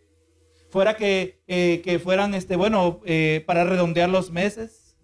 Fuera 0.70 0.96
que, 0.96 1.42
eh, 1.46 1.82
que 1.84 1.98
fueran, 1.98 2.34
este, 2.34 2.56
bueno, 2.56 3.00
eh, 3.04 3.44
para 3.46 3.64
redondear 3.64 4.08
los 4.08 4.32
meses. 4.32 4.96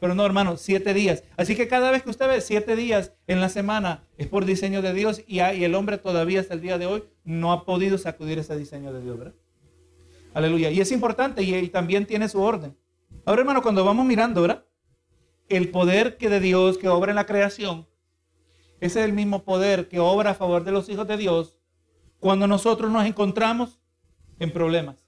Pero 0.00 0.14
no, 0.14 0.26
hermano, 0.26 0.56
siete 0.56 0.94
días. 0.94 1.22
Así 1.36 1.54
que 1.54 1.68
cada 1.68 1.90
vez 1.90 2.02
que 2.02 2.10
usted 2.10 2.26
ve 2.26 2.40
siete 2.40 2.74
días 2.74 3.12
en 3.26 3.40
la 3.40 3.48
semana 3.48 4.02
es 4.16 4.26
por 4.26 4.46
diseño 4.46 4.82
de 4.82 4.94
Dios 4.94 5.22
y, 5.26 5.36
y 5.36 5.64
el 5.64 5.74
hombre 5.74 5.98
todavía 5.98 6.40
hasta 6.40 6.54
el 6.54 6.60
día 6.60 6.78
de 6.78 6.86
hoy 6.86 7.04
no 7.22 7.52
ha 7.52 7.64
podido 7.64 7.98
sacudir 7.98 8.38
ese 8.38 8.56
diseño 8.56 8.92
de 8.92 9.02
Dios, 9.02 9.18
¿verdad? 9.18 9.34
Aleluya. 10.34 10.70
Y 10.70 10.80
es 10.80 10.90
importante 10.90 11.42
y, 11.42 11.54
y 11.54 11.68
también 11.68 12.06
tiene 12.06 12.28
su 12.28 12.40
orden. 12.40 12.76
Ahora, 13.24 13.42
hermano, 13.42 13.62
cuando 13.62 13.84
vamos 13.84 14.06
mirando, 14.06 14.42
¿verdad? 14.42 14.64
El 15.48 15.68
poder 15.68 16.16
que 16.16 16.28
de 16.28 16.40
Dios 16.40 16.78
que 16.78 16.88
obra 16.88 17.12
en 17.12 17.16
la 17.16 17.26
creación, 17.26 17.86
ese 18.80 19.00
es 19.00 19.04
el 19.04 19.12
mismo 19.12 19.44
poder 19.44 19.88
que 19.88 20.00
obra 20.00 20.30
a 20.30 20.34
favor 20.34 20.64
de 20.64 20.72
los 20.72 20.88
hijos 20.88 21.06
de 21.06 21.16
Dios 21.18 21.59
cuando 22.20 22.46
nosotros 22.46 22.90
nos 22.90 23.06
encontramos 23.06 23.80
en 24.38 24.52
problemas. 24.52 25.04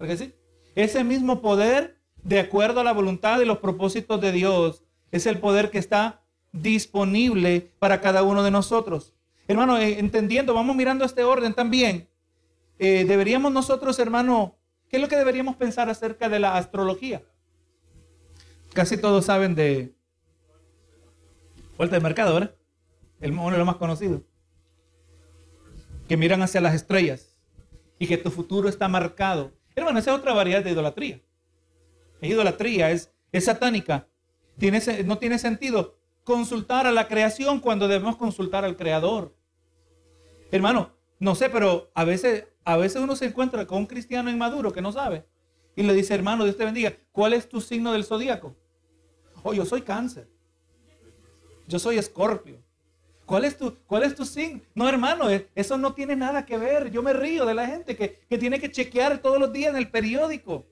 ¿Verdad 0.00 0.16
sí? 0.16 0.34
Ese 0.74 1.04
mismo 1.04 1.40
poder, 1.40 1.98
de 2.22 2.40
acuerdo 2.40 2.80
a 2.80 2.84
la 2.84 2.92
voluntad 2.92 3.40
y 3.40 3.44
los 3.44 3.58
propósitos 3.58 4.20
de 4.20 4.32
Dios, 4.32 4.82
es 5.12 5.26
el 5.26 5.38
poder 5.38 5.70
que 5.70 5.78
está 5.78 6.22
disponible 6.52 7.72
para 7.78 8.00
cada 8.00 8.22
uno 8.22 8.42
de 8.42 8.50
nosotros. 8.50 9.14
Hermano, 9.46 9.78
eh, 9.78 9.98
entendiendo, 9.98 10.54
vamos 10.54 10.74
mirando 10.74 11.04
este 11.04 11.22
orden 11.24 11.54
también. 11.54 12.08
Eh, 12.78 13.04
deberíamos 13.06 13.52
nosotros, 13.52 13.98
hermano, 13.98 14.56
¿qué 14.88 14.96
es 14.96 15.02
lo 15.02 15.08
que 15.08 15.16
deberíamos 15.16 15.56
pensar 15.56 15.88
acerca 15.90 16.28
de 16.28 16.38
la 16.38 16.56
astrología? 16.56 17.22
Casi 18.72 18.96
todos 18.96 19.24
saben 19.24 19.54
de 19.54 19.94
vuelta 21.76 21.96
de 21.96 22.02
mercado, 22.02 22.34
¿verdad? 22.34 22.54
El, 23.20 23.32
uno 23.32 23.50
de 23.50 23.58
los 23.58 23.66
más 23.66 23.76
conocidos 23.76 24.22
que 26.08 26.16
miran 26.16 26.42
hacia 26.42 26.60
las 26.60 26.74
estrellas 26.74 27.36
y 27.98 28.06
que 28.06 28.16
tu 28.16 28.30
futuro 28.30 28.68
está 28.68 28.88
marcado. 28.88 29.52
Hermano, 29.76 29.98
esa 29.98 30.12
es 30.12 30.18
otra 30.18 30.32
variedad 30.32 30.64
de 30.64 30.70
idolatría. 30.70 31.20
Es 32.20 32.30
idolatría, 32.30 32.90
es, 32.90 33.12
es 33.30 33.44
satánica. 33.44 34.08
Tiene, 34.58 34.80
no 35.04 35.18
tiene 35.18 35.38
sentido 35.38 35.98
consultar 36.24 36.86
a 36.86 36.92
la 36.92 37.06
creación 37.06 37.60
cuando 37.60 37.86
debemos 37.86 38.16
consultar 38.16 38.64
al 38.64 38.76
creador. 38.76 39.36
Hermano, 40.50 40.92
no 41.20 41.34
sé, 41.34 41.50
pero 41.50 41.90
a 41.94 42.04
veces, 42.04 42.46
a 42.64 42.76
veces 42.76 43.02
uno 43.02 43.14
se 43.14 43.26
encuentra 43.26 43.66
con 43.66 43.78
un 43.78 43.86
cristiano 43.86 44.30
inmaduro 44.30 44.72
que 44.72 44.82
no 44.82 44.92
sabe. 44.92 45.26
Y 45.76 45.82
le 45.82 45.94
dice, 45.94 46.14
hermano, 46.14 46.44
Dios 46.44 46.56
te 46.56 46.64
bendiga, 46.64 46.92
¿cuál 47.12 47.34
es 47.34 47.48
tu 47.48 47.60
signo 47.60 47.92
del 47.92 48.04
zodíaco? 48.04 48.56
Oh, 49.42 49.52
yo 49.52 49.64
soy 49.64 49.82
cáncer. 49.82 50.28
Yo 51.66 51.78
soy 51.78 51.98
escorpio. 51.98 52.62
¿Cuál 53.28 53.44
es 53.44 53.58
tu, 53.58 53.76
cuál 53.86 54.04
es 54.04 54.14
tu 54.14 54.24
signo? 54.24 54.62
No, 54.74 54.88
hermano, 54.88 55.28
eh, 55.28 55.50
eso 55.54 55.76
no 55.76 55.92
tiene 55.92 56.16
nada 56.16 56.46
que 56.46 56.56
ver. 56.56 56.90
Yo 56.90 57.02
me 57.02 57.12
río 57.12 57.44
de 57.44 57.52
la 57.52 57.66
gente 57.66 57.94
que, 57.94 58.38
tiene 58.38 58.58
que 58.58 58.70
chequear 58.70 59.18
todos 59.18 59.38
los 59.38 59.52
días 59.52 59.68
en 59.68 59.76
el 59.76 59.90
periódico. 59.90 60.64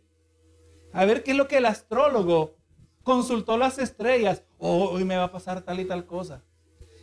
A 0.91 1.05
ver 1.05 1.23
qué 1.23 1.33
es 1.33 1.37
lo 1.37 1.49
que 1.49 1.59
el 1.59 1.67
astrólogo 1.67 2.57
consultó 3.03 3.59
las 3.59 3.79
estrellas. 3.79 4.43
Oh, 4.57 4.89
hoy 4.89 5.05
me 5.05 5.19
va 5.19 5.25
a 5.25 5.33
pasar 5.33 5.61
tal 5.61 5.81
y 5.81 5.85
tal 5.85 6.07
cosa. 6.07 6.45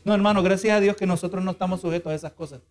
No, 0.03 0.15
hermano, 0.15 0.41
gracias 0.41 0.75
a 0.75 0.79
Dios 0.79 0.97
que 0.97 1.05
nosotros 1.05 1.43
no 1.43 1.51
estamos 1.51 1.81
sujetos 1.81 2.11
a 2.11 2.15
esas 2.15 2.33
cosas. 2.33 2.61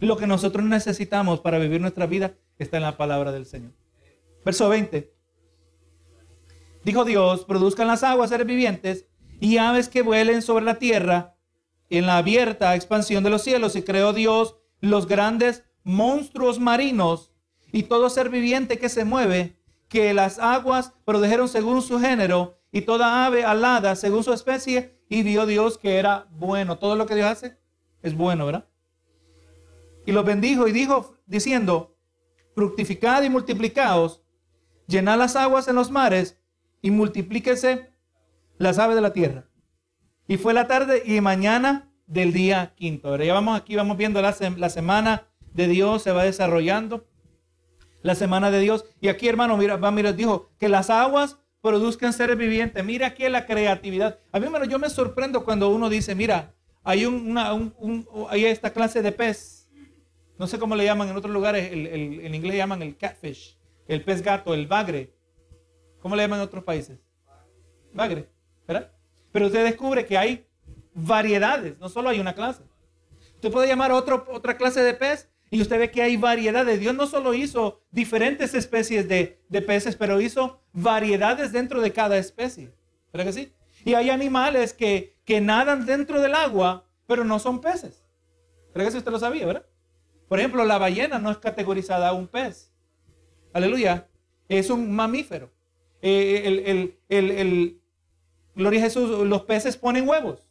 Lo 0.00 0.18
que 0.18 0.26
nosotros 0.26 0.62
necesitamos 0.66 1.40
para 1.40 1.58
vivir 1.58 1.80
nuestra 1.80 2.04
vida 2.04 2.34
está 2.58 2.76
en 2.76 2.82
la 2.82 2.98
palabra 2.98 3.32
del 3.32 3.46
Señor. 3.46 3.72
Verso 4.44 4.68
20. 4.68 5.10
Dijo 6.84 7.06
Dios, 7.06 7.46
produzcan 7.46 7.86
las 7.86 8.04
aguas 8.04 8.28
seres 8.28 8.46
vivientes 8.46 9.06
y 9.40 9.56
aves 9.56 9.88
que 9.88 10.02
vuelen 10.02 10.42
sobre 10.42 10.66
la 10.66 10.78
tierra 10.78 11.35
en 11.90 12.06
la 12.06 12.18
abierta 12.18 12.74
expansión 12.74 13.22
de 13.24 13.30
los 13.30 13.42
cielos 13.42 13.76
y 13.76 13.82
creó 13.82 14.12
Dios 14.12 14.56
los 14.80 15.06
grandes 15.06 15.64
monstruos 15.84 16.58
marinos 16.58 17.32
y 17.72 17.84
todo 17.84 18.10
ser 18.10 18.30
viviente 18.30 18.78
que 18.78 18.88
se 18.88 19.04
mueve, 19.04 19.56
que 19.88 20.14
las 20.14 20.38
aguas 20.38 20.92
produjeron 21.04 21.48
según 21.48 21.82
su 21.82 22.00
género 22.00 22.58
y 22.72 22.82
toda 22.82 23.26
ave 23.26 23.44
alada 23.44 23.96
según 23.96 24.24
su 24.24 24.32
especie 24.32 24.98
y 25.08 25.22
vio 25.22 25.46
Dios 25.46 25.78
que 25.78 25.98
era 25.98 26.26
bueno. 26.30 26.78
Todo 26.78 26.96
lo 26.96 27.06
que 27.06 27.14
Dios 27.14 27.28
hace 27.28 27.58
es 28.02 28.14
bueno, 28.14 28.46
¿verdad? 28.46 28.66
Y 30.04 30.12
los 30.12 30.24
bendijo 30.24 30.68
y 30.68 30.72
dijo, 30.72 31.14
diciendo, 31.26 31.96
fructificad 32.54 33.22
y 33.22 33.30
multiplicaos, 33.30 34.22
llenad 34.86 35.18
las 35.18 35.36
aguas 35.36 35.68
en 35.68 35.76
los 35.76 35.90
mares 35.90 36.38
y 36.80 36.90
multiplíquese 36.90 37.92
las 38.58 38.78
aves 38.78 38.96
de 38.96 39.02
la 39.02 39.12
tierra. 39.12 39.48
Y 40.28 40.36
fue 40.36 40.54
la 40.54 40.66
tarde 40.66 41.02
y 41.04 41.20
mañana 41.20 41.88
del 42.06 42.32
día 42.32 42.74
quinto. 42.76 43.16
Ya 43.16 43.34
vamos 43.34 43.58
aquí, 43.58 43.76
vamos 43.76 43.96
viendo 43.96 44.20
la, 44.22 44.32
semana 44.32 45.28
de 45.52 45.68
Dios 45.68 46.02
se 46.02 46.12
va 46.12 46.24
desarrollando. 46.24 47.06
La 48.02 48.14
semana 48.14 48.50
de 48.50 48.60
Dios. 48.60 48.84
Y 49.00 49.08
aquí, 49.08 49.28
hermano, 49.28 49.56
mira, 49.56 49.76
va, 49.76 49.90
mira, 49.90 50.12
dijo 50.12 50.50
que 50.58 50.68
las 50.68 50.90
aguas 50.90 51.38
produzcan 51.60 52.12
seres 52.12 52.36
vivientes. 52.36 52.84
Mira 52.84 53.08
aquí 53.08 53.28
la 53.28 53.46
creatividad. 53.46 54.18
A 54.32 54.38
mí, 54.38 54.46
hermano, 54.46 54.64
yo 54.64 54.78
me 54.78 54.90
sorprendo 54.90 55.44
cuando 55.44 55.70
uno 55.70 55.88
dice, 55.88 56.14
mira, 56.14 56.54
hay 56.84 57.04
esta 58.44 58.72
clase 58.72 59.02
de 59.02 59.12
pez. 59.12 59.68
No 60.38 60.46
sé 60.46 60.58
cómo 60.58 60.76
le 60.76 60.84
llaman 60.84 61.08
en 61.08 61.16
otros 61.16 61.32
lugares, 61.32 61.72
el, 61.72 61.86
en 61.86 62.34
inglés 62.34 62.52
le 62.52 62.58
llaman 62.58 62.82
el 62.82 62.96
catfish, 62.96 63.56
el 63.88 64.04
pez 64.04 64.22
gato, 64.22 64.52
el 64.54 64.66
bagre. 64.66 65.14
¿Cómo 66.00 66.14
le 66.14 66.22
llaman 66.22 66.40
en 66.40 66.44
otros 66.44 66.62
países? 66.62 66.98
Bagre, 67.94 68.28
¿verdad? 68.68 68.92
Pero 69.36 69.48
usted 69.48 69.64
descubre 69.64 70.06
que 70.06 70.16
hay 70.16 70.46
variedades, 70.94 71.78
no 71.78 71.90
solo 71.90 72.08
hay 72.08 72.20
una 72.20 72.34
clase. 72.34 72.62
Usted 73.34 73.52
puede 73.52 73.68
llamar 73.68 73.90
a 73.90 73.96
otra 73.96 74.56
clase 74.56 74.80
de 74.80 74.94
pez 74.94 75.28
y 75.50 75.60
usted 75.60 75.78
ve 75.78 75.90
que 75.90 76.00
hay 76.00 76.16
variedades. 76.16 76.80
Dios 76.80 76.94
no 76.94 77.06
solo 77.06 77.34
hizo 77.34 77.82
diferentes 77.90 78.54
especies 78.54 79.08
de, 79.08 79.42
de 79.50 79.60
peces, 79.60 79.94
pero 79.94 80.22
hizo 80.22 80.62
variedades 80.72 81.52
dentro 81.52 81.82
de 81.82 81.92
cada 81.92 82.16
especie. 82.16 82.72
¿Verdad 83.12 83.26
que 83.26 83.32
sí? 83.34 83.52
Y 83.84 83.92
hay 83.92 84.08
animales 84.08 84.72
que, 84.72 85.18
que 85.26 85.42
nadan 85.42 85.84
dentro 85.84 86.22
del 86.22 86.34
agua, 86.34 86.86
pero 87.06 87.22
no 87.22 87.38
son 87.38 87.60
peces. 87.60 88.06
¿Verdad 88.72 88.86
que 88.86 88.92
sí 88.92 88.96
usted 88.96 89.12
lo 89.12 89.18
sabía, 89.18 89.44
verdad? 89.44 89.66
Por 90.30 90.38
ejemplo, 90.38 90.64
la 90.64 90.78
ballena 90.78 91.18
no 91.18 91.30
es 91.30 91.36
categorizada 91.36 92.08
a 92.08 92.14
un 92.14 92.26
pez. 92.26 92.72
Aleluya. 93.52 94.08
Es 94.48 94.70
un 94.70 94.90
mamífero. 94.90 95.52
Eh, 96.00 96.42
el, 96.46 96.98
el, 97.10 97.30
el, 97.30 97.82
gloria 98.56 98.80
a 98.80 98.84
Jesús, 98.84 99.24
los 99.26 99.42
peces 99.42 99.76
ponen 99.76 100.08
huevos. 100.08 100.48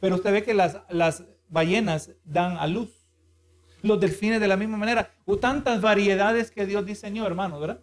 Pero 0.00 0.16
usted 0.16 0.32
ve 0.32 0.42
que 0.42 0.52
las, 0.52 0.80
las 0.90 1.24
ballenas 1.48 2.10
dan 2.24 2.58
a 2.58 2.66
luz 2.66 3.04
los 3.84 4.00
delfines 4.00 4.40
de 4.40 4.48
la 4.48 4.56
misma 4.56 4.78
manera, 4.78 5.10
o 5.26 5.36
tantas 5.36 5.82
variedades 5.82 6.50
que 6.50 6.64
Dios 6.64 6.86
diseñó, 6.86 7.26
hermanos, 7.26 7.60
¿verdad? 7.60 7.80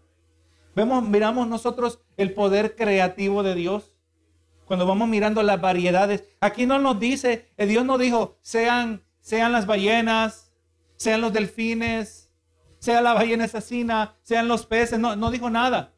Vemos, 0.76 1.08
miramos 1.08 1.48
nosotros 1.48 2.00
el 2.18 2.34
poder 2.34 2.76
creativo 2.76 3.44
de 3.44 3.54
Dios. 3.54 3.94
Cuando 4.66 4.88
vamos 4.88 5.08
mirando 5.08 5.44
las 5.44 5.62
variedades, 5.62 6.24
aquí 6.40 6.66
no 6.66 6.80
nos 6.80 7.00
dice, 7.00 7.52
eh, 7.56 7.68
Dios 7.68 7.86
no 7.86 8.00
dijo, 8.00 8.40
sean, 8.42 9.04
sean 9.20 9.52
las 9.52 9.68
ballenas, 9.68 10.52
sean 10.96 11.22
los 11.22 11.34
delfines, 11.34 12.32
sea 12.80 13.02
la 13.02 13.14
ballena 13.14 13.44
asesina, 13.44 14.16
sean 14.24 14.48
los 14.48 14.66
peces, 14.66 14.98
no, 14.98 15.16
no 15.16 15.30
dijo 15.30 15.52
nada. 15.52 15.94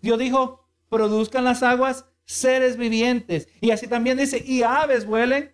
Dios 0.00 0.20
dijo, 0.20 0.68
produzcan 0.88 1.42
las 1.42 1.64
aguas 1.64 2.04
seres 2.28 2.76
vivientes. 2.76 3.48
Y 3.60 3.70
así 3.70 3.88
también 3.88 4.18
dice, 4.18 4.42
y 4.44 4.62
aves 4.62 5.06
vuelen 5.06 5.50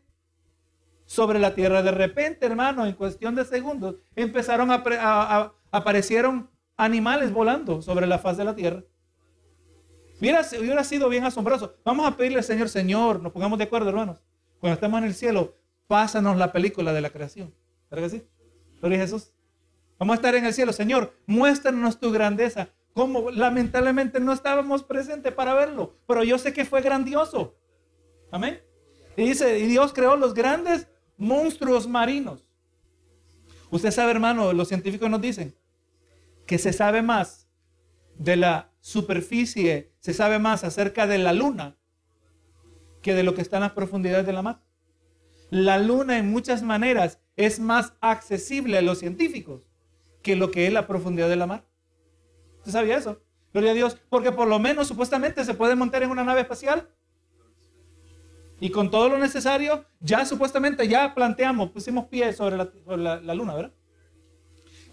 sobre 1.07 1.39
la 1.39 1.55
tierra. 1.55 1.83
De 1.83 1.93
repente, 1.93 2.45
hermano, 2.45 2.85
en 2.85 2.95
cuestión 2.95 3.37
de 3.37 3.45
segundos, 3.45 3.97
empezaron 4.17 4.71
a, 4.73 5.53
aparecieron 5.71 6.51
animales 6.77 7.33
volando 7.33 7.81
sobre 7.81 8.07
la 8.07 8.19
faz 8.19 8.37
de 8.37 8.45
la 8.45 8.57
tierra. 8.57 8.83
Hubiera, 10.21 10.43
hubiera 10.61 10.85
sido 10.85 11.09
bien 11.09 11.25
asombroso. 11.25 11.77
Vamos 11.85 12.07
a 12.07 12.17
pedirle 12.17 12.39
al 12.39 12.45
Señor, 12.45 12.69
Señor, 12.69 13.23
nos 13.23 13.33
pongamos 13.33 13.57
de 13.59 13.65
acuerdo, 13.65 13.89
hermanos. 13.89 14.21
Cuando 14.59 14.75
estemos 14.75 14.99
en 14.99 15.05
el 15.05 15.15
cielo, 15.15 15.55
pásanos 15.87 16.37
la 16.37 16.53
película 16.53 16.93
de 16.93 17.01
la 17.01 17.11
creación. 17.11 17.55
¿Verdad 17.89 18.07
que 18.07 18.19
sí? 18.19 18.27
Gloria 18.81 18.99
Jesús. 18.99 19.33
Vamos 19.99 20.15
a 20.15 20.17
estar 20.17 20.35
en 20.35 20.45
el 20.45 20.53
cielo, 20.53 20.73
Señor, 20.73 21.15
muéstranos 21.27 22.01
tu 22.01 22.11
grandeza. 22.11 22.69
Como 22.95 23.31
lamentablemente 23.31 24.21
no 24.21 24.33
estábamos 24.33 24.83
presentes 24.85 25.33
para 25.33 25.53
verlo, 25.53 25.99
pero 26.07 26.23
yo 26.25 26.39
sé 26.39 26.53
que 26.53 26.65
fue 26.65 26.81
grandioso. 26.81 27.57
Amén. 28.31 28.63
Y 29.17 29.27
dice, 29.27 29.59
y 29.59 29.67
Dios 29.67 29.93
creó 29.93 30.17
los 30.17 30.33
grandes 30.33 30.89
monstruos 31.17 31.89
marinos. 31.89 32.47
Usted 33.71 33.91
sabe, 33.91 34.13
hermano, 34.13 34.53
los 34.53 34.69
científicos 34.69 35.11
nos 35.11 35.21
dicen 35.21 35.57
que 36.47 36.59
se 36.59 36.73
sabe 36.73 37.03
más 37.03 37.49
de 38.17 38.37
la 38.37 38.73
superficie, 38.81 39.93
se 39.99 40.15
sabe 40.15 40.39
más 40.39 40.63
acerca 40.63 41.07
de 41.07 41.19
la 41.19 41.33
luna 41.33 41.77
que 43.03 43.15
de 43.15 43.23
lo 43.23 43.35
que 43.35 43.43
está 43.43 43.57
en 43.57 43.65
las 43.65 43.73
profundidades 43.73 44.27
de 44.27 44.33
la 44.33 44.43
mar. 44.43 44.63
La 45.51 45.79
luna 45.79 46.19
en 46.19 46.31
muchas 46.31 46.63
maneras 46.63 47.21
es 47.37 47.61
más 47.61 47.95
accesible 48.01 48.79
a 48.79 48.83
los 48.83 48.99
científicos 48.99 49.63
que 50.23 50.37
lo 50.37 50.51
que 50.51 50.67
es 50.67 50.73
la 50.73 50.87
profundidad 50.87 51.29
de 51.29 51.37
la 51.37 51.47
mar. 51.47 51.67
¿Usted 52.65 52.73
sabía 52.73 52.97
eso? 52.97 53.21
Gloria 53.53 53.73
a 53.73 53.75
Dios, 53.75 53.99
porque 54.09 54.33
por 54.33 54.49
lo 54.49 54.59
menos 54.59 54.89
supuestamente 54.89 55.45
se 55.45 55.53
puede 55.53 55.77
montar 55.77 56.03
en 56.03 56.11
una 56.11 56.25
nave 56.25 56.41
espacial 56.41 56.89
y 58.59 58.71
con 58.71 58.91
todo 58.91 59.11
lo 59.11 59.19
necesario, 59.19 59.85
ya 60.01 60.25
supuestamente 60.25 60.89
ya 60.89 61.15
planteamos, 61.15 61.71
pusimos 61.71 62.07
pies 62.07 62.37
sobre 62.37 62.57
la, 62.57 63.35
luna, 63.35 63.55
¿verdad? 63.55 63.73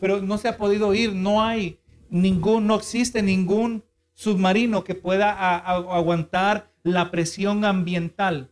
Pero 0.01 0.22
no 0.22 0.38
se 0.38 0.49
ha 0.49 0.57
podido 0.57 0.93
ir, 0.93 1.13
no 1.13 1.41
hay 1.41 1.80
ningún, 2.09 2.67
no 2.67 2.76
existe 2.76 3.22
ningún 3.22 3.86
submarino 4.13 4.84
que 4.84 4.95
pueda 4.95 5.32
aguantar 5.57 6.74
la 6.84 7.11
presión 7.11 7.63
ambiental. 7.63 8.51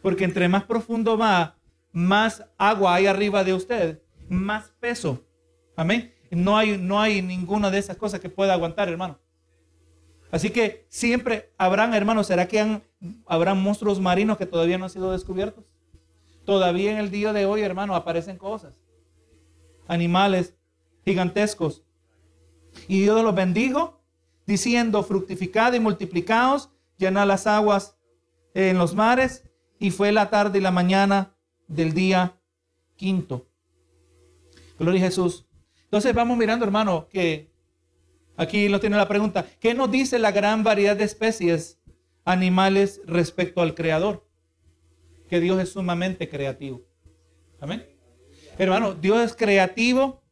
Porque 0.00 0.22
entre 0.22 0.48
más 0.48 0.62
profundo 0.62 1.18
va, 1.18 1.56
más 1.90 2.44
agua 2.56 2.94
hay 2.94 3.06
arriba 3.06 3.42
de 3.42 3.54
usted, 3.54 4.02
más 4.28 4.70
peso. 4.78 5.26
Amén. 5.74 6.14
No 6.30 6.56
hay, 6.56 6.78
no 6.78 7.00
hay 7.00 7.22
ninguna 7.22 7.70
de 7.70 7.78
esas 7.78 7.96
cosas 7.96 8.20
que 8.20 8.28
pueda 8.28 8.54
aguantar, 8.54 8.88
hermano. 8.88 9.18
Así 10.30 10.50
que 10.50 10.86
siempre 10.88 11.52
habrán, 11.58 11.92
hermanos, 11.92 12.28
¿será 12.28 12.46
que 12.46 12.82
habrán 13.26 13.62
monstruos 13.62 14.00
marinos 14.00 14.38
que 14.38 14.46
todavía 14.46 14.78
no 14.78 14.84
han 14.84 14.90
sido 14.90 15.10
descubiertos? 15.10 15.64
Todavía 16.44 16.92
en 16.92 16.98
el 16.98 17.10
día 17.10 17.32
de 17.32 17.46
hoy, 17.46 17.62
hermano, 17.62 17.96
aparecen 17.96 18.38
cosas. 18.38 18.74
Animales 19.88 20.54
gigantescos. 21.04 21.82
Y 22.86 23.00
Dios 23.00 23.22
los 23.24 23.34
bendijo, 23.34 24.00
diciendo, 24.46 25.02
fructificad 25.02 25.72
y 25.72 25.80
multiplicaos, 25.80 26.70
llenad 26.96 27.26
las 27.26 27.48
aguas 27.48 27.96
en 28.54 28.78
los 28.78 28.94
mares. 28.94 29.44
Y 29.80 29.90
fue 29.90 30.12
la 30.12 30.30
tarde 30.30 30.58
y 30.58 30.62
la 30.62 30.70
mañana 30.70 31.34
del 31.66 31.92
día 31.92 32.38
quinto. 32.96 33.48
Gloria 34.78 35.00
a 35.00 35.06
Jesús. 35.06 35.46
Entonces 35.90 36.14
vamos 36.14 36.38
mirando, 36.38 36.64
hermano, 36.64 37.08
que 37.08 37.50
Aquí 38.40 38.70
lo 38.70 38.80
tiene 38.80 38.96
la 38.96 39.06
pregunta. 39.06 39.44
¿Qué 39.60 39.74
nos 39.74 39.90
dice 39.90 40.18
la 40.18 40.32
gran 40.32 40.64
variedad 40.64 40.96
de 40.96 41.04
especies 41.04 41.78
animales 42.24 43.02
respecto 43.04 43.60
al 43.60 43.74
Creador? 43.74 44.26
Que 45.28 45.40
Dios 45.40 45.60
es 45.60 45.72
sumamente 45.72 46.30
creativo. 46.30 46.80
Amén. 47.60 47.86
Hermano, 48.56 48.94
Dios 48.94 49.20
es 49.20 49.36
creativo 49.36 50.22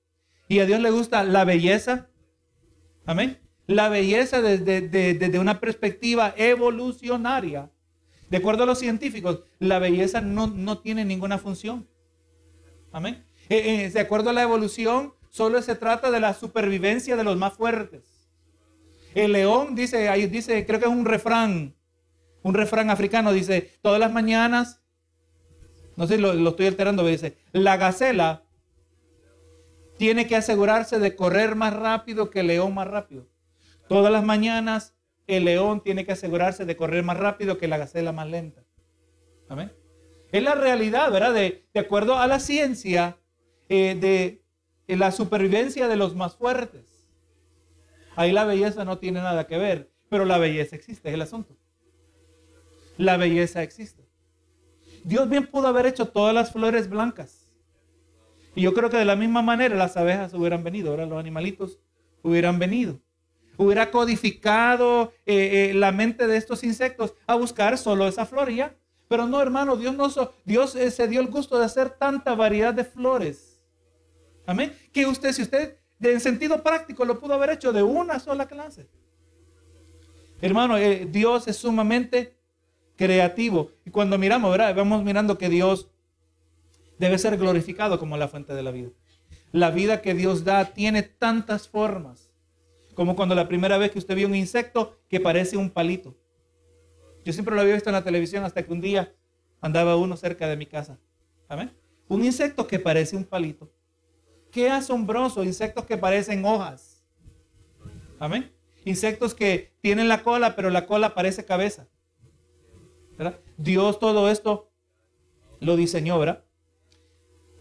y 0.48 0.60
a 0.60 0.64
Dios 0.64 0.80
le 0.80 0.90
gusta 0.90 1.22
la 1.22 1.44
belleza. 1.44 2.08
Amén. 3.04 3.40
La 3.66 3.90
belleza 3.90 4.40
desde, 4.40 5.38
una 5.38 5.60
perspectiva 5.60 6.32
evolucionaria. 6.38 7.70
De 8.30 8.38
acuerdo 8.38 8.62
a 8.62 8.66
los 8.66 8.78
científicos, 8.78 9.42
la 9.58 9.78
belleza 9.78 10.22
no, 10.22 10.78
tiene 10.78 11.04
ninguna 11.04 11.36
función. 11.36 11.86
Amén. 12.90 13.26
Eh, 13.50 13.84
eh, 13.84 13.90
de 13.90 14.00
acuerdo 14.00 14.30
a 14.30 14.32
la 14.32 14.42
evolución, 14.42 15.12
Solo 15.30 15.62
se 15.62 15.74
trata 15.74 16.10
de 16.10 16.20
la 16.20 16.34
supervivencia 16.34 17.16
de 17.16 17.24
los 17.24 17.36
más 17.36 17.54
fuertes. 17.54 18.28
El 19.14 19.32
león 19.32 19.74
dice, 19.74 20.08
ahí 20.08 20.26
dice, 20.26 20.64
creo 20.66 20.78
que 20.78 20.86
es 20.86 20.90
un 20.90 21.04
refrán, 21.04 21.74
un 22.42 22.54
refrán 22.54 22.90
africano, 22.90 23.32
dice, 23.32 23.72
todas 23.82 23.98
las 23.98 24.12
mañanas, 24.12 24.80
no 25.96 26.06
sé, 26.06 26.18
lo, 26.18 26.34
lo 26.34 26.50
estoy 26.50 26.66
alterando, 26.66 27.04
dice, 27.06 27.36
la 27.52 27.76
gacela 27.76 28.44
tiene 29.96 30.26
que 30.26 30.36
asegurarse 30.36 30.98
de 30.98 31.16
correr 31.16 31.56
más 31.56 31.74
rápido 31.74 32.30
que 32.30 32.40
el 32.40 32.48
león 32.48 32.74
más 32.74 32.86
rápido. 32.86 33.26
Todas 33.88 34.12
las 34.12 34.24
mañanas 34.24 34.94
el 35.26 35.44
león 35.44 35.82
tiene 35.82 36.04
que 36.06 36.12
asegurarse 36.12 36.64
de 36.64 36.76
correr 36.76 37.02
más 37.04 37.18
rápido 37.18 37.58
que 37.58 37.68
la 37.68 37.78
gacela 37.78 38.12
más 38.12 38.28
lenta. 38.28 38.62
Amén. 39.48 39.72
Es 40.30 40.42
la 40.42 40.54
realidad, 40.54 41.10
¿verdad? 41.10 41.34
De, 41.34 41.66
de 41.72 41.80
acuerdo 41.80 42.18
a 42.18 42.26
la 42.26 42.38
ciencia, 42.38 43.18
eh, 43.68 43.96
de 43.98 44.42
la 44.96 45.12
supervivencia 45.12 45.88
de 45.88 45.96
los 45.96 46.16
más 46.16 46.36
fuertes. 46.36 47.06
Ahí 48.16 48.32
la 48.32 48.44
belleza 48.44 48.84
no 48.84 48.98
tiene 48.98 49.20
nada 49.20 49.46
que 49.46 49.58
ver, 49.58 49.90
pero 50.08 50.24
la 50.24 50.38
belleza 50.38 50.74
existe, 50.74 51.08
es 51.08 51.14
el 51.14 51.22
asunto. 51.22 51.56
La 52.96 53.16
belleza 53.16 53.62
existe. 53.62 54.08
Dios 55.04 55.28
bien 55.28 55.46
pudo 55.46 55.68
haber 55.68 55.86
hecho 55.86 56.08
todas 56.08 56.34
las 56.34 56.52
flores 56.52 56.88
blancas. 56.88 57.48
Y 58.54 58.62
yo 58.62 58.74
creo 58.74 58.90
que 58.90 58.96
de 58.96 59.04
la 59.04 59.14
misma 59.14 59.40
manera 59.40 59.76
las 59.76 59.96
abejas 59.96 60.34
hubieran 60.34 60.64
venido, 60.64 60.90
ahora 60.90 61.06
los 61.06 61.18
animalitos 61.18 61.78
hubieran 62.22 62.58
venido. 62.58 62.98
Hubiera 63.56 63.90
codificado 63.90 65.12
eh, 65.26 65.70
eh, 65.70 65.74
la 65.74 65.92
mente 65.92 66.26
de 66.26 66.36
estos 66.36 66.64
insectos 66.64 67.14
a 67.26 67.36
buscar 67.36 67.78
solo 67.78 68.06
esa 68.08 68.26
flor 68.26 68.48
Pero 69.08 69.26
no, 69.26 69.40
hermano, 69.40 69.76
Dios, 69.76 69.94
no, 69.94 70.08
Dios 70.44 70.74
eh, 70.74 70.90
se 70.90 71.08
dio 71.08 71.20
el 71.20 71.28
gusto 71.28 71.58
de 71.58 71.66
hacer 71.66 71.90
tanta 71.90 72.34
variedad 72.34 72.74
de 72.74 72.84
flores. 72.84 73.47
Amén. 74.48 74.74
Que 74.94 75.04
usted, 75.04 75.30
si 75.32 75.42
usted 75.42 75.76
en 76.00 76.20
sentido 76.20 76.62
práctico 76.62 77.04
lo 77.04 77.20
pudo 77.20 77.34
haber 77.34 77.50
hecho 77.50 77.70
de 77.70 77.82
una 77.82 78.18
sola 78.18 78.48
clase. 78.48 78.88
Hermano, 80.40 80.78
eh, 80.78 81.06
Dios 81.06 81.46
es 81.48 81.56
sumamente 81.56 82.34
creativo. 82.96 83.72
Y 83.84 83.90
cuando 83.90 84.16
miramos, 84.16 84.50
¿verdad? 84.50 84.74
Vamos 84.74 85.04
mirando 85.04 85.36
que 85.36 85.50
Dios 85.50 85.90
debe 86.98 87.18
ser 87.18 87.36
glorificado 87.36 87.98
como 87.98 88.16
la 88.16 88.26
fuente 88.26 88.54
de 88.54 88.62
la 88.62 88.70
vida. 88.70 88.88
La 89.52 89.70
vida 89.70 90.00
que 90.00 90.14
Dios 90.14 90.44
da 90.44 90.64
tiene 90.72 91.02
tantas 91.02 91.68
formas. 91.68 92.30
Como 92.94 93.16
cuando 93.16 93.34
la 93.34 93.48
primera 93.48 93.76
vez 93.76 93.90
que 93.90 93.98
usted 93.98 94.16
vio 94.16 94.28
un 94.28 94.34
insecto 94.34 94.98
que 95.10 95.20
parece 95.20 95.58
un 95.58 95.68
palito. 95.68 96.16
Yo 97.22 97.34
siempre 97.34 97.54
lo 97.54 97.60
había 97.60 97.74
visto 97.74 97.90
en 97.90 97.96
la 97.96 98.04
televisión 98.04 98.44
hasta 98.44 98.62
que 98.62 98.72
un 98.72 98.80
día 98.80 99.12
andaba 99.60 99.96
uno 99.96 100.16
cerca 100.16 100.48
de 100.48 100.56
mi 100.56 100.64
casa. 100.64 100.98
¿Amén? 101.48 101.70
Un 102.08 102.24
insecto 102.24 102.66
que 102.66 102.78
parece 102.78 103.14
un 103.14 103.24
palito. 103.24 103.70
Qué 104.58 104.68
asombroso, 104.68 105.44
insectos 105.44 105.84
que 105.84 105.96
parecen 105.96 106.44
hojas. 106.44 107.06
Amén. 108.18 108.52
Insectos 108.84 109.32
que 109.32 109.72
tienen 109.80 110.08
la 110.08 110.24
cola, 110.24 110.56
pero 110.56 110.68
la 110.68 110.84
cola 110.84 111.14
parece 111.14 111.44
cabeza. 111.44 111.86
Dios 113.56 114.00
todo 114.00 114.28
esto 114.28 114.68
lo 115.60 115.76
diseñó, 115.76 116.18
¿verdad? 116.18 116.42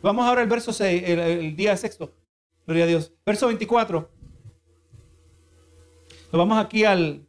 Vamos 0.02 0.26
ahora 0.26 0.42
al 0.42 0.48
verso 0.48 0.74
6, 0.74 1.04
el, 1.06 1.56
día 1.56 1.78
sexto. 1.78 2.16
Gloria 2.66 2.86
a 2.86 2.88
Dios. 2.88 3.14
Verso 3.24 3.46
24. 3.46 4.10
Nos 6.32 6.40
vamos 6.40 6.58
aquí 6.58 6.84
al, 6.84 7.28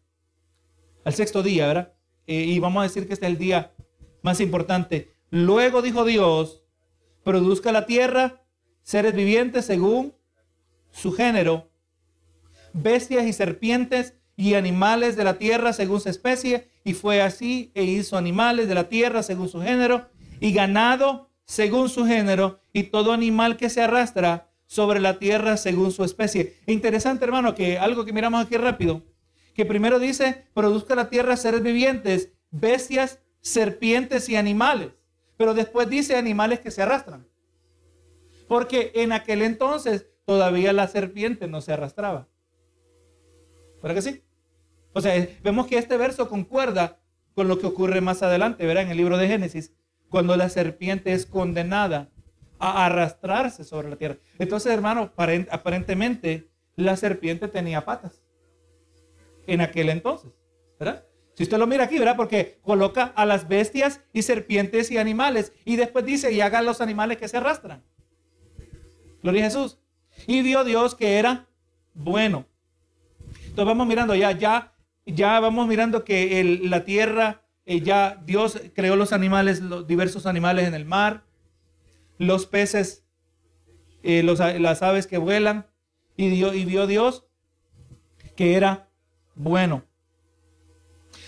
al 1.04 1.12
sexto 1.12 1.42
día, 1.42 1.66
¿verdad? 1.66 1.92
Eh, 2.26 2.44
y 2.44 2.58
vamos 2.58 2.80
a 2.80 2.84
decir 2.84 3.06
que 3.06 3.12
este 3.12 3.26
es 3.26 3.32
el 3.32 3.36
día 3.36 3.74
más 4.22 4.40
importante. 4.40 5.12
Luego 5.28 5.82
dijo 5.82 6.06
Dios, 6.06 6.64
produzca 7.22 7.70
la 7.70 7.84
tierra 7.84 8.47
seres 8.89 9.14
vivientes 9.14 9.66
según 9.66 10.14
su 10.91 11.12
género, 11.12 11.70
bestias 12.72 13.26
y 13.26 13.34
serpientes 13.34 14.14
y 14.34 14.55
animales 14.55 15.14
de 15.14 15.24
la 15.24 15.36
tierra 15.36 15.74
según 15.74 16.01
su 16.01 16.09
especie, 16.09 16.70
y 16.84 16.95
fue 16.95 17.20
así 17.20 17.70
e 17.74 17.84
hizo 17.84 18.16
animales 18.16 18.66
de 18.66 18.74
la 18.74 18.89
tierra 18.89 19.22
según 19.22 19.51
su 19.51 19.61
género, 19.61 20.09
y 20.41 20.55
ganado 20.55 21.28
según 21.45 21.91
su 21.91 22.07
género, 22.07 22.62
y 22.72 22.84
todo 22.84 23.12
animal 23.12 23.59
que 23.59 23.68
se 23.68 23.82
arrastra 23.82 24.49
sobre 24.64 25.01
la 25.01 25.18
tierra 25.18 25.59
según 25.59 25.93
su 25.93 26.03
especie. 26.03 26.57
Interesante, 26.66 27.26
hermano, 27.26 27.55
que 27.55 27.78
algo 27.78 28.07
que 28.07 28.14
miramos 28.14 28.43
aquí 28.43 28.57
rápido, 28.57 29.05
que 29.53 29.66
primero 29.66 29.99
dice, 29.99 30.47
produzca 30.55 30.95
la 30.95 31.11
tierra 31.11 31.36
seres 31.36 31.62
vivientes, 31.62 32.30
bestias, 32.51 33.18
serpientes 33.43 34.30
y 34.30 34.36
animales, 34.36 34.93
pero 35.36 35.53
después 35.53 35.91
dice 35.91 36.16
animales 36.16 36.61
que 36.61 36.70
se 36.70 36.80
arrastran. 36.80 37.28
Porque 38.49 38.92
en 38.94 39.12
aquel 39.12 39.42
entonces 39.42 40.07
todavía 40.24 40.72
la 40.72 40.88
serpiente 40.88 41.46
no 41.46 41.61
se 41.61 41.72
arrastraba. 41.72 42.28
¿Para 43.80 43.94
que 43.94 44.03
sí? 44.03 44.22
O 44.92 45.01
sea, 45.01 45.28
vemos 45.42 45.66
que 45.66 45.78
este 45.78 45.96
verso 45.96 46.28
concuerda 46.28 46.99
con 47.34 47.46
lo 47.46 47.59
que 47.59 47.66
ocurre 47.66 48.01
más 48.01 48.22
adelante, 48.22 48.66
¿verdad? 48.66 48.82
En 48.84 48.90
el 48.90 48.96
libro 48.96 49.16
de 49.16 49.28
Génesis, 49.28 49.72
cuando 50.09 50.36
la 50.36 50.49
serpiente 50.49 51.12
es 51.12 51.26
condenada 51.26 52.11
a 52.59 52.86
arrastrarse 52.86 53.62
sobre 53.62 53.88
la 53.88 53.96
tierra. 53.96 54.16
Entonces, 54.38 54.72
hermano, 54.72 55.12
aparentemente 55.51 56.51
la 56.74 56.96
serpiente 56.96 57.46
tenía 57.49 57.84
patas 57.84 58.22
en 59.46 59.61
aquel 59.61 59.88
entonces, 59.88 60.32
¿verdad? 60.78 61.05
Si 61.34 61.44
usted 61.44 61.59
lo 61.59 61.68
mira 61.68 61.84
aquí, 61.84 61.99
¿verdad? 61.99 62.16
Porque 62.16 62.59
coloca 62.62 63.12
a 63.14 63.24
las 63.24 63.46
bestias 63.46 64.01
y 64.12 64.22
serpientes 64.22 64.90
y 64.90 64.99
animales 64.99 65.53
y 65.64 65.76
después 65.76 66.05
dice, 66.05 66.32
y 66.32 66.40
haga 66.40 66.62
los 66.62 66.80
animales 66.80 67.18
que 67.18 67.28
se 67.28 67.36
arrastran. 67.36 67.84
Gloria 69.29 69.47
a 69.47 69.51
Jesús. 69.51 69.79
Y 70.26 70.43
vio 70.43 70.64
Dios 70.64 70.95
que 70.95 71.18
era 71.18 71.47
bueno. 71.95 72.47
Entonces 73.45 73.66
vamos 73.66 73.87
mirando 73.87 74.14
ya, 74.14 74.33
ya 74.33 74.72
ya 75.09 75.41
vamos 75.41 75.66
mirando 75.66 76.05
que 76.05 76.61
la 76.62 76.85
tierra, 76.85 77.43
eh, 77.66 77.81
ya 77.81 78.20
Dios 78.24 78.61
creó 78.74 78.97
los 78.97 79.12
animales, 79.12 79.61
los 79.61 79.87
diversos 79.87 80.26
animales 80.26 80.66
en 80.68 80.74
el 80.74 80.85
mar, 80.85 81.24
los 82.18 82.47
peces, 82.47 83.05
eh, 84.03 84.22
las 84.22 84.83
aves 84.83 85.07
que 85.07 85.18
vuelan, 85.18 85.66
y, 86.16 86.26
y 86.26 86.64
vio 86.64 86.87
Dios 86.87 87.26
que 88.37 88.55
era 88.55 88.89
bueno. 89.35 89.85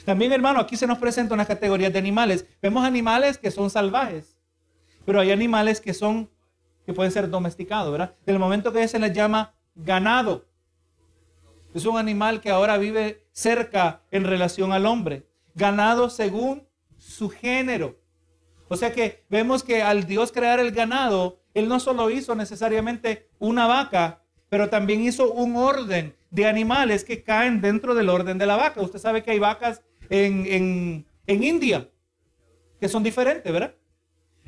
También, 0.05 0.33
hermano, 0.33 0.61
aquí 0.61 0.77
se 0.77 0.87
nos 0.87 0.99
presenta 0.99 1.35
una 1.35 1.47
categoría 1.47 1.91
de 1.91 1.99
animales. 1.99 2.47
Vemos 2.63 2.85
animales 2.85 3.39
que 3.39 3.51
son 3.51 3.71
salvajes, 3.71 4.37
pero 5.05 5.21
hay 5.21 5.31
animales 5.31 5.81
que 5.81 5.95
son, 5.95 6.31
que 6.91 6.95
pueden 6.95 7.13
ser 7.13 7.31
domesticados, 7.31 7.93
¿verdad? 7.93 8.17
Del 8.27 8.41
momento 8.41 8.73
que 8.73 8.89
se 8.89 8.99
les 8.99 9.13
llama 9.13 9.55
ganado. 9.77 10.45
Es 11.73 11.87
un 11.87 11.97
animal 11.97 12.41
que 12.41 12.51
ahora 12.51 12.79
vive 12.79 13.29
cerca 13.31 14.03
en 14.11 14.25
relación 14.25 14.73
al 14.73 14.87
hombre. 14.87 15.29
Ganado 15.55 16.11
según 16.11 16.67
su 16.99 17.31
género. 17.31 18.01
O 18.67 18.77
sea 18.77 18.93
que 18.93 19.25
vemos 19.31 19.63
que 19.63 19.83
al 19.83 20.05
Dios 20.05 20.33
crear 20.33 20.59
el 20.59 20.73
ganado, 20.73 21.39
Él 21.55 21.69
no 21.69 21.79
solo 21.79 22.11
hizo 22.11 22.35
necesariamente 22.35 23.31
una 23.39 23.69
vaca, 23.69 24.25
pero 24.49 24.69
también 24.69 25.01
hizo 25.01 25.33
un 25.33 25.55
orden 25.55 26.17
de 26.33 26.47
animales 26.47 27.05
que 27.05 27.23
caen 27.23 27.61
dentro 27.61 27.95
del 27.95 28.09
orden 28.09 28.37
de 28.37 28.47
la 28.47 28.57
vaca. 28.57 28.81
Usted 28.81 28.99
sabe 28.99 29.23
que 29.23 29.31
hay 29.31 29.39
vacas 29.39 29.85
en, 30.09 31.07
en 31.29 31.45
India 31.45 31.89
que 32.81 32.89
son 32.89 33.05
diferentes, 33.05 33.53
¿verdad? 33.53 33.77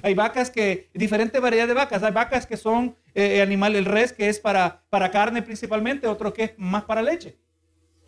Hay 0.03 0.15
vacas 0.15 0.51
que, 0.51 0.91
diferente 0.95 1.39
variedad 1.39 1.69
de 1.69 1.75
vacas. 1.75 2.03
Hay 2.03 2.13
vacas 2.13 2.47
que 2.47 2.57
son 2.57 2.97
eh, 3.15 3.41
animales, 3.41 3.79
el 3.79 3.85
res 3.85 4.13
que 4.13 4.29
es 4.29 4.41
para, 4.41 4.85
para 4.91 5.11
carne 5.11 5.43
principalmente, 5.43 6.09
otro 6.09 6.33
que 6.33 6.45
es 6.45 6.53
más 6.59 6.85
para 6.85 7.03
leche. 7.03 7.39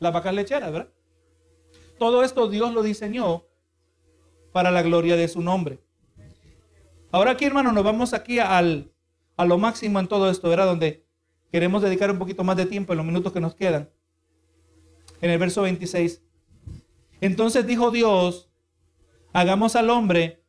Las 0.01 0.13
vacas 0.13 0.35
lecheras, 0.35 0.73
¿verdad? 0.73 0.93
Todo 1.99 2.25
esto 2.25 2.49
Dios 2.49 2.75
lo 2.75 2.83
diseñó 2.83 3.45
para 4.53 4.73
la 4.73 4.83
gloria 4.83 5.17
de 5.17 5.29
su 5.29 5.41
nombre. 5.41 5.79
Ahora 7.13 7.33
aquí, 7.33 7.45
hermano, 7.45 7.71
nos 7.71 7.85
vamos 7.85 8.13
aquí 8.13 8.41
al, 8.41 8.93
a 9.37 9.45
lo 9.45 9.57
máximo 9.57 10.01
en 10.01 10.09
todo 10.09 10.29
esto, 10.29 10.49
¿verdad? 10.49 10.67
Donde 10.67 11.07
queremos 11.53 11.81
dedicar 11.81 12.11
un 12.11 12.19
poquito 12.19 12.43
más 12.43 12.57
de 12.57 12.67
tiempo 12.67 12.93
en 12.93 12.97
los 12.97 13.07
minutos 13.07 13.33
que 13.33 13.41
nos 13.41 13.55
quedan. 13.55 13.89
En 15.21 15.31
el 15.31 15.39
verso 15.39 15.63
26. 15.63 16.23
Entonces 17.21 17.67
dijo 17.69 17.93
Dios, 17.93 18.51
hagamos 19.33 19.77
al 19.77 19.91
hombre 19.91 20.44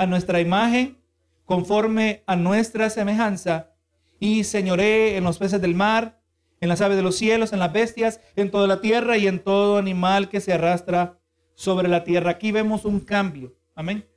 a 0.00 0.06
nuestra 0.06 0.40
imagen, 0.40 0.96
conforme 1.44 2.22
a 2.26 2.34
nuestra 2.34 2.88
semejanza, 2.88 3.74
y 4.18 4.44
señoré 4.44 5.18
en 5.18 5.24
los 5.24 5.36
peces 5.36 5.60
del 5.60 5.74
mar, 5.74 6.22
en 6.58 6.70
las 6.70 6.80
aves 6.80 6.96
de 6.96 7.02
los 7.02 7.16
cielos, 7.16 7.52
en 7.52 7.58
las 7.58 7.70
bestias, 7.70 8.18
en 8.34 8.50
toda 8.50 8.66
la 8.66 8.80
tierra 8.80 9.18
y 9.18 9.26
en 9.26 9.40
todo 9.40 9.76
animal 9.76 10.30
que 10.30 10.40
se 10.40 10.54
arrastra 10.54 11.18
sobre 11.54 11.86
la 11.86 12.02
tierra. 12.02 12.30
Aquí 12.30 12.50
vemos 12.50 12.86
un 12.86 13.00
cambio. 13.00 13.54
Amén. 13.74 14.08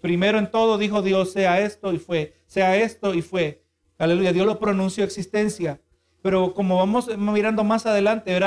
Primero 0.00 0.38
en 0.38 0.50
todo 0.50 0.78
dijo 0.78 1.02
Dios, 1.02 1.32
sea 1.32 1.60
esto 1.60 1.92
y 1.92 1.98
fue, 1.98 2.40
sea 2.46 2.74
esto 2.78 3.12
y 3.12 3.20
fue. 3.20 3.62
Aleluya, 3.98 4.32
Dios 4.32 4.46
lo 4.46 4.58
pronunció 4.58 5.04
existencia. 5.04 5.82
Pero 6.22 6.54
como 6.54 6.78
vamos 6.78 7.14
mirando 7.18 7.62
más 7.62 7.84
adelante, 7.84 8.38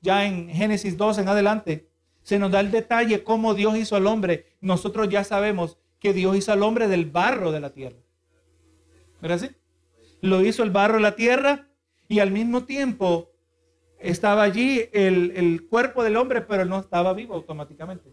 ya 0.00 0.26
en 0.26 0.48
Génesis 0.48 0.96
2 0.96 1.18
en 1.18 1.28
adelante, 1.28 1.88
se 2.24 2.40
nos 2.40 2.50
da 2.50 2.58
el 2.58 2.72
detalle 2.72 3.22
cómo 3.22 3.54
Dios 3.54 3.76
hizo 3.76 3.94
al 3.94 4.08
hombre. 4.08 4.56
Nosotros 4.60 5.08
ya 5.08 5.22
sabemos 5.22 5.78
que 6.02 6.12
Dios 6.12 6.36
hizo 6.36 6.52
al 6.52 6.64
hombre 6.64 6.88
del 6.88 7.06
barro 7.06 7.52
de 7.52 7.60
la 7.60 7.70
tierra. 7.70 7.98
¿Verdad 9.20 9.36
así? 9.36 9.54
Lo 10.20 10.44
hizo 10.44 10.64
el 10.64 10.70
barro 10.70 10.96
de 10.96 11.02
la 11.02 11.14
tierra 11.14 11.68
y 12.08 12.18
al 12.18 12.32
mismo 12.32 12.64
tiempo 12.64 13.30
estaba 14.00 14.42
allí 14.42 14.88
el, 14.92 15.32
el 15.36 15.68
cuerpo 15.68 16.02
del 16.02 16.16
hombre, 16.16 16.40
pero 16.40 16.64
no 16.64 16.80
estaba 16.80 17.12
vivo 17.12 17.34
automáticamente. 17.34 18.12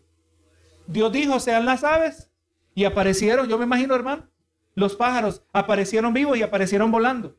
Dios 0.86 1.12
dijo, 1.12 1.40
sean 1.40 1.66
las 1.66 1.84
aves. 1.84 2.30
Y 2.76 2.86
aparecieron, 2.86 3.50
yo 3.50 3.58
me 3.58 3.66
imagino, 3.66 3.96
hermano, 3.96 4.30
los 4.76 4.96
pájaros 4.96 5.42
aparecieron 5.52 6.14
vivos 6.14 6.38
y 6.38 6.44
aparecieron 6.44 6.92
volando. 6.92 7.36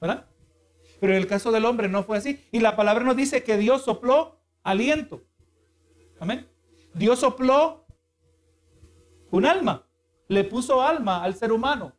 ¿Verdad? 0.00 0.26
Pero 1.00 1.14
en 1.14 1.18
el 1.18 1.26
caso 1.26 1.50
del 1.50 1.64
hombre 1.64 1.88
no 1.88 2.04
fue 2.04 2.16
así. 2.16 2.44
Y 2.52 2.60
la 2.60 2.76
palabra 2.76 3.02
nos 3.02 3.16
dice 3.16 3.42
que 3.42 3.56
Dios 3.56 3.82
sopló 3.82 4.38
aliento. 4.62 5.24
Amén. 6.20 6.46
Dios 6.94 7.18
sopló 7.18 7.83
un 9.34 9.46
alma. 9.46 9.84
Le 10.28 10.44
puso 10.44 10.80
alma 10.80 11.24
al 11.24 11.34
ser 11.34 11.50
humano. 11.52 11.92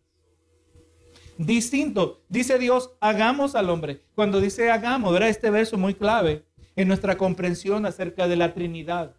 Distinto. 1.37 2.23
Dice 2.29 2.57
Dios, 2.57 2.91
hagamos 3.01 3.55
al 3.55 3.69
hombre. 3.69 4.05
Cuando 4.15 4.39
dice 4.39 4.71
hagamos, 4.71 5.11
verá 5.11 5.27
este 5.27 5.49
verso 5.49 5.77
muy 5.77 5.93
clave 5.93 6.45
en 6.77 6.87
nuestra 6.87 7.17
comprensión 7.17 7.85
acerca 7.85 8.29
de 8.29 8.37
la 8.37 8.53
Trinidad. 8.53 9.15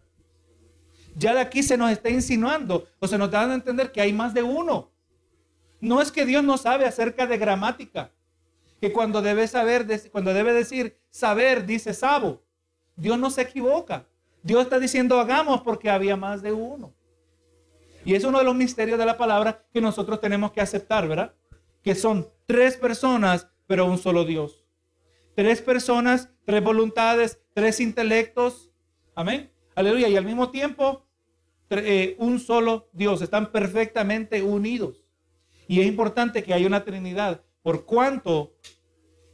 Ya 1.15 1.35
de 1.35 1.41
aquí 1.41 1.61
se 1.61 1.77
nos 1.77 1.91
está 1.91 2.09
insinuando 2.09 2.87
o 2.99 3.07
se 3.07 3.19
nos 3.19 3.29
da 3.29 3.41
a 3.41 3.53
entender 3.53 3.91
que 3.91 4.01
hay 4.01 4.13
más 4.13 4.33
de 4.33 4.41
uno. 4.41 4.89
No 5.79 6.01
es 6.01 6.11
que 6.11 6.25
Dios 6.25 6.43
no 6.43 6.57
sabe 6.57 6.85
acerca 6.85 7.27
de 7.27 7.37
gramática, 7.37 8.11
que 8.81 8.91
cuando 8.91 9.21
debe 9.21 9.47
saber, 9.47 9.85
cuando 10.11 10.33
debe 10.33 10.53
decir 10.53 10.97
saber, 11.11 11.67
dice 11.67 11.93
sabo. 11.93 12.41
Dios 12.95 13.19
no 13.19 13.29
se 13.29 13.43
equivoca. 13.43 14.07
Dios 14.41 14.63
está 14.63 14.79
diciendo 14.79 15.19
hagamos 15.19 15.61
porque 15.61 15.91
había 15.91 16.15
más 16.15 16.41
de 16.41 16.51
uno. 16.51 16.96
Y 18.07 18.15
es 18.15 18.23
uno 18.23 18.37
de 18.37 18.45
los 18.45 18.55
misterios 18.55 18.97
de 18.97 19.05
la 19.05 19.17
palabra 19.17 19.65
que 19.73 19.81
nosotros 19.81 20.21
tenemos 20.21 20.53
que 20.53 20.61
aceptar, 20.61 21.09
¿verdad? 21.09 21.33
Que 21.83 21.93
son 21.93 22.29
tres 22.45 22.77
personas, 22.77 23.49
pero 23.67 23.85
un 23.85 23.97
solo 23.97 24.23
Dios. 24.23 24.65
Tres 25.35 25.61
personas, 25.61 26.29
tres 26.45 26.63
voluntades, 26.63 27.41
tres 27.53 27.81
intelectos. 27.81 28.71
Amén. 29.13 29.51
Aleluya. 29.75 30.07
Y 30.07 30.15
al 30.15 30.23
mismo 30.23 30.51
tiempo, 30.51 31.05
eh, 31.69 32.15
un 32.17 32.39
solo 32.39 32.87
Dios. 32.93 33.21
Están 33.21 33.51
perfectamente 33.51 34.41
unidos. 34.41 35.03
Y 35.67 35.81
es 35.81 35.85
importante 35.85 36.43
que 36.43 36.53
haya 36.53 36.65
una 36.65 36.85
Trinidad. 36.85 37.43
Por 37.61 37.83
cuanto, 37.83 38.55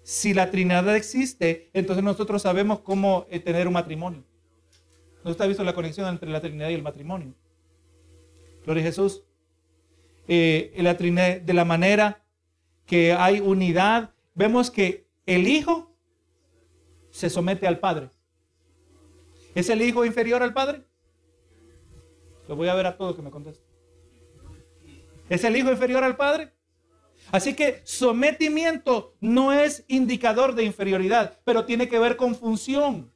si 0.01 0.33
la 0.33 0.49
Trinidad 0.49 0.95
existe, 0.95 1.69
entonces 1.73 2.03
nosotros 2.03 2.41
sabemos 2.41 2.79
cómo 2.79 3.27
eh, 3.29 3.39
tener 3.39 3.67
un 3.67 3.73
matrimonio. 3.73 4.23
¿No 5.23 5.29
está 5.29 5.45
visto 5.45 5.63
la 5.63 5.75
conexión 5.75 6.07
entre 6.07 6.31
la 6.31 6.41
Trinidad 6.41 6.69
y 6.69 6.73
el 6.73 6.81
matrimonio? 6.81 7.35
Gloria 8.65 8.83
a 8.83 8.85
Jesús. 8.85 9.23
Eh, 10.27 10.73
la 10.77 10.97
Trinidad, 10.97 11.41
de 11.41 11.53
la 11.53 11.65
manera 11.65 12.23
que 12.85 13.13
hay 13.13 13.39
unidad, 13.39 14.13
vemos 14.35 14.71
que 14.71 15.07
el 15.25 15.47
Hijo 15.47 15.95
se 17.11 17.29
somete 17.29 17.67
al 17.67 17.79
Padre. 17.79 18.09
¿Es 19.55 19.69
el 19.69 19.81
Hijo 19.81 20.05
inferior 20.05 20.41
al 20.41 20.53
Padre? 20.53 20.83
Lo 22.47 22.55
voy 22.55 22.67
a 22.67 22.73
ver 22.73 22.87
a 22.87 22.97
todos 22.97 23.15
que 23.15 23.21
me 23.21 23.31
contesten. 23.31 23.65
¿Es 25.29 25.43
el 25.43 25.55
Hijo 25.55 25.71
inferior 25.71 26.03
al 26.03 26.17
Padre? 26.17 26.53
Así 27.31 27.55
que 27.55 27.81
sometimiento 27.85 29.15
no 29.21 29.53
es 29.53 29.85
indicador 29.87 30.55
de 30.55 30.63
inferioridad, 30.63 31.39
pero 31.45 31.65
tiene 31.65 31.87
que 31.87 31.99
ver 31.99 32.17
con 32.17 32.35
función. 32.35 33.12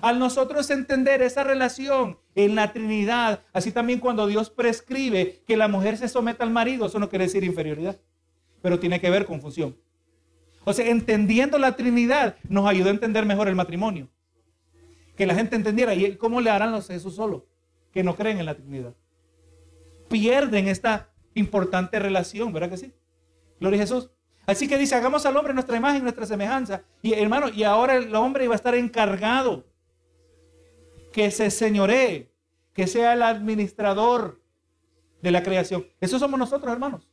Al 0.00 0.18
nosotros 0.18 0.70
entender 0.70 1.22
esa 1.22 1.42
relación 1.42 2.18
en 2.34 2.54
la 2.54 2.72
Trinidad, 2.72 3.40
así 3.52 3.72
también 3.72 3.98
cuando 3.98 4.26
Dios 4.26 4.50
prescribe 4.50 5.42
que 5.46 5.56
la 5.56 5.68
mujer 5.68 5.96
se 5.96 6.08
someta 6.08 6.44
al 6.44 6.50
marido, 6.50 6.86
eso 6.86 6.98
no 6.98 7.08
quiere 7.08 7.24
decir 7.24 7.44
inferioridad, 7.44 7.96
pero 8.60 8.78
tiene 8.78 9.00
que 9.00 9.10
ver 9.10 9.24
con 9.24 9.40
función. 9.40 9.76
O 10.64 10.72
sea, 10.72 10.88
entendiendo 10.88 11.58
la 11.58 11.76
Trinidad 11.76 12.36
nos 12.48 12.66
ayudó 12.66 12.88
a 12.88 12.92
entender 12.92 13.24
mejor 13.24 13.48
el 13.48 13.54
matrimonio. 13.54 14.08
Que 15.16 15.24
la 15.24 15.34
gente 15.34 15.56
entendiera, 15.56 15.94
¿y 15.94 16.16
cómo 16.16 16.40
le 16.40 16.50
harán 16.50 16.72
los 16.72 16.88
Jesús 16.88 17.14
solo? 17.14 17.46
Que 17.92 18.02
no 18.02 18.16
creen 18.16 18.38
en 18.38 18.46
la 18.46 18.54
Trinidad. 18.54 18.94
Pierden 20.08 20.68
esta 20.68 21.10
importante 21.34 21.98
relación, 21.98 22.52
¿verdad 22.52 22.68
que 22.70 22.76
sí? 22.76 22.92
Gloria 23.60 23.78
a 23.78 23.82
Jesús. 23.82 24.10
Así 24.44 24.68
que 24.68 24.76
dice, 24.76 24.94
hagamos 24.94 25.24
al 25.24 25.36
hombre 25.36 25.54
nuestra 25.54 25.76
imagen, 25.76 26.02
nuestra 26.02 26.26
semejanza. 26.26 26.82
Y 27.00 27.14
hermano, 27.14 27.48
y 27.48 27.62
ahora 27.62 27.96
el 27.96 28.14
hombre 28.14 28.44
iba 28.44 28.54
a 28.54 28.56
estar 28.56 28.74
encargado 28.74 29.64
que 31.16 31.30
se 31.30 31.50
señoree, 31.50 32.30
que 32.74 32.86
sea 32.86 33.14
el 33.14 33.22
administrador 33.22 34.42
de 35.22 35.30
la 35.30 35.42
creación. 35.42 35.86
Eso 35.98 36.18
somos 36.18 36.38
nosotros, 36.38 36.70
hermanos. 36.70 37.08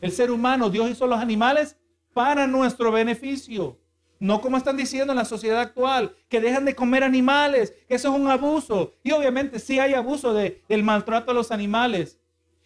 El 0.00 0.12
ser 0.12 0.30
humano, 0.30 0.70
Dios 0.70 0.88
hizo 0.88 1.08
los 1.08 1.18
animales 1.18 1.76
para 2.14 2.46
nuestro 2.46 2.92
beneficio. 2.92 3.80
No 4.20 4.40
como 4.40 4.56
están 4.56 4.76
diciendo 4.76 5.12
en 5.12 5.16
la 5.16 5.24
sociedad 5.24 5.58
actual, 5.58 6.14
que 6.28 6.40
dejan 6.40 6.64
de 6.64 6.76
comer 6.76 7.02
animales, 7.02 7.74
que 7.88 7.96
eso 7.96 8.14
es 8.14 8.20
un 8.20 8.28
abuso. 8.28 8.94
Y 9.02 9.10
obviamente 9.10 9.58
sí 9.58 9.80
hay 9.80 9.94
abuso 9.94 10.32
de, 10.32 10.62
del 10.68 10.84
maltrato 10.84 11.32
a 11.32 11.34
los 11.34 11.50
animales. 11.50 12.20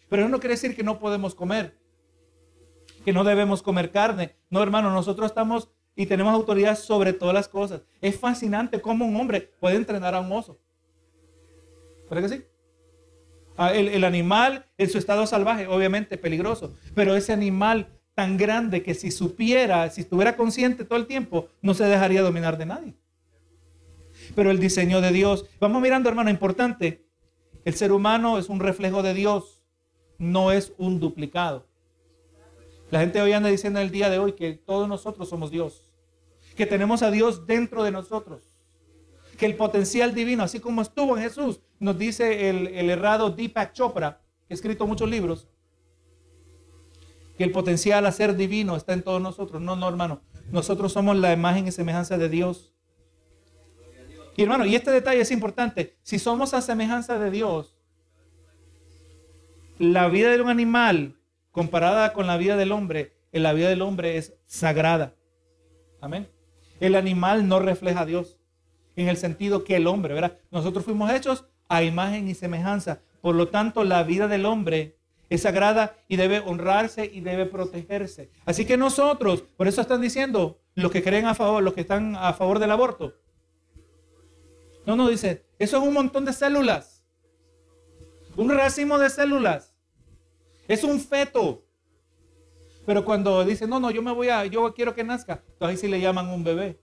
Pero 0.09 0.21
eso 0.21 0.29
no 0.29 0.39
quiere 0.39 0.53
decir 0.53 0.75
que 0.75 0.83
no 0.83 0.99
podemos 0.99 1.33
comer, 1.33 1.75
que 3.03 3.13
no 3.13 3.23
debemos 3.23 3.63
comer 3.63 3.89
carne. 3.89 4.35
No, 4.51 4.61
hermano, 4.61 4.91
nosotros 4.91 5.25
estamos 5.25 5.71
y 5.95 6.05
tenemos 6.05 6.33
autoridad 6.33 6.77
sobre 6.77 7.13
todas 7.13 7.33
las 7.33 7.47
cosas. 7.47 7.81
Es 8.01 8.19
fascinante 8.19 8.81
cómo 8.81 9.05
un 9.05 9.15
hombre 9.15 9.53
puede 9.59 9.77
entrenar 9.77 10.13
a 10.13 10.19
un 10.19 10.31
oso. 10.31 10.59
¿Verdad 12.09 12.29
que 12.29 12.35
sí? 12.35 12.43
Ah, 13.57 13.73
el, 13.73 13.87
el, 13.87 14.03
animal 14.03 14.65
en 14.77 14.89
su 14.89 14.97
estado 14.97 15.25
salvaje, 15.25 15.65
obviamente 15.67 16.17
peligroso, 16.17 16.75
pero 16.93 17.15
ese 17.15 17.31
animal 17.31 17.87
tan 18.13 18.35
grande 18.35 18.83
que 18.83 18.93
si 18.93 19.11
supiera, 19.11 19.89
si 19.89 20.01
estuviera 20.01 20.35
consciente 20.35 20.83
todo 20.83 20.99
el 20.99 21.07
tiempo, 21.07 21.47
no 21.61 21.73
se 21.73 21.85
dejaría 21.85 22.21
dominar 22.21 22.57
de 22.57 22.65
nadie. 22.65 22.95
Pero 24.35 24.51
el 24.51 24.59
diseño 24.59 24.99
de 24.99 25.11
Dios, 25.11 25.45
vamos 25.59 25.81
mirando 25.81 26.09
hermano, 26.09 26.29
importante, 26.29 27.05
el 27.63 27.75
ser 27.75 27.93
humano 27.93 28.37
es 28.37 28.49
un 28.49 28.59
reflejo 28.59 29.03
de 29.03 29.13
Dios, 29.13 29.63
no 30.17 30.51
es 30.51 30.73
un 30.77 30.99
duplicado. 30.99 31.65
La 32.91 32.99
gente 32.99 33.21
hoy 33.21 33.31
anda 33.31 33.49
diciendo 33.49 33.79
en 33.79 33.85
el 33.85 33.91
día 33.91 34.09
de 34.09 34.19
hoy 34.19 34.33
que 34.33 34.53
todos 34.53 34.87
nosotros 34.87 35.29
somos 35.29 35.49
Dios 35.49 35.84
que 36.55 36.65
tenemos 36.65 37.03
a 37.03 37.11
Dios 37.11 37.45
dentro 37.45 37.83
de 37.83 37.91
nosotros. 37.91 38.41
Que 39.37 39.45
el 39.45 39.55
potencial 39.55 40.15
divino, 40.15 40.43
así 40.43 40.59
como 40.59 40.81
estuvo 40.81 41.17
en 41.17 41.23
Jesús, 41.23 41.59
nos 41.79 41.97
dice 41.97 42.49
el, 42.49 42.89
errado 42.89 43.29
Deepak 43.29 43.73
Chopra, 43.73 44.21
que 44.47 44.53
ha 44.53 44.55
escrito 44.55 44.87
muchos 44.87 45.09
libros, 45.09 45.49
que 47.37 47.43
el 47.43 47.51
potencial 47.51 48.05
a 48.05 48.11
ser 48.13 48.35
divino 48.37 48.77
está 48.77 48.93
en 48.93 49.03
todos 49.03 49.21
nosotros. 49.21 49.61
No, 49.61 49.75
no, 49.75 49.89
hermano. 49.89 50.21
Nosotros 50.51 50.93
somos 50.93 51.17
la 51.17 51.33
imagen 51.33 51.67
y 51.67 51.71
semejanza 51.71 52.17
de 52.17 52.29
Dios. 52.29 52.73
Y 54.37 54.43
hermano, 54.43 54.65
y 54.65 54.75
este 54.75 54.91
detalle 54.91 55.21
es 55.21 55.31
importante. 55.31 55.97
Si 56.01 56.17
somos 56.17 56.53
a 56.53 56.61
semejanza 56.61 57.19
de 57.19 57.31
Dios, 57.31 57.75
la 59.77 60.07
vida 60.07 60.29
de 60.31 60.41
un 60.41 60.49
animal 60.49 61.17
comparada 61.51 62.13
con 62.13 62.27
la 62.27 62.37
vida 62.37 62.55
del 62.55 62.71
hombre, 62.71 63.13
en 63.33 63.43
la 63.43 63.51
vida 63.51 63.67
del 63.67 63.81
hombre 63.81 64.17
es 64.17 64.33
sagrada. 64.45 65.15
Amén. 65.99 66.34
El 66.79 66.95
animal 66.95 67.47
no 67.47 67.59
refleja 67.59 68.01
a 68.01 68.05
Dios 68.05 68.37
en 68.95 69.07
el 69.07 69.17
sentido 69.17 69.63
que 69.63 69.75
el 69.75 69.87
hombre, 69.87 70.13
¿verdad? 70.13 70.37
Nosotros 70.51 70.85
fuimos 70.85 71.11
hechos 71.11 71.45
a 71.67 71.83
imagen 71.83 72.27
y 72.27 72.35
semejanza. 72.35 73.01
Por 73.21 73.35
lo 73.35 73.47
tanto, 73.47 73.83
la 73.83 74.03
vida 74.03 74.27
del 74.27 74.45
hombre 74.45 74.97
es 75.29 75.41
sagrada 75.41 75.97
y 76.07 76.17
debe 76.17 76.39
honrarse 76.39 77.09
y 77.11 77.21
debe 77.21 77.45
protegerse. 77.45 78.29
Así 78.45 78.65
que 78.65 78.77
nosotros, 78.77 79.43
por 79.57 79.67
eso 79.67 79.81
están 79.81 80.01
diciendo 80.01 80.59
los 80.75 80.91
que 80.91 81.03
creen 81.03 81.25
a 81.25 81.35
favor, 81.35 81.63
los 81.63 81.73
que 81.73 81.81
están 81.81 82.15
a 82.15 82.33
favor 82.33 82.59
del 82.59 82.71
aborto. 82.71 83.15
No, 84.85 84.95
no, 84.95 85.09
dice, 85.09 85.45
eso 85.57 85.77
es 85.77 85.83
un 85.83 85.93
montón 85.93 86.25
de 86.25 86.33
células. 86.33 87.03
Un 88.35 88.49
racimo 88.49 88.99
de 88.99 89.09
células. 89.09 89.73
Es 90.67 90.83
un 90.83 90.99
feto. 90.99 91.64
Pero 92.85 93.03
cuando 93.03 93.43
dice, 93.43 93.67
no, 93.67 93.79
no, 93.79 93.89
yo 93.89 94.01
me 94.01 94.11
voy 94.11 94.29
a, 94.29 94.45
yo 94.45 94.73
quiero 94.73 94.93
que 94.93 95.03
nazca, 95.03 95.43
entonces 95.53 95.69
ahí 95.69 95.77
sí 95.77 95.87
le 95.87 95.99
llaman 95.99 96.29
un 96.29 96.43
bebé. 96.43 96.79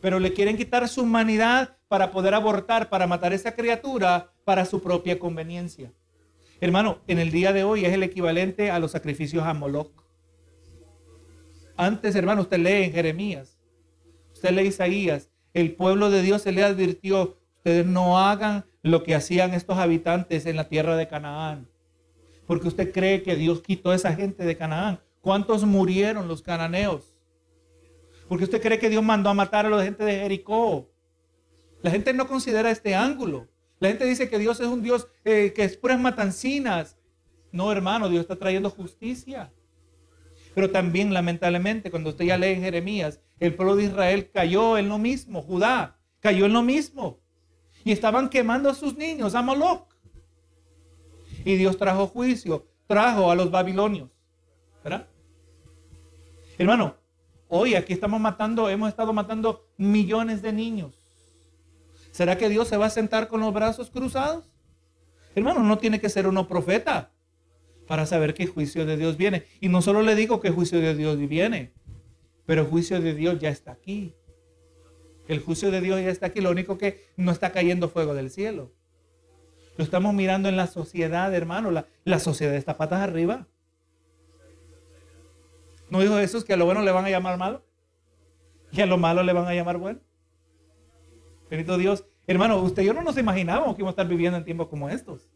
Pero 0.00 0.18
le 0.18 0.32
quieren 0.32 0.56
quitar 0.56 0.88
su 0.88 1.02
humanidad 1.02 1.76
para 1.88 2.10
poder 2.10 2.34
abortar, 2.34 2.88
para 2.88 3.06
matar 3.06 3.32
a 3.32 3.34
esa 3.34 3.54
criatura 3.54 4.32
para 4.44 4.64
su 4.64 4.82
propia 4.82 5.18
conveniencia. 5.18 5.92
Hermano, 6.60 7.00
en 7.06 7.18
el 7.18 7.30
día 7.30 7.52
de 7.52 7.64
hoy 7.64 7.84
es 7.84 7.92
el 7.92 8.02
equivalente 8.02 8.70
a 8.70 8.78
los 8.78 8.92
sacrificios 8.92 9.44
a 9.44 9.54
Moloch. 9.54 9.92
Antes, 11.76 12.14
hermano, 12.16 12.42
usted 12.42 12.58
lee 12.58 12.84
en 12.84 12.92
Jeremías, 12.92 13.58
usted 14.32 14.50
lee 14.50 14.68
Isaías, 14.68 15.30
el 15.52 15.74
pueblo 15.74 16.10
de 16.10 16.22
Dios 16.22 16.42
se 16.42 16.52
le 16.52 16.64
advirtió, 16.64 17.38
ustedes 17.58 17.86
no 17.86 18.18
hagan 18.18 18.64
lo 18.82 19.02
que 19.02 19.14
hacían 19.14 19.54
estos 19.54 19.78
habitantes 19.78 20.46
en 20.46 20.56
la 20.56 20.68
tierra 20.68 20.96
de 20.96 21.08
Canaán 21.08 21.68
porque 22.48 22.66
usted 22.66 22.92
cree 22.92 23.22
que 23.22 23.36
Dios 23.36 23.60
quitó 23.60 23.90
a 23.90 23.94
esa 23.94 24.14
gente 24.14 24.42
de 24.42 24.56
Canaán. 24.56 24.98
¿Cuántos 25.20 25.64
murieron 25.64 26.28
los 26.28 26.40
cananeos? 26.40 27.14
Porque 28.26 28.44
usted 28.44 28.62
cree 28.62 28.78
que 28.78 28.88
Dios 28.88 29.04
mandó 29.04 29.28
a 29.28 29.34
matar 29.34 29.66
a 29.66 29.68
la 29.68 29.84
gente 29.84 30.02
de 30.02 30.20
Jericó. 30.20 30.90
La 31.82 31.90
gente 31.90 32.14
no 32.14 32.26
considera 32.26 32.70
este 32.70 32.94
ángulo. 32.94 33.48
La 33.80 33.88
gente 33.88 34.06
dice 34.06 34.30
que 34.30 34.38
Dios 34.38 34.58
es 34.60 34.66
un 34.66 34.82
Dios 34.82 35.08
eh, 35.26 35.52
que 35.54 35.62
es 35.62 35.76
puras 35.76 36.00
matancinas. 36.00 36.96
No, 37.52 37.70
hermano, 37.70 38.08
Dios 38.08 38.22
está 38.22 38.36
trayendo 38.36 38.70
justicia. 38.70 39.52
Pero 40.54 40.70
también, 40.70 41.12
lamentablemente, 41.12 41.90
cuando 41.90 42.10
usted 42.10 42.24
ya 42.24 42.38
lee 42.38 42.52
en 42.52 42.62
Jeremías, 42.62 43.20
el 43.40 43.54
pueblo 43.54 43.76
de 43.76 43.84
Israel 43.84 44.30
cayó 44.32 44.78
en 44.78 44.88
lo 44.88 44.96
mismo. 44.96 45.42
Judá 45.42 45.98
cayó 46.20 46.46
en 46.46 46.54
lo 46.54 46.62
mismo. 46.62 47.20
Y 47.84 47.92
estaban 47.92 48.30
quemando 48.30 48.70
a 48.70 48.74
sus 48.74 48.96
niños, 48.96 49.34
a 49.34 49.42
Moloch 49.42 49.97
y 51.44 51.56
Dios 51.56 51.76
trajo 51.76 52.06
juicio, 52.06 52.66
trajo 52.86 53.30
a 53.30 53.34
los 53.34 53.50
babilonios. 53.50 54.10
¿Verdad? 54.82 55.08
Hermano, 56.58 56.96
hoy 57.48 57.74
aquí 57.74 57.92
estamos 57.92 58.20
matando, 58.20 58.68
hemos 58.68 58.88
estado 58.88 59.12
matando 59.12 59.68
millones 59.76 60.42
de 60.42 60.52
niños. 60.52 60.94
¿Será 62.10 62.36
que 62.36 62.48
Dios 62.48 62.68
se 62.68 62.76
va 62.76 62.86
a 62.86 62.90
sentar 62.90 63.28
con 63.28 63.40
los 63.40 63.52
brazos 63.52 63.90
cruzados? 63.90 64.50
Hermano, 65.34 65.62
no 65.62 65.78
tiene 65.78 66.00
que 66.00 66.08
ser 66.08 66.26
uno 66.26 66.48
profeta 66.48 67.12
para 67.86 68.06
saber 68.06 68.34
que 68.34 68.46
juicio 68.46 68.84
de 68.86 68.96
Dios 68.96 69.16
viene. 69.16 69.44
Y 69.60 69.68
no 69.68 69.82
solo 69.82 70.02
le 70.02 70.14
digo 70.14 70.40
que 70.40 70.50
juicio 70.50 70.80
de 70.80 70.94
Dios 70.94 71.16
viene, 71.28 71.72
pero 72.44 72.62
el 72.62 72.66
juicio 72.66 73.00
de 73.00 73.14
Dios 73.14 73.38
ya 73.38 73.50
está 73.50 73.72
aquí. 73.72 74.14
El 75.28 75.40
juicio 75.40 75.70
de 75.70 75.80
Dios 75.80 76.00
ya 76.00 76.10
está 76.10 76.26
aquí. 76.26 76.40
Lo 76.40 76.50
único 76.50 76.78
que 76.78 77.04
no 77.16 77.30
está 77.30 77.52
cayendo 77.52 77.88
fuego 77.88 78.14
del 78.14 78.30
cielo. 78.30 78.72
Lo 79.78 79.84
estamos 79.84 80.12
mirando 80.12 80.48
en 80.48 80.56
la 80.56 80.66
sociedad, 80.66 81.32
hermano. 81.32 81.70
La, 81.70 81.86
la 82.04 82.18
sociedad 82.18 82.56
está 82.56 82.76
patas 82.76 83.00
arriba. 83.00 83.46
¿No 85.88 86.00
dijo 86.00 86.16
Jesús 86.16 86.44
que 86.44 86.52
a 86.52 86.56
lo 86.56 86.64
bueno 86.64 86.82
le 86.82 86.90
van 86.90 87.04
a 87.04 87.10
llamar 87.10 87.38
malo? 87.38 87.62
¿Y 88.72 88.80
a 88.80 88.86
lo 88.86 88.98
malo 88.98 89.22
le 89.22 89.32
van 89.32 89.46
a 89.46 89.54
llamar 89.54 89.78
bueno? 89.78 90.00
Bendito 91.48 91.78
Dios. 91.78 92.04
Hermano, 92.26 92.60
usted 92.60 92.82
y 92.82 92.86
yo 92.86 92.92
no 92.92 93.02
nos 93.02 93.16
imaginábamos 93.18 93.76
que 93.76 93.82
íbamos 93.82 93.92
a 93.92 94.02
estar 94.02 94.08
viviendo 94.08 94.36
en 94.36 94.44
tiempos 94.44 94.66
como 94.66 94.88
estos. 94.88 95.30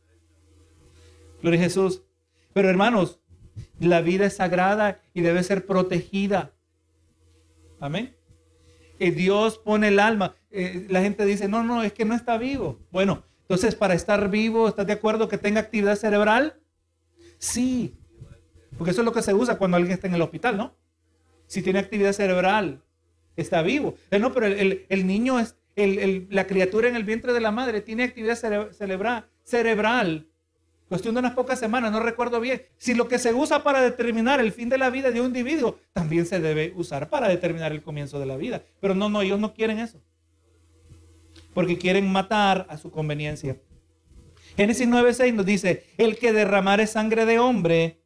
Gloria 1.40 1.60
a 1.60 1.62
Jesús. 1.62 2.02
Pero 2.52 2.68
hermanos, 2.68 3.20
la 3.78 4.00
vida 4.00 4.26
es 4.26 4.34
sagrada 4.34 5.00
y 5.14 5.20
debe 5.20 5.44
ser 5.44 5.66
protegida. 5.66 6.50
Amén. 7.78 8.16
Y 8.98 9.12
Dios 9.12 9.56
pone 9.58 9.86
el 9.86 10.00
alma. 10.00 10.34
Eh, 10.50 10.88
la 10.90 11.00
gente 11.00 11.24
dice, 11.26 11.46
no, 11.46 11.62
no, 11.62 11.84
es 11.84 11.92
que 11.92 12.04
no 12.04 12.16
está 12.16 12.38
vivo. 12.38 12.80
Bueno, 12.90 13.22
entonces 13.52 13.74
para 13.74 13.92
estar 13.92 14.30
vivo, 14.30 14.66
¿estás 14.66 14.86
de 14.86 14.94
acuerdo 14.94 15.28
que 15.28 15.36
tenga 15.36 15.60
actividad 15.60 15.96
cerebral? 15.96 16.58
Sí. 17.36 17.94
Porque 18.78 18.92
eso 18.92 19.02
es 19.02 19.04
lo 19.04 19.12
que 19.12 19.20
se 19.20 19.34
usa 19.34 19.58
cuando 19.58 19.76
alguien 19.76 19.92
está 19.92 20.06
en 20.06 20.14
el 20.14 20.22
hospital, 20.22 20.56
¿no? 20.56 20.74
Si 21.48 21.60
tiene 21.60 21.78
actividad 21.78 22.14
cerebral, 22.14 22.82
está 23.36 23.60
vivo. 23.60 23.94
Eh, 24.10 24.18
no, 24.18 24.32
pero 24.32 24.46
el, 24.46 25.06
niño 25.06 25.38
es, 25.38 25.54
la 25.76 26.46
criatura 26.46 26.88
en 26.88 26.96
el 26.96 27.04
vientre 27.04 27.34
de 27.34 27.40
la 27.40 27.50
madre 27.50 27.82
tiene 27.82 28.04
actividad 28.04 28.38
cerebral 29.42 30.32
cuestión 30.88 31.14
de 31.14 31.20
unas 31.20 31.32
pocas 31.32 31.58
semanas, 31.58 31.90
no 31.90 32.00
recuerdo 32.00 32.38
bien. 32.38 32.62
Si 32.76 32.94
lo 32.94 33.08
que 33.08 33.18
se 33.18 33.32
usa 33.32 33.62
para 33.62 33.80
determinar 33.80 34.40
el 34.40 34.52
fin 34.52 34.68
de 34.68 34.76
la 34.76 34.90
vida 34.90 35.10
de 35.10 35.20
un 35.20 35.28
individuo, 35.28 35.78
también 35.94 36.26
se 36.26 36.38
debe 36.38 36.74
usar 36.76 37.08
para 37.08 37.28
determinar 37.28 37.72
el 37.72 37.82
comienzo 37.82 38.18
de 38.20 38.26
la 38.26 38.36
vida. 38.36 38.62
Pero 38.78 38.94
no, 38.94 39.08
no, 39.08 39.22
ellos 39.22 39.40
no 39.40 39.54
quieren 39.54 39.78
eso. 39.78 40.02
Porque 41.54 41.78
quieren 41.78 42.10
matar 42.10 42.66
a 42.68 42.78
su 42.78 42.90
conveniencia. 42.90 43.60
Génesis 44.56 44.86
9:6 44.86 45.34
nos 45.34 45.46
dice, 45.46 45.86
el 45.98 46.18
que 46.18 46.32
derramare 46.32 46.86
sangre 46.86 47.24
de 47.26 47.38
hombre, 47.38 48.02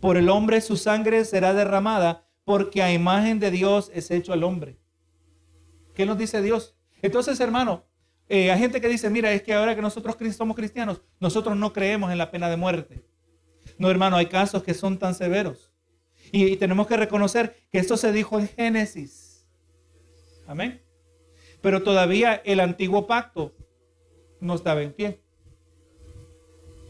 por 0.00 0.16
el 0.16 0.28
hombre 0.28 0.60
su 0.60 0.76
sangre 0.76 1.24
será 1.24 1.54
derramada, 1.54 2.26
porque 2.44 2.82
a 2.82 2.92
imagen 2.92 3.40
de 3.40 3.50
Dios 3.50 3.90
es 3.94 4.10
hecho 4.10 4.32
el 4.34 4.44
hombre. 4.44 4.78
¿Qué 5.94 6.06
nos 6.06 6.18
dice 6.18 6.40
Dios? 6.40 6.76
Entonces, 7.02 7.38
hermano, 7.40 7.84
eh, 8.28 8.50
hay 8.50 8.58
gente 8.58 8.80
que 8.80 8.88
dice, 8.88 9.10
mira, 9.10 9.32
es 9.32 9.42
que 9.42 9.54
ahora 9.54 9.74
que 9.74 9.82
nosotros 9.82 10.16
somos 10.36 10.56
cristianos, 10.56 11.00
nosotros 11.20 11.56
no 11.56 11.72
creemos 11.72 12.12
en 12.12 12.18
la 12.18 12.30
pena 12.30 12.48
de 12.48 12.56
muerte. 12.56 13.04
No, 13.78 13.90
hermano, 13.90 14.16
hay 14.16 14.26
casos 14.26 14.62
que 14.62 14.74
son 14.74 14.98
tan 14.98 15.14
severos. 15.14 15.72
Y, 16.30 16.56
tenemos 16.56 16.86
que 16.86 16.96
reconocer 16.96 17.56
que 17.70 17.78
esto 17.78 17.96
se 17.96 18.12
dijo 18.12 18.38
en 18.38 18.48
Génesis. 18.48 19.46
Amén. 20.46 20.82
Pero 21.60 21.82
todavía 21.82 22.34
el 22.44 22.60
antiguo 22.60 23.06
pacto 23.06 23.54
no 24.40 24.54
estaba 24.54 24.82
en 24.82 24.92
pie. 24.92 25.20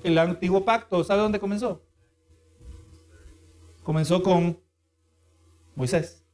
El 0.03 0.19
antiguo 0.19 0.65
pacto, 0.65 1.03
¿sabe 1.05 1.23
dónde 1.23 1.41
comenzó? 1.41 1.83
Comenzó 3.83 4.23
con 4.23 4.61
Moisés. 5.75 6.25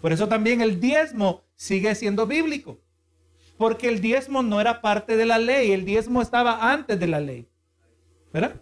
Por 0.00 0.12
eso 0.12 0.28
también 0.28 0.60
el 0.60 0.80
diezmo 0.80 1.44
sigue 1.54 1.94
siendo 1.94 2.26
bíblico 2.26 2.78
porque 3.62 3.88
el 3.88 4.00
diezmo 4.00 4.42
no 4.42 4.60
era 4.60 4.80
parte 4.80 5.16
de 5.16 5.24
la 5.24 5.38
ley, 5.38 5.70
el 5.70 5.84
diezmo 5.84 6.20
estaba 6.20 6.72
antes 6.72 6.98
de 6.98 7.06
la 7.06 7.20
ley. 7.20 7.48
¿Verdad? 8.32 8.60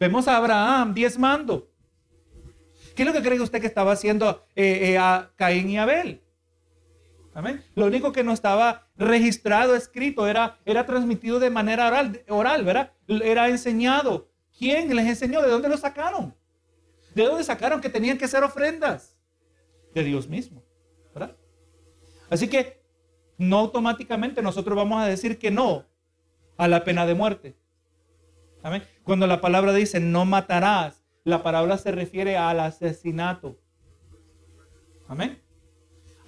Vemos 0.00 0.26
a 0.26 0.38
Abraham 0.38 0.94
diezmando. 0.94 1.70
¿Qué 2.96 3.02
es 3.02 3.06
lo 3.06 3.12
que 3.12 3.20
cree 3.20 3.38
usted 3.42 3.60
que 3.60 3.66
estaba 3.66 3.92
haciendo 3.92 4.46
eh, 4.56 4.92
eh, 4.92 4.96
a 4.96 5.32
Caín 5.36 5.68
y 5.68 5.76
Abel? 5.76 6.22
Lo 7.74 7.86
único 7.86 8.12
que 8.12 8.24
no 8.24 8.32
estaba 8.32 8.88
registrado, 8.96 9.76
escrito, 9.76 10.26
era, 10.26 10.58
era 10.64 10.86
transmitido 10.86 11.38
de 11.38 11.50
manera 11.50 11.88
oral, 11.88 12.22
oral, 12.28 12.64
¿verdad? 12.64 12.92
Era 13.06 13.48
enseñado. 13.48 14.28
¿Quién 14.58 14.94
les 14.94 15.06
enseñó? 15.06 15.42
¿De 15.42 15.48
dónde 15.48 15.68
lo 15.68 15.76
sacaron? 15.76 16.34
¿De 17.14 17.24
dónde 17.24 17.44
sacaron 17.44 17.80
que 17.80 17.88
tenían 17.88 18.18
que 18.18 18.24
hacer 18.24 18.42
ofrendas? 18.42 19.16
De 19.94 20.02
Dios 20.02 20.28
mismo, 20.28 20.62
¿verdad? 21.14 21.36
Así 22.30 22.48
que 22.48 22.82
no 23.38 23.58
automáticamente 23.58 24.42
nosotros 24.42 24.76
vamos 24.76 25.00
a 25.00 25.06
decir 25.06 25.38
que 25.38 25.50
no 25.50 25.86
a 26.56 26.68
la 26.68 26.84
pena 26.84 27.06
de 27.06 27.14
muerte. 27.14 27.56
¿Amén? 28.62 28.82
Cuando 29.04 29.26
la 29.26 29.40
palabra 29.40 29.72
dice 29.72 30.00
no 30.00 30.24
matarás, 30.24 31.04
la 31.24 31.42
palabra 31.42 31.78
se 31.78 31.92
refiere 31.92 32.36
al 32.36 32.58
asesinato. 32.60 33.58
Amén. 35.06 35.40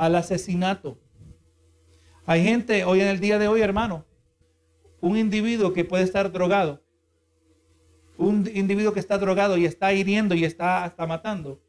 Al 0.00 0.14
asesinato. 0.14 0.98
Hay 2.24 2.42
gente 2.42 2.86
hoy 2.86 3.02
en 3.02 3.08
el 3.08 3.20
día 3.20 3.38
de 3.38 3.48
hoy, 3.48 3.60
hermano, 3.60 4.06
un 5.02 5.18
individuo 5.18 5.74
que 5.74 5.84
puede 5.84 6.04
estar 6.04 6.32
drogado, 6.32 6.82
un 8.16 8.48
individuo 8.54 8.94
que 8.94 8.98
está 8.98 9.18
drogado 9.18 9.58
y 9.58 9.66
está 9.66 9.92
hiriendo 9.92 10.34
y 10.34 10.46
está 10.46 10.84
hasta 10.84 11.06
matando. 11.06 11.60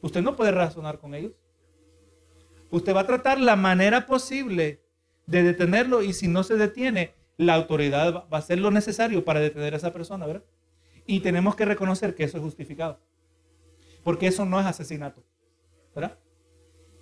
Usted 0.00 0.22
no 0.22 0.36
puede 0.36 0.52
razonar 0.52 1.00
con 1.00 1.12
ellos. 1.12 1.32
Usted 2.70 2.94
va 2.94 3.00
a 3.00 3.06
tratar 3.08 3.40
la 3.40 3.56
manera 3.56 4.06
posible 4.06 4.84
de 5.26 5.42
detenerlo 5.42 6.04
y 6.04 6.12
si 6.12 6.28
no 6.28 6.44
se 6.44 6.54
detiene, 6.54 7.14
la 7.36 7.54
autoridad 7.54 8.28
va 8.32 8.36
a 8.36 8.38
hacer 8.38 8.60
lo 8.60 8.70
necesario 8.70 9.24
para 9.24 9.40
detener 9.40 9.74
a 9.74 9.78
esa 9.78 9.92
persona, 9.92 10.24
¿verdad? 10.24 10.44
Y 11.04 11.18
tenemos 11.18 11.56
que 11.56 11.64
reconocer 11.64 12.14
que 12.14 12.22
eso 12.22 12.36
es 12.36 12.44
justificado. 12.44 13.00
Porque 14.04 14.28
eso 14.28 14.44
no 14.44 14.60
es 14.60 14.66
asesinato, 14.66 15.24
¿verdad? 15.96 16.16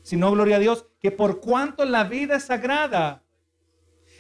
Sino, 0.09 0.31
gloria 0.33 0.57
a 0.57 0.59
Dios, 0.59 0.87
que 1.01 1.11
por 1.11 1.39
cuanto 1.39 1.85
la 1.85 2.05
vida 2.05 2.37
es 2.37 2.45
sagrada, 2.45 3.25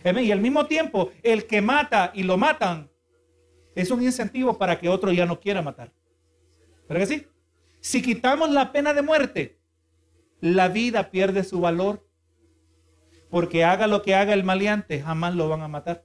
y 0.04 0.30
al 0.30 0.38
mismo 0.38 0.66
tiempo, 0.66 1.12
el 1.22 1.46
que 1.46 1.62
mata 1.62 2.12
y 2.12 2.24
lo 2.24 2.36
matan, 2.36 2.90
es 3.74 3.90
un 3.90 4.02
incentivo 4.02 4.58
para 4.58 4.78
que 4.78 4.90
otro 4.90 5.12
ya 5.12 5.24
no 5.24 5.40
quiera 5.40 5.62
matar. 5.62 5.94
¿Verdad 6.90 7.06
que 7.06 7.14
sí? 7.14 7.26
Si 7.80 8.02
quitamos 8.02 8.50
la 8.50 8.70
pena 8.70 8.92
de 8.92 9.00
muerte, 9.00 9.62
la 10.42 10.68
vida 10.68 11.10
pierde 11.10 11.42
su 11.42 11.58
valor. 11.58 12.06
Porque 13.30 13.64
haga 13.64 13.86
lo 13.86 14.02
que 14.02 14.14
haga 14.14 14.34
el 14.34 14.44
maleante, 14.44 15.00
jamás 15.00 15.34
lo 15.36 15.48
van 15.48 15.62
a 15.62 15.68
matar. 15.68 16.04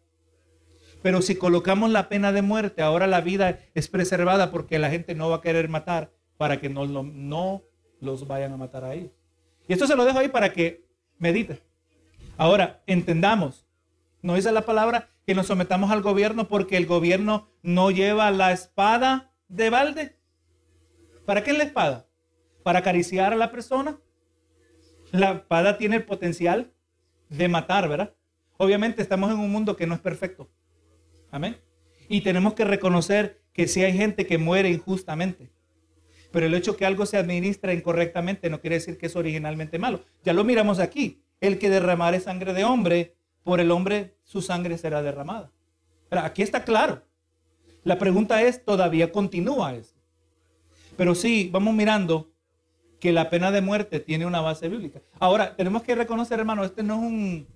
Pero 1.02 1.22
si 1.22 1.36
colocamos 1.36 1.92
la 1.92 2.08
pena 2.08 2.32
de 2.32 2.42
muerte, 2.42 2.84
ahora 2.84 3.06
la 3.06 3.20
vida 3.20 3.60
es 3.74 3.90
preservada 3.90 4.50
porque 4.50 4.80
la 4.80 4.90
gente 4.90 5.14
no 5.14 5.30
va 5.30 5.36
a 5.36 5.42
querer 5.42 5.68
matar 5.68 6.14
para 6.38 6.62
que 6.62 6.70
no, 6.70 6.86
no 6.88 7.64
los 8.00 8.28
vayan 8.28 8.54
a 8.54 8.58
matar 8.58 8.86
a 8.86 8.94
ellos. 8.94 9.12
Y 9.68 9.74
esto 9.74 9.88
se 9.88 9.96
lo 9.96 10.06
dejo 10.06 10.20
ahí 10.20 10.30
para 10.30 10.52
que 10.54 10.86
medite. 11.18 11.62
Ahora, 12.38 12.82
entendamos, 12.88 13.68
no 14.22 14.36
dice 14.36 14.52
la 14.52 14.66
palabra 14.66 15.10
que 15.26 15.36
nos 15.36 15.48
sometamos 15.48 15.92
al 15.92 16.02
gobierno 16.02 16.48
porque 16.48 16.78
el 16.78 16.86
gobierno 16.86 17.50
no 17.62 17.92
lleva 17.92 18.32
la 18.32 18.52
espada 18.52 19.32
de 19.48 19.70
balde. 19.70 20.18
¿Para 21.26 21.44
qué 21.44 21.52
es 21.52 21.58
la 21.58 21.64
espada? 21.64 22.08
¿Para 22.64 22.80
acariciar 22.80 23.34
a 23.34 23.38
la 23.38 23.52
persona? 23.52 24.00
la 25.14 25.32
espada 25.34 25.78
tiene 25.78 25.98
el 25.98 26.06
potencial 26.06 26.74
de 27.30 27.48
matar, 27.48 27.88
¿verdad? 27.88 28.16
Obviamente 28.58 29.02
estamos 29.02 29.32
en 29.32 29.38
un 29.38 29.52
mundo 29.52 29.76
que 29.76 29.86
no 29.86 29.94
es 29.94 30.02
perfecto. 30.02 30.50
Amén. 31.30 31.58
Y 32.10 32.22
tenemos 32.22 32.56
que 32.56 32.66
reconocer 32.66 33.44
que 33.54 33.68
sí 33.68 33.84
hay 33.84 33.94
gente 33.94 34.26
que 34.26 34.40
muere 34.40 34.70
injustamente. 34.70 35.52
Pero 36.34 36.48
el 36.48 36.56
hecho 36.56 36.76
que 36.76 36.88
algo 36.88 37.06
se 37.06 37.18
administra 37.18 37.76
incorrectamente 37.76 38.50
no 38.50 38.60
quiere 38.60 38.78
decir 38.78 38.98
que 38.98 39.06
es 39.06 39.16
originalmente 39.16 39.78
malo. 39.78 40.00
Ya 40.26 40.34
lo 40.34 40.44
miramos 40.44 40.80
aquí. 40.80 41.22
El 41.40 41.60
que 41.60 41.70
derramare 41.70 42.20
sangre 42.20 42.54
de 42.54 42.64
hombre, 42.64 43.16
por 43.44 43.60
el 43.60 43.70
hombre 43.70 44.18
su 44.24 44.42
sangre 44.42 44.80
será 44.80 45.04
derramada. 45.04 45.52
Aquí 46.10 46.42
está 46.42 46.64
claro. 46.64 47.04
La 47.84 48.00
pregunta 48.00 48.42
es, 48.42 48.66
¿todavía 48.66 49.12
continúa 49.12 49.76
eso? 49.76 49.94
Pero 50.98 51.14
sí, 51.14 51.50
vamos 51.54 51.76
mirando 51.76 52.32
que 53.00 53.12
la 53.12 53.30
pena 53.30 53.52
de 53.52 53.62
muerte 53.62 54.00
tiene 54.00 54.26
una 54.26 54.42
base 54.42 54.70
bíblica. 54.70 55.02
Ahora, 55.20 55.56
tenemos 55.56 55.84
que 55.84 55.94
reconocer, 55.94 56.40
hermano, 56.40 56.64
este 56.64 56.82
no 56.82 56.96
es 56.96 57.00
un, 57.02 57.48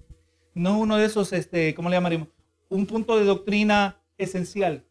no 0.54 0.76
es 0.76 0.82
uno 0.82 0.98
de 0.98 1.06
esos, 1.06 1.34
este, 1.34 1.74
¿cómo 1.74 1.90
le 1.90 1.96
llamaríamos? 1.96 2.28
Un 2.70 2.86
punto 2.86 3.18
de 3.18 3.26
doctrina 3.26 3.98
esencial. 4.20 4.84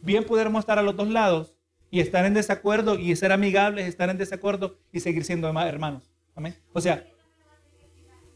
Bien 0.00 0.24
pudiéramos 0.24 0.60
estar 0.60 0.78
a 0.78 0.82
los 0.82 0.96
dos 0.96 1.08
lados 1.08 1.53
y 1.94 2.00
estar 2.00 2.26
en 2.26 2.34
desacuerdo 2.34 2.98
y 2.98 3.14
ser 3.14 3.30
amigables, 3.30 3.86
estar 3.86 4.10
en 4.10 4.18
desacuerdo 4.18 4.78
y 4.90 4.98
seguir 4.98 5.24
siendo 5.24 5.48
hermanos. 5.60 6.10
Amén. 6.34 6.56
O 6.72 6.80
sea, 6.80 7.06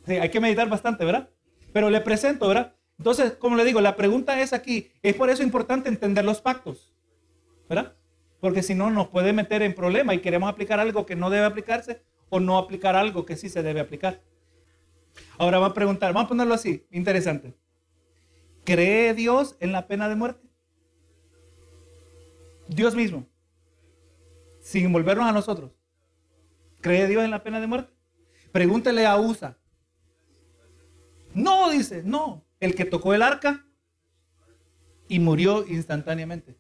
hay 0.07 0.29
que 0.31 0.39
meditar 0.39 0.69
bastante, 0.69 1.05
¿verdad? 1.05 1.29
Pero 1.73 1.91
le 1.91 2.01
presento, 2.01 2.47
¿verdad? 2.47 2.75
Entonces, 2.99 3.33
como 3.33 3.57
le 3.57 3.65
digo, 3.65 3.81
la 3.81 3.97
pregunta 3.97 4.41
es 4.41 4.53
aquí, 4.53 4.93
es 5.03 5.17
por 5.17 5.29
eso 5.29 5.43
importante 5.43 5.89
entender 5.89 6.25
los 6.25 6.41
pactos, 6.41 6.95
¿verdad? 7.69 7.97
porque 8.41 8.63
si 8.63 8.75
no 8.75 8.91
nos 8.91 9.09
puede 9.09 9.33
meter 9.33 9.63
en 9.63 9.75
problema 9.75 10.15
y 10.15 10.21
queremos 10.21 10.49
aplicar 10.49 10.79
algo 10.79 11.07
que 11.07 11.17
no 11.17 11.29
debe 11.29 11.47
aplicarse 11.47 12.03
o 12.29 12.41
no 12.41 12.59
aplicar 12.59 12.95
algo 12.95 13.25
que 13.27 13.37
sí 13.37 13.49
se 13.49 13.63
debe 13.63 13.81
aplicar. 13.81 14.23
Ahora 15.39 15.59
vamos 15.59 15.73
a 15.73 15.75
preguntar, 15.75 16.13
vamos 16.13 16.27
a 16.27 16.29
ponerlo 16.29 16.55
así, 16.55 16.87
interesante. 16.91 17.55
¿Cree 18.65 19.15
Dios 19.15 19.57
en 19.61 19.73
la 19.73 19.89
pena 19.89 20.09
de 20.09 20.15
muerte? 20.15 20.47
Dios 22.69 22.95
mismo, 22.95 23.27
sin 24.69 24.85
envolvernos 24.85 25.27
a 25.27 25.33
nosotros. 25.33 25.71
¿Cree 26.83 27.07
Dios 27.07 27.25
en 27.25 27.31
la 27.31 27.43
pena 27.43 27.59
de 27.59 27.67
muerte? 27.67 27.91
Pregúntele 28.53 29.07
a 29.07 29.17
USA. 29.17 29.57
No, 31.33 31.71
dice, 31.71 32.03
no. 32.05 32.45
El 32.61 32.75
que 32.75 32.85
tocó 32.85 33.15
el 33.15 33.23
arca 33.23 33.65
y 35.09 35.21
murió 35.21 35.67
instantáneamente. 35.67 36.59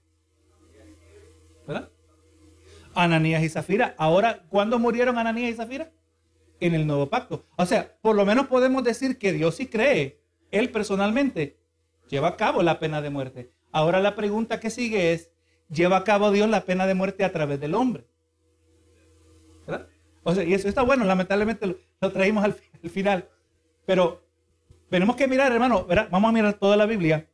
¿verdad? 1.67 1.91
Ananías 2.95 3.43
y 3.43 3.51
Zafira. 3.51 3.95
Ahora, 3.99 4.43
¿cuándo 4.49 4.79
murieron 4.79 5.19
Ananías 5.19 5.51
y 5.51 5.55
Zafira? 5.55 5.93
En 6.61 6.75
el 6.75 6.87
nuevo 6.87 7.11
pacto. 7.11 7.45
O 7.57 7.67
sea, 7.67 7.99
por 8.01 8.17
lo 8.17 8.25
menos 8.25 8.47
podemos 8.47 8.83
decir 8.85 9.19
que 9.19 9.35
Dios 9.35 9.57
sí 9.57 9.67
cree. 9.67 10.23
Él 10.51 10.71
personalmente 10.71 11.59
lleva 12.09 12.29
a 12.29 12.37
cabo 12.39 12.63
la 12.63 12.79
pena 12.79 13.03
de 13.03 13.11
muerte. 13.11 13.53
Ahora 13.71 14.01
la 14.01 14.17
pregunta 14.17 14.61
que 14.61 14.71
sigue 14.71 15.13
es, 15.13 15.31
¿lleva 15.69 15.99
a 15.99 16.05
cabo 16.05 16.31
Dios 16.31 16.49
la 16.49 16.65
pena 16.65 16.87
de 16.87 16.95
muerte 16.95 17.25
a 17.25 17.33
través 17.33 17.61
del 17.61 17.75
hombre? 17.75 18.05
¿Verdad? 19.67 19.89
O 20.23 20.35
sea, 20.35 20.45
y 20.45 20.55
eso 20.55 20.69
está 20.69 20.83
bueno, 20.83 21.05
lamentablemente 21.05 21.67
lo, 21.67 21.77
lo 22.01 22.13
traímos 22.13 22.45
al, 22.45 22.57
al, 22.83 22.91
final. 22.91 23.29
Pero 23.87 24.23
tenemos 24.91 25.17
que 25.17 25.29
mirar, 25.29 25.53
hermano, 25.53 25.87
vamos 26.11 26.29
a 26.29 26.33
mirar 26.33 26.55
toda 26.55 26.77
la 26.77 26.87
Biblia 26.87 27.29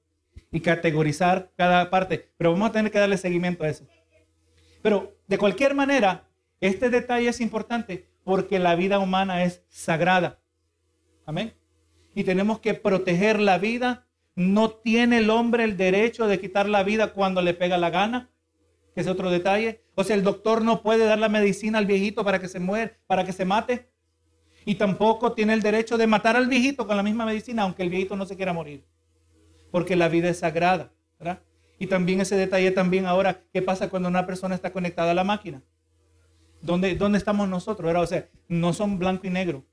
y 0.51 0.61
categorizar 0.61 1.51
cada 1.57 1.91
parte, 1.91 2.31
pero 2.37 2.53
vamos 2.53 2.71
a 2.71 2.73
tener 2.73 2.93
que 2.93 2.99
darle 2.99 3.17
seguimiento 3.17 3.65
a 3.65 3.69
eso. 3.69 3.87
Pero 4.83 5.17
de 5.27 5.39
cualquier 5.39 5.75
manera, 5.75 6.29
este 6.61 6.91
detalle 6.91 7.29
es 7.29 7.41
importante 7.41 8.09
porque 8.25 8.59
la 8.59 8.75
vida 8.75 8.99
humana 8.99 9.45
es 9.45 9.65
sagrada. 9.69 10.41
Amén. 11.27 11.55
Y 12.15 12.25
tenemos 12.25 12.61
que 12.61 12.75
proteger 12.75 13.41
la 13.41 13.59
vida. 13.59 14.04
No 14.37 14.71
tiene 14.71 15.19
el 15.19 15.31
hombre 15.31 15.65
el 15.65 15.77
derecho 15.77 16.27
de 16.27 16.41
quitar 16.41 16.69
la 16.69 16.83
vida 16.83 17.13
cuando 17.13 17.41
le 17.43 17.55
pega 17.55 17.79
la 17.79 17.91
gana, 17.91 18.31
que 18.95 19.01
es 19.01 19.07
otro 19.07 19.31
detalle. 19.31 19.85
O 19.95 20.05
sea, 20.05 20.17
el 20.17 20.25
doctor 20.25 20.63
no 20.63 20.83
puede 20.83 21.05
dar 21.05 21.19
la 21.19 21.29
medicina 21.29 21.79
al 21.79 21.87
viejito 21.87 22.25
para 22.25 22.41
que 22.41 22.49
se 22.49 22.59
muera, 22.59 22.97
para 23.07 23.25
que 23.25 23.33
se 23.33 23.45
mate. 23.45 23.91
Y 24.65 24.77
tampoco 24.77 25.33
tiene 25.33 25.53
el 25.53 25.63
derecho 25.63 25.99
de 25.99 26.07
matar 26.07 26.37
al 26.37 26.49
viejito 26.49 26.87
con 26.87 26.97
la 26.97 27.03
misma 27.03 27.27
medicina, 27.27 27.63
aunque 27.63 27.83
el 27.83 27.91
viejito 27.91 28.17
no 28.17 28.27
se 28.27 28.37
quiera 28.37 28.53
morir. 28.53 28.85
Porque 29.71 29.95
la 29.95 30.09
vida 30.09 30.29
es 30.29 30.39
sagrada. 30.39 30.93
¿verdad? 31.19 31.41
Y 31.79 31.87
también 31.87 32.21
ese 32.21 32.37
detalle 32.37 32.71
también 32.71 33.07
ahora, 33.07 33.43
¿qué 33.53 33.63
pasa 33.63 33.89
cuando 33.89 34.09
una 34.09 34.27
persona 34.27 34.55
está 34.55 34.73
conectada 34.73 35.11
a 35.11 35.15
la 35.15 35.25
máquina? 35.25 35.63
¿Dónde, 36.63 36.95
dónde 36.95 37.19
estamos 37.19 37.49
nosotros? 37.49 37.95
O 37.95 38.07
sea, 38.07 38.29
no 38.49 38.73
son 38.73 38.99
blanco 38.99 39.27
y 39.27 39.31
negro. 39.31 39.65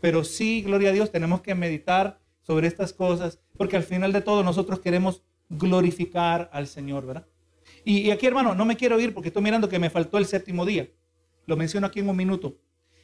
Pero 0.00 0.24
sí, 0.24 0.62
gloria 0.62 0.90
a 0.90 0.92
Dios, 0.92 1.10
tenemos 1.10 1.40
que 1.40 1.54
meditar 1.54 2.20
sobre 2.46 2.68
estas 2.68 2.92
cosas, 2.92 3.40
porque 3.56 3.76
al 3.76 3.82
final 3.82 4.12
de 4.12 4.22
todo 4.22 4.44
nosotros 4.44 4.78
queremos 4.80 5.22
glorificar 5.48 6.48
al 6.52 6.68
Señor, 6.68 7.06
¿verdad? 7.06 7.26
Y, 7.84 8.10
aquí, 8.10 8.26
hermano, 8.26 8.54
no 8.54 8.64
me 8.64 8.76
quiero 8.76 8.98
ir 9.00 9.12
porque 9.12 9.28
estoy 9.28 9.42
mirando 9.42 9.68
que 9.68 9.78
me 9.78 9.90
faltó 9.90 10.18
el 10.18 10.26
séptimo 10.26 10.64
día. 10.64 10.88
Lo 11.46 11.56
menciono 11.56 11.86
aquí 11.86 12.00
en 12.00 12.08
un 12.08 12.16
minuto. 12.16 12.58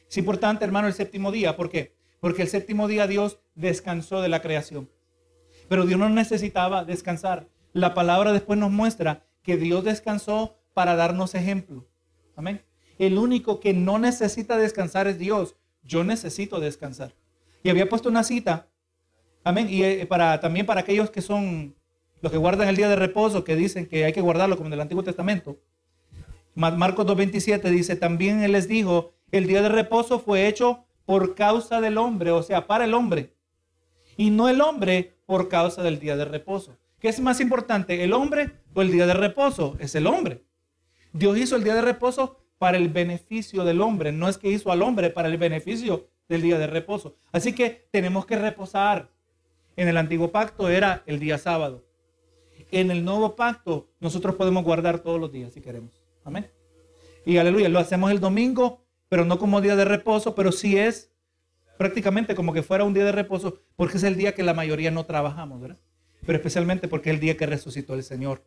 Es 0.09 0.17
importante, 0.17 0.63
hermano, 0.63 0.87
el 0.87 0.93
séptimo 0.93 1.31
día. 1.31 1.55
¿Por 1.55 1.69
qué? 1.69 1.95
Porque 2.19 2.41
el 2.43 2.47
séptimo 2.47 2.87
día 2.87 3.07
Dios 3.07 3.39
descansó 3.55 4.21
de 4.21 4.29
la 4.29 4.41
creación. 4.41 4.89
Pero 5.67 5.85
Dios 5.85 5.99
no 5.99 6.09
necesitaba 6.09 6.85
descansar. 6.85 7.47
La 7.73 7.93
palabra 7.93 8.31
después 8.31 8.59
nos 8.59 8.71
muestra 8.71 9.25
que 9.41 9.57
Dios 9.57 9.83
descansó 9.83 10.57
para 10.73 10.95
darnos 10.95 11.35
ejemplo. 11.35 11.87
Amén. 12.35 12.63
El 12.97 13.17
único 13.17 13.59
que 13.59 13.73
no 13.73 13.99
necesita 13.99 14.57
descansar 14.57 15.07
es 15.07 15.17
Dios. 15.17 15.55
Yo 15.83 16.03
necesito 16.03 16.59
descansar. 16.59 17.15
Y 17.63 17.69
había 17.69 17.89
puesto 17.89 18.09
una 18.09 18.23
cita. 18.23 18.69
Amén. 19.43 19.67
Y 19.69 19.83
eh, 19.83 20.05
para, 20.05 20.39
también 20.39 20.65
para 20.65 20.81
aquellos 20.81 21.09
que 21.09 21.21
son 21.21 21.75
los 22.21 22.31
que 22.31 22.37
guardan 22.37 22.69
el 22.69 22.75
día 22.75 22.87
de 22.87 22.95
reposo, 22.95 23.43
que 23.43 23.55
dicen 23.55 23.85
que 23.85 24.05
hay 24.05 24.13
que 24.13 24.21
guardarlo 24.21 24.55
como 24.55 24.67
en 24.67 24.73
el 24.73 24.81
Antiguo 24.81 25.03
Testamento. 25.03 25.57
Marcos 26.55 27.05
2.27 27.05 27.63
dice, 27.69 27.95
también 27.95 28.43
Él 28.43 28.53
les 28.53 28.67
dijo, 28.67 29.13
el 29.31 29.47
día 29.47 29.61
de 29.61 29.69
reposo 29.69 30.19
fue 30.19 30.47
hecho 30.47 30.85
por 31.05 31.35
causa 31.35 31.81
del 31.81 31.97
hombre, 31.97 32.31
o 32.31 32.43
sea, 32.43 32.67
para 32.67 32.85
el 32.85 32.93
hombre. 32.93 33.33
Y 34.15 34.29
no 34.29 34.47
el 34.47 34.61
hombre 34.61 35.15
por 35.25 35.49
causa 35.49 35.81
del 35.83 35.99
día 35.99 36.15
de 36.15 36.25
reposo. 36.25 36.77
¿Qué 36.99 37.09
es 37.09 37.19
más 37.19 37.41
importante, 37.41 38.03
el 38.03 38.13
hombre 38.13 38.51
o 38.73 38.81
el 38.81 38.91
día 38.91 39.05
de 39.05 39.13
reposo? 39.13 39.75
Es 39.79 39.95
el 39.95 40.07
hombre. 40.07 40.43
Dios 41.11 41.37
hizo 41.37 41.55
el 41.55 41.63
día 41.63 41.75
de 41.75 41.81
reposo 41.81 42.39
para 42.57 42.77
el 42.77 42.87
beneficio 42.87 43.65
del 43.65 43.81
hombre, 43.81 44.13
no 44.13 44.29
es 44.29 44.37
que 44.37 44.49
hizo 44.49 44.71
al 44.71 44.81
hombre 44.81 45.09
para 45.09 45.27
el 45.27 45.37
beneficio 45.37 46.07
del 46.29 46.41
día 46.41 46.57
de 46.57 46.67
reposo. 46.67 47.17
Así 47.31 47.53
que 47.53 47.87
tenemos 47.91 48.25
que 48.25 48.37
reposar. 48.37 49.11
En 49.75 49.87
el 49.87 49.97
antiguo 49.97 50.31
pacto 50.31 50.69
era 50.69 51.03
el 51.05 51.19
día 51.19 51.37
sábado. 51.37 51.85
En 52.71 52.91
el 52.91 53.03
nuevo 53.03 53.35
pacto 53.35 53.89
nosotros 53.99 54.35
podemos 54.35 54.63
guardar 54.63 54.99
todos 54.99 55.19
los 55.19 55.31
días 55.31 55.53
si 55.53 55.61
queremos. 55.61 56.01
Amén. 56.23 56.49
Y 57.25 57.37
aleluya, 57.37 57.69
lo 57.69 57.79
hacemos 57.79 58.11
el 58.11 58.19
domingo, 58.19 58.85
pero 59.09 59.25
no 59.25 59.39
como 59.39 59.61
día 59.61 59.75
de 59.75 59.85
reposo, 59.85 60.35
pero 60.35 60.51
sí 60.51 60.77
es 60.77 61.11
prácticamente 61.77 62.35
como 62.35 62.53
que 62.53 62.63
fuera 62.63 62.83
un 62.83 62.93
día 62.93 63.05
de 63.05 63.11
reposo, 63.11 63.61
porque 63.75 63.97
es 63.97 64.03
el 64.03 64.15
día 64.15 64.35
que 64.35 64.43
la 64.43 64.53
mayoría 64.53 64.91
no 64.91 65.05
trabajamos, 65.05 65.61
¿verdad? 65.61 65.79
Pero 66.25 66.37
especialmente 66.37 66.87
porque 66.87 67.09
es 67.09 67.15
el 67.15 67.19
día 67.19 67.37
que 67.37 67.45
resucitó 67.45 67.95
el 67.95 68.03
Señor. 68.03 68.43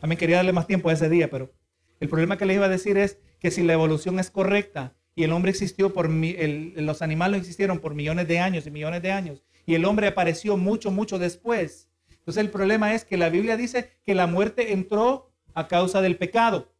A 0.00 0.06
mí 0.06 0.16
quería 0.16 0.36
darle 0.36 0.52
más 0.52 0.66
tiempo 0.66 0.88
a 0.88 0.92
ese 0.92 1.08
día, 1.08 1.30
pero 1.30 1.52
el 2.00 2.08
problema 2.08 2.38
que 2.38 2.46
les 2.46 2.56
iba 2.56 2.66
a 2.66 2.70
decir 2.70 2.96
es 2.96 3.18
que 3.38 3.50
si 3.50 3.62
la 3.62 3.74
evolución 3.74 4.18
es 4.18 4.30
correcta 4.30 4.94
y 5.14 5.24
el 5.24 5.32
hombre 5.32 5.50
existió 5.50 5.92
por, 5.92 6.06
el, 6.06 6.74
los 6.76 7.02
animales 7.02 7.40
existieron 7.40 7.80
por 7.80 7.94
millones 7.94 8.28
de 8.28 8.38
años 8.38 8.66
y 8.66 8.70
millones 8.70 9.02
de 9.02 9.12
años 9.12 9.42
y 9.68 9.74
el 9.74 9.84
hombre 9.84 10.06
apareció 10.06 10.56
mucho, 10.56 10.90
mucho 10.90 11.18
después. 11.18 11.90
Entonces 12.08 12.42
el 12.42 12.48
problema 12.50 12.94
es 12.94 13.04
que 13.04 13.18
la 13.18 13.28
Biblia 13.28 13.58
dice 13.58 14.00
que 14.02 14.14
la 14.14 14.26
muerte 14.26 14.72
entró 14.72 15.30
a 15.52 15.68
causa 15.68 16.00
del 16.00 16.16
pecado. 16.16 16.72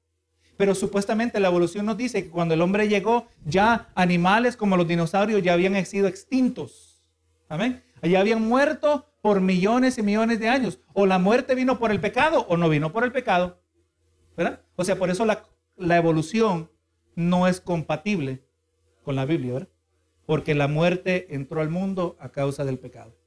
Pero 0.57 0.75
supuestamente 0.75 1.39
la 1.39 1.49
evolución 1.49 1.85
nos 1.85 1.99
dice 1.99 2.25
que 2.25 2.31
cuando 2.31 2.55
el 2.55 2.63
hombre 2.63 2.89
llegó, 2.89 3.29
ya 3.45 3.91
animales 3.95 4.57
como 4.57 4.79
los 4.79 4.89
dinosaurios 4.89 5.43
ya 5.43 5.53
habían 5.53 5.85
sido 5.85 6.09
extintos. 6.09 7.05
Amén. 7.51 7.83
Ya 8.03 8.21
habían 8.21 8.41
muerto 8.41 9.05
por 9.21 9.43
millones 9.43 9.99
y 9.99 10.03
millones 10.03 10.41
de 10.41 10.49
años. 10.49 10.79
O 10.95 11.05
la 11.05 11.19
muerte 11.19 11.55
vino 11.55 11.79
por 11.79 11.91
el 11.91 12.01
pecado 12.01 12.47
o 12.49 12.57
no 12.57 12.71
vino 12.71 12.91
por 12.91 13.05
el 13.05 13.13
pecado. 13.13 13.61
¿Verdad? 14.35 14.63
O 14.77 14.85
sea, 14.85 14.97
por 14.97 15.11
eso 15.11 15.27
la, 15.27 15.45
la 15.77 15.99
evolución 15.99 16.71
no 17.17 17.49
es 17.49 17.61
compatible 17.61 18.47
con 19.03 19.15
la 19.15 19.27
Biblia, 19.27 19.53
¿verdad? 19.53 19.69
Porque 20.29 20.55
la 20.55 20.69
muerte 20.69 21.35
entró 21.35 21.63
al 21.63 21.71
mundo 21.71 22.19
a 22.21 22.29
causa 22.29 22.67
del 22.67 22.79
pecado. 22.79 23.18